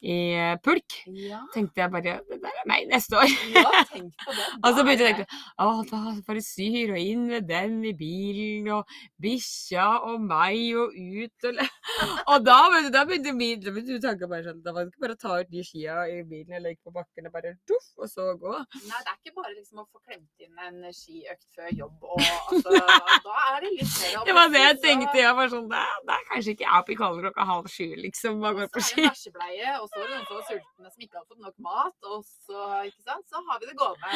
i 0.00 0.16
eh, 0.32 0.54
pulk. 0.64 0.96
Ja. 1.12 1.42
tenkte 1.54 1.82
jeg 1.82 1.92
bare 1.92 2.14
Det 2.28 2.38
der 2.40 2.60
er 2.62 2.68
meg 2.68 2.86
neste 2.88 3.18
år. 3.20 3.28
ja, 3.54 3.84
tenk 3.90 4.14
på 4.24 4.34
det. 4.36 4.46
Og 4.64 4.76
så 4.76 4.84
begynte 4.86 5.06
jeg 5.06 5.14
å 5.14 5.18
tenke 5.20 5.40
Å, 5.60 5.68
da 5.90 6.14
bare 6.26 6.44
syr 6.44 6.94
og 6.94 7.00
inn 7.00 7.26
med 7.28 7.48
den 7.48 7.78
i 7.84 7.92
bilen, 7.96 8.70
og 8.74 8.94
bikkja 9.20 9.86
og 10.08 10.24
meg 10.24 10.78
og 10.80 10.96
ut 10.96 11.48
og 11.50 11.60
Og 12.30 12.46
da, 12.46 12.58
vet 12.72 12.88
du, 12.88 12.90
da 12.94 13.04
begynte 13.08 13.34
min 13.36 13.60
tanken 13.64 14.30
bare 14.30 14.46
sånn 14.48 14.62
Da 14.64 14.74
var 14.76 14.86
det 14.86 14.94
ikke 14.94 15.04
bare 15.06 15.18
å 15.18 15.20
ta 15.20 15.38
ut 15.40 15.52
de 15.52 15.64
skia 15.66 16.04
i 16.08 16.20
bilen 16.24 16.56
eller 16.58 16.74
ikke 16.76 16.90
på 16.90 16.96
bakken 16.96 17.28
og 17.28 17.36
bare 17.36 17.54
duff, 17.68 17.90
og 18.00 18.08
så 18.10 18.32
gå. 18.40 18.56
Nei, 18.56 19.00
det 19.04 19.12
er 19.12 19.18
ikke 19.18 19.36
bare 19.36 19.52
liksom 19.54 19.82
å 19.82 19.86
få 19.86 20.00
klemt 20.00 20.44
inn 20.44 20.64
en 20.66 20.94
skiøkt 20.94 21.46
før 21.56 21.70
jobb 21.76 22.08
og 22.08 22.20
altså 22.20 22.72
Da 22.72 23.36
er 23.50 23.64
det 23.64 23.72
litt 23.76 23.94
mer 24.00 24.26
Det 24.26 24.36
var 24.36 24.52
det 24.54 24.64
jeg 24.64 24.78
tenkte. 24.84 25.16
Jeg 25.20 25.36
var 25.36 25.52
sånn 25.52 25.68
Det 25.70 25.80
det 26.06 26.16
er 26.16 26.24
kanskje 26.30 26.54
ikke 26.54 26.66
jeg 26.66 26.82
oppe 26.82 26.92
i 26.94 26.98
kalde 26.98 27.24
klokka 27.24 27.46
halv 27.50 27.68
sju, 27.70 27.86
liksom, 28.04 28.40
og 28.46 28.58
går 28.60 28.70
på 28.74 28.82
ski. 28.84 29.04
bæsjebleie, 29.06 29.74
og 29.90 29.98
så 29.98 30.06
det 30.06 30.10
noen 30.14 30.26
som 30.28 30.36
var 30.38 30.44
sultne 30.48 30.90
som 30.94 31.04
ikke 31.04 31.18
har 31.18 31.26
fått 31.26 31.42
nok 31.42 31.56
mat, 31.66 32.08
og 32.10 32.24
så, 32.46 32.64
ikke 32.86 33.02
sant, 33.02 33.26
så 33.30 33.42
har 33.48 33.60
vi 33.60 33.70
det 33.70 33.76
gående. 33.80 34.10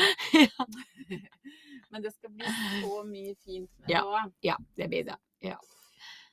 Men 1.90 2.04
det 2.04 2.14
skal 2.14 2.30
bli 2.34 2.46
så 2.80 3.02
mye 3.08 3.34
fint 3.42 3.70
med 3.82 3.90
Ja. 3.90 4.02
òg. 4.06 4.32
Ja, 4.46 4.56
det 4.78 4.88
blir 4.92 5.04
det. 5.10 5.18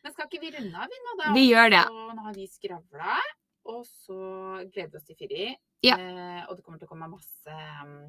Men 0.02 0.14
skal 0.14 0.26
ikke 0.26 0.42
vi 0.42 0.50
runde 0.56 0.78
av, 0.82 0.90
vi 0.90 1.00
nå, 1.06 1.12
da? 1.20 1.34
Vi 1.36 1.44
gjør 1.46 1.70
det. 1.70 1.82
Så 1.88 2.06
nå 2.18 2.24
har 2.26 2.38
vi 2.38 2.48
skravla, 2.50 3.18
og 3.70 3.84
så 3.86 4.22
gleder 4.74 4.96
vi 4.96 4.98
oss 4.98 5.06
til 5.10 5.18
Firi. 5.20 5.50
Ja. 5.86 5.98
Eh, 5.98 6.40
og 6.48 6.56
det 6.58 6.64
kommer 6.66 6.82
til 6.82 6.90
å 6.90 6.92
komme 6.94 7.10
masse 7.12 7.58
um, 7.86 8.08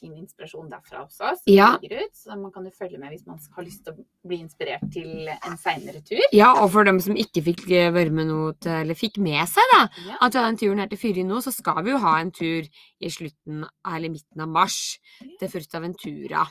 fin 0.00 0.14
inspirasjon 0.16 0.70
derfra 0.72 1.02
også, 1.04 1.34
som 1.36 1.52
Ja. 1.52 1.76
ligger 1.82 2.06
ut. 2.06 2.14
Så 2.16 2.36
man 2.40 2.50
kan 2.54 2.64
jo 2.64 2.70
følge 2.72 2.98
med 2.98 3.12
hvis 3.12 3.26
man 3.28 3.38
har 3.56 3.64
lyst 3.64 3.84
til 3.84 3.92
å 3.94 4.04
bli 4.26 4.38
inspirert 4.40 4.86
til 4.92 5.28
en 5.28 5.56
seinere 5.60 6.00
tur. 6.04 6.22
Ja, 6.32 6.52
og 6.62 6.70
for 6.72 6.84
dem 6.88 6.98
som 7.00 7.14
ikke 7.14 7.42
fikk 7.44 7.66
eh, 7.70 7.90
være 7.92 8.10
med 8.10 8.26
noe 8.32 8.54
til, 8.58 8.72
eller 8.72 8.94
fikk 8.98 9.18
med 9.18 9.46
seg, 9.48 9.62
da, 9.74 9.82
Ja. 10.06 10.16
at 10.20 10.32
vi 10.32 10.38
har 10.38 10.48
den 10.50 10.56
turen 10.56 10.78
her 10.78 10.86
til 10.88 10.98
Fyri 10.98 11.22
nå, 11.24 11.38
så 11.44 11.52
skal 11.52 11.82
vi 11.84 11.90
jo 11.92 11.98
ha 11.98 12.16
en 12.20 12.30
tur 12.32 12.62
i 13.00 13.08
slutten 13.12 13.64
eller 13.86 14.08
midten 14.08 14.40
av 14.40 14.48
mars 14.48 14.98
til 15.38 15.48
Furtaventura. 15.48 16.46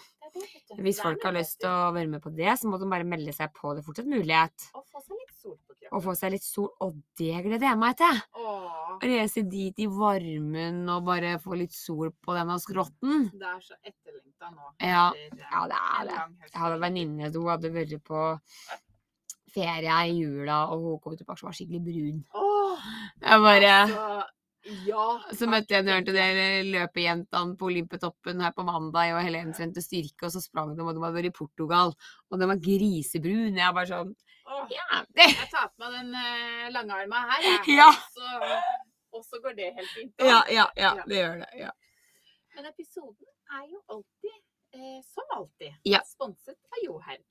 Hvis 0.78 1.02
folk 1.02 1.24
har 1.24 1.34
lyst 1.34 1.60
til 1.60 1.68
å 1.70 1.92
være 1.94 2.08
med 2.08 2.22
på 2.22 2.30
det, 2.36 2.54
så 2.60 2.70
må 2.70 2.78
de 2.80 2.86
bare 2.88 3.04
melde 3.04 3.34
seg 3.34 3.50
på. 3.54 3.74
Det 3.76 3.82
er 3.82 3.88
fortsatt 3.88 4.06
mulighet. 4.08 4.70
Og 4.76 4.86
få 4.86 5.02
seg 5.02 5.18
litt 5.18 5.34
sol 5.42 5.58
på 5.68 5.74
kroppen. 5.74 5.79
Og 5.92 6.04
få 6.06 6.16
seg 6.18 6.36
litt 6.36 6.46
sol. 6.46 6.70
Og 6.86 6.98
det 7.20 7.34
gleder 7.46 7.72
jeg 7.72 7.80
meg 7.82 7.98
til. 8.00 8.22
Åh, 8.40 8.66
Reise 9.00 9.46
dit 9.48 9.80
i 9.80 9.88
varmen 9.88 10.82
og 10.92 11.06
bare 11.08 11.38
få 11.40 11.56
litt 11.60 11.74
sol 11.76 12.12
på 12.12 12.36
denne 12.36 12.58
skrotten. 12.60 13.30
det 13.32 13.48
er 13.48 13.62
så 13.64 13.78
etterlengta 13.80 14.50
nå. 14.52 14.72
Ja, 14.84 15.06
eh, 15.16 15.30
ja, 15.40 15.64
det 15.72 15.80
er 15.80 16.10
det. 16.10 16.20
Jeg 16.50 16.60
hadde 16.60 16.80
en 16.80 16.84
venninne 16.84 17.32
hun 17.34 17.48
hadde 17.54 17.72
vært 17.74 17.96
på 18.04 18.24
ferie 19.54 20.02
i 20.10 20.18
jula, 20.20 20.66
og 20.74 20.84
hun 20.84 21.00
kom 21.04 21.16
tilbake 21.18 21.42
og 21.42 21.50
var 21.50 21.56
skikkelig 21.58 21.82
brun. 21.86 22.20
Åh, 22.38 22.84
Jeg 23.24 23.46
bare 23.46 23.72
altså, 23.86 24.28
ja. 24.86 25.06
Så 25.34 25.48
møtte 25.50 25.74
jeg 25.74 25.88
en 25.88 26.06
til 26.06 26.18
de 26.18 26.26
løpejentene 26.74 27.56
på 27.58 27.70
Olympetoppen 27.70 28.42
her 28.44 28.52
på 28.56 28.66
mandag, 28.68 29.14
og 29.16 29.24
Helene 29.24 29.56
trente 29.56 29.82
styrke, 29.82 30.28
og 30.28 30.34
så 30.36 30.42
sprang 30.44 30.76
de, 30.76 30.84
og 30.84 30.94
de 30.94 31.02
hadde 31.02 31.16
vært 31.16 31.32
i 31.32 31.38
Portugal, 31.40 31.96
og 32.30 32.42
de 32.42 32.50
var 32.52 32.62
grisebrune. 32.62 33.58
Jeg 33.58 33.78
bare 33.78 33.90
sånn 33.90 34.14
Åh, 34.50 34.68
Ja, 34.70 35.06
jeg 35.16 35.48
tar 35.52 35.68
på 35.70 35.84
meg 35.84 35.92
den 36.00 36.10
uh, 36.16 36.70
langarma 36.74 37.22
her, 37.32 37.44
jeg. 37.46 37.76
Ja. 37.78 37.90
Og, 39.12 39.26
så, 39.26 39.42
går 39.44 39.54
det 39.58 39.68
helt 39.78 39.92
fint. 39.94 40.14
Ja, 40.18 40.42
ja, 40.50 40.66
ja, 40.76 40.92
det 41.10 41.18
gjør 41.22 41.36
det. 41.44 41.50
Ja. 41.58 41.70
Men 42.56 42.66
episoden 42.66 43.30
er 43.58 43.66
jo 43.74 43.82
alltid, 43.94 44.38
eh, 44.74 45.00
som 45.14 45.38
alltid, 45.38 45.74
Ja. 45.84 46.02
sponset 46.06 46.58
av 46.74 46.84
Johaug. 46.86 47.26